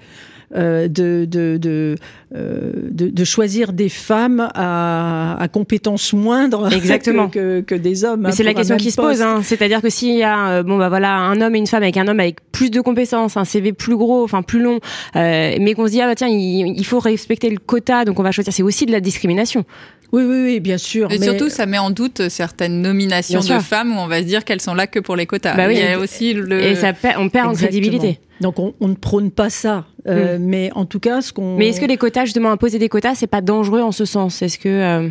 de, 0.54 0.88
de, 0.88 1.56
de, 1.56 1.96
euh, 2.34 2.72
de, 2.90 3.08
de, 3.08 3.24
choisir 3.24 3.72
des 3.72 3.88
femmes 3.88 4.48
à, 4.54 5.40
à 5.40 5.46
compétences 5.46 6.12
moindres 6.12 6.72
Exactement. 6.72 7.28
que, 7.28 7.60
que, 7.60 7.74
des 7.76 8.04
hommes. 8.04 8.22
Mais 8.22 8.28
hein, 8.28 8.32
c'est 8.32 8.42
la 8.42 8.52
question 8.52 8.76
qui 8.76 8.90
se 8.90 8.96
pose. 8.96 9.22
Hein. 9.22 9.42
C'est-à-dire 9.44 9.80
que 9.80 9.90
s'il 9.90 10.16
y 10.16 10.24
a 10.24 10.48
euh, 10.48 10.62
bon 10.64 10.76
bah 10.76 10.88
voilà 10.88 11.14
un 11.14 11.40
homme 11.40 11.54
et 11.54 11.58
une 11.58 11.68
femme 11.68 11.84
avec 11.84 11.96
un 11.96 12.08
homme 12.08 12.18
avec 12.18 12.38
plus 12.50 12.70
de 12.70 12.80
compétences, 12.80 13.36
un 13.36 13.44
CV 13.44 13.72
plus 13.72 13.96
gros, 13.96 14.24
enfin 14.24 14.42
plus 14.42 14.60
long, 14.60 14.80
euh, 15.14 15.56
mais 15.60 15.74
qu'on 15.74 15.86
se 15.86 15.92
dit 15.92 16.00
ah 16.00 16.08
bah 16.08 16.16
tiens 16.16 16.26
il, 16.26 16.74
il, 16.76 16.84
faut 16.84 16.98
respecter 16.98 17.48
le 17.48 17.58
quota, 17.58 18.04
donc 18.04 18.18
on 18.18 18.24
va 18.24 18.32
choisir. 18.32 18.52
C'est 18.52 18.64
aussi 18.64 18.86
de 18.86 18.92
la 18.92 19.00
discrimination. 19.00 19.64
Oui, 20.12 20.24
oui, 20.24 20.42
oui, 20.42 20.60
bien 20.60 20.78
sûr. 20.78 21.10
Et 21.12 21.20
surtout, 21.20 21.48
ça 21.48 21.66
met 21.66 21.78
en 21.78 21.90
doute 21.90 22.28
certaines 22.28 22.80
nominations 22.80 23.40
de 23.40 23.58
femmes 23.60 23.96
où 23.96 24.00
on 24.00 24.06
va 24.06 24.18
se 24.18 24.26
dire 24.26 24.44
qu'elles 24.44 24.60
sont 24.60 24.74
là 24.74 24.86
que 24.86 24.98
pour 24.98 25.14
les 25.14 25.26
quotas. 25.26 25.54
Bah 25.56 25.66
oui, 25.68 25.74
Il 25.76 25.84
y 25.84 25.86
a 25.86 25.98
aussi 25.98 26.34
le... 26.34 26.60
Et 26.60 26.74
ça 26.76 26.92
on 27.18 27.28
perd 27.28 27.48
en 27.48 27.54
crédibilité. 27.54 28.18
Donc 28.40 28.58
on, 28.58 28.74
on, 28.80 28.88
ne 28.88 28.94
prône 28.94 29.30
pas 29.30 29.48
ça, 29.48 29.86
euh, 30.08 30.38
mm. 30.38 30.42
mais 30.42 30.70
en 30.74 30.84
tout 30.84 31.00
cas, 31.00 31.20
ce 31.20 31.32
qu'on. 31.32 31.56
Mais 31.56 31.68
est-ce 31.68 31.80
que 31.80 31.86
les 31.86 31.96
quotas, 31.96 32.24
justement, 32.24 32.50
imposer 32.50 32.78
des 32.78 32.88
quotas, 32.88 33.14
c'est 33.14 33.26
pas 33.26 33.40
dangereux 33.40 33.80
en 33.80 33.92
ce 33.92 34.04
sens? 34.04 34.42
Est-ce 34.42 34.58
que 34.58 34.68
euh 34.68 35.08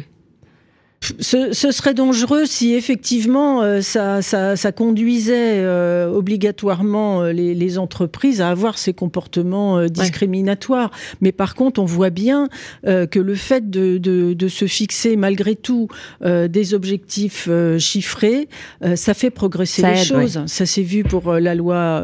ce, 1.19 1.53
ce, 1.53 1.71
serait 1.71 1.93
dangereux 1.93 2.45
si 2.45 2.73
effectivement 2.73 3.61
euh, 3.61 3.81
ça, 3.81 4.21
ça, 4.21 4.55
ça, 4.55 4.71
conduisait 4.71 5.59
euh, 5.59 6.09
obligatoirement 6.09 7.23
euh, 7.23 7.31
les, 7.31 7.53
les, 7.53 7.77
entreprises 7.77 8.41
à 8.41 8.49
avoir 8.49 8.77
ces 8.77 8.93
comportements 8.93 9.85
discriminatoires. 9.85 10.91
Mais 11.21 11.31
par 11.31 11.55
contre, 11.55 11.81
on 11.81 11.85
voit 11.85 12.09
bien 12.09 12.47
que 12.83 13.19
le 13.19 13.35
fait 13.35 13.69
de, 13.69 13.97
de, 13.97 14.33
de, 14.33 14.47
se 14.47 14.65
fixer 14.65 15.15
malgré 15.15 15.55
tout 15.55 15.87
des 16.23 16.73
objectifs 16.73 17.49
chiffrés, 17.79 18.47
ça 18.95 19.13
fait 19.13 19.29
progresser 19.29 19.81
les 19.81 19.97
choses. 19.97 20.41
Ça 20.45 20.65
s'est 20.65 20.83
vu 20.83 21.03
pour 21.03 21.33
la 21.33 21.55
loi 21.55 22.03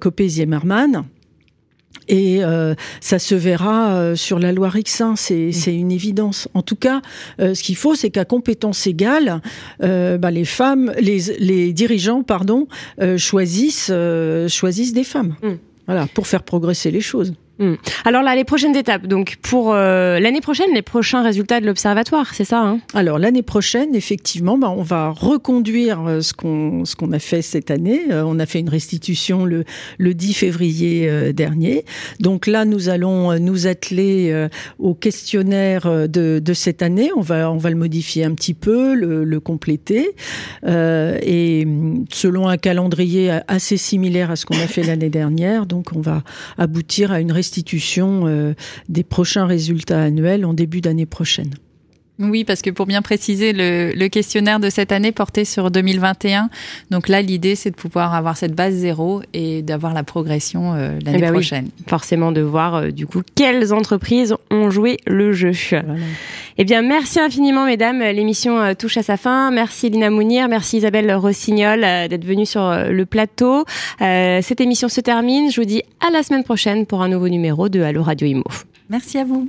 Copé-Zimmermann. 0.00 1.04
Et 2.08 2.42
euh, 2.42 2.74
ça 3.00 3.18
se 3.18 3.34
verra 3.34 3.92
euh, 3.92 4.16
sur 4.16 4.38
la 4.38 4.52
loi 4.52 4.68
Rixin, 4.68 5.14
c'est 5.16 5.50
mm. 5.50 5.70
une 5.70 5.92
évidence. 5.92 6.48
En 6.54 6.62
tout 6.62 6.76
cas, 6.76 7.02
euh, 7.40 7.54
ce 7.54 7.62
qu'il 7.62 7.76
faut, 7.76 7.94
c'est 7.94 8.10
qu'à 8.10 8.24
compétence 8.24 8.86
égale, 8.86 9.40
euh, 9.82 10.18
bah, 10.18 10.30
les 10.30 10.44
femmes, 10.44 10.92
les, 10.98 11.18
les 11.38 11.72
dirigeants, 11.72 12.22
pardon, 12.22 12.66
euh, 13.00 13.18
choisissent 13.18 13.92
choisissent 14.48 14.92
des 14.92 15.04
femmes. 15.04 15.36
Mm. 15.42 15.48
Voilà, 15.86 16.06
pour 16.14 16.26
faire 16.26 16.42
progresser 16.42 16.90
les 16.90 17.00
choses. 17.00 17.32
Hmm. 17.58 17.74
Alors 18.04 18.22
là, 18.22 18.36
les 18.36 18.44
prochaines 18.44 18.76
étapes. 18.76 19.06
Donc 19.06 19.36
pour 19.42 19.72
euh, 19.72 20.20
l'année 20.20 20.40
prochaine, 20.40 20.68
les 20.74 20.82
prochains 20.82 21.24
résultats 21.24 21.60
de 21.60 21.66
l'observatoire, 21.66 22.32
c'est 22.32 22.44
ça 22.44 22.62
hein? 22.62 22.78
Alors 22.94 23.18
l'année 23.18 23.42
prochaine, 23.42 23.96
effectivement, 23.96 24.56
bah, 24.56 24.70
on 24.70 24.82
va 24.82 25.10
reconduire 25.10 26.06
euh, 26.06 26.20
ce 26.20 26.32
qu'on 26.32 26.84
ce 26.84 26.94
qu'on 26.94 27.10
a 27.10 27.18
fait 27.18 27.42
cette 27.42 27.72
année. 27.72 28.12
Euh, 28.12 28.22
on 28.24 28.38
a 28.38 28.46
fait 28.46 28.60
une 28.60 28.68
restitution 28.68 29.44
le 29.44 29.64
le 29.98 30.14
10 30.14 30.34
février 30.34 31.32
dernier. 31.32 31.84
Donc 32.20 32.46
là, 32.46 32.64
nous 32.64 32.88
allons 32.88 33.38
nous 33.40 33.66
atteler 33.66 34.48
au 34.78 34.94
questionnaire 34.94 36.08
de, 36.08 36.38
de 36.38 36.52
cette 36.52 36.82
année. 36.82 37.10
On 37.16 37.20
va 37.20 37.50
on 37.50 37.56
va 37.56 37.70
le 37.70 37.76
modifier 37.76 38.24
un 38.24 38.34
petit 38.34 38.54
peu, 38.54 38.94
le, 38.94 39.24
le 39.24 39.40
compléter 39.40 40.10
et 40.66 41.66
selon 42.12 42.48
un 42.48 42.56
calendrier 42.56 43.38
assez 43.48 43.76
similaire 43.76 44.30
à 44.30 44.36
ce 44.36 44.46
qu'on 44.46 44.58
a 44.58 44.66
fait 44.66 44.82
l'année 44.82 45.10
dernière. 45.10 45.66
Donc 45.66 45.88
on 45.94 46.00
va 46.00 46.22
aboutir 46.56 47.10
à 47.10 47.20
une 47.20 47.32
restitution 47.32 47.47
restitution 47.48 48.26
euh, 48.26 48.52
des 48.90 49.02
prochains 49.02 49.46
résultats 49.46 50.02
annuels 50.02 50.44
en 50.44 50.52
début 50.52 50.82
d'année 50.82 51.06
prochaine. 51.06 51.54
Oui, 52.18 52.42
parce 52.44 52.62
que 52.62 52.70
pour 52.70 52.86
bien 52.86 53.00
préciser, 53.00 53.52
le, 53.52 53.92
le, 53.94 54.08
questionnaire 54.08 54.58
de 54.58 54.70
cette 54.70 54.90
année 54.90 55.12
portait 55.12 55.44
sur 55.44 55.70
2021. 55.70 56.50
Donc 56.90 57.08
là, 57.08 57.22
l'idée, 57.22 57.54
c'est 57.54 57.70
de 57.70 57.76
pouvoir 57.76 58.12
avoir 58.14 58.36
cette 58.36 58.54
base 58.54 58.74
zéro 58.74 59.22
et 59.34 59.62
d'avoir 59.62 59.94
la 59.94 60.02
progression 60.02 60.74
euh, 60.74 60.98
l'année 61.04 61.18
eh 61.18 61.20
ben 61.20 61.32
prochaine. 61.32 61.68
forcément, 61.86 62.32
de 62.32 62.40
voir 62.40 62.74
euh, 62.74 62.90
du 62.90 63.06
coup 63.06 63.22
quelles 63.36 63.72
entreprises 63.72 64.34
ont 64.50 64.68
joué 64.70 64.96
le 65.06 65.32
jeu. 65.32 65.52
Voilà. 65.70 65.94
Eh 66.58 66.64
bien, 66.64 66.82
merci 66.82 67.20
infiniment, 67.20 67.64
mesdames. 67.66 68.00
L'émission 68.00 68.58
euh, 68.58 68.74
touche 68.74 68.96
à 68.96 69.04
sa 69.04 69.16
fin. 69.16 69.52
Merci 69.52 69.88
Lina 69.88 70.10
Mounir, 70.10 70.48
merci 70.48 70.78
Isabelle 70.78 71.12
Rossignol 71.14 71.80
d'être 72.08 72.24
venue 72.24 72.46
sur 72.46 72.60
le 72.88 73.06
plateau. 73.06 73.64
cette 74.00 74.60
émission 74.60 74.88
se 74.88 75.00
termine. 75.00 75.52
Je 75.52 75.60
vous 75.60 75.66
dis 75.66 75.82
à 76.06 76.10
la 76.10 76.22
semaine 76.24 76.42
prochaine 76.42 76.84
pour 76.84 77.02
un 77.02 77.08
nouveau 77.08 77.28
numéro 77.28 77.68
de 77.68 77.80
Allo 77.80 78.02
Radio 78.02 78.26
Imo. 78.26 78.44
Merci 78.90 79.18
à 79.18 79.24
vous. 79.24 79.48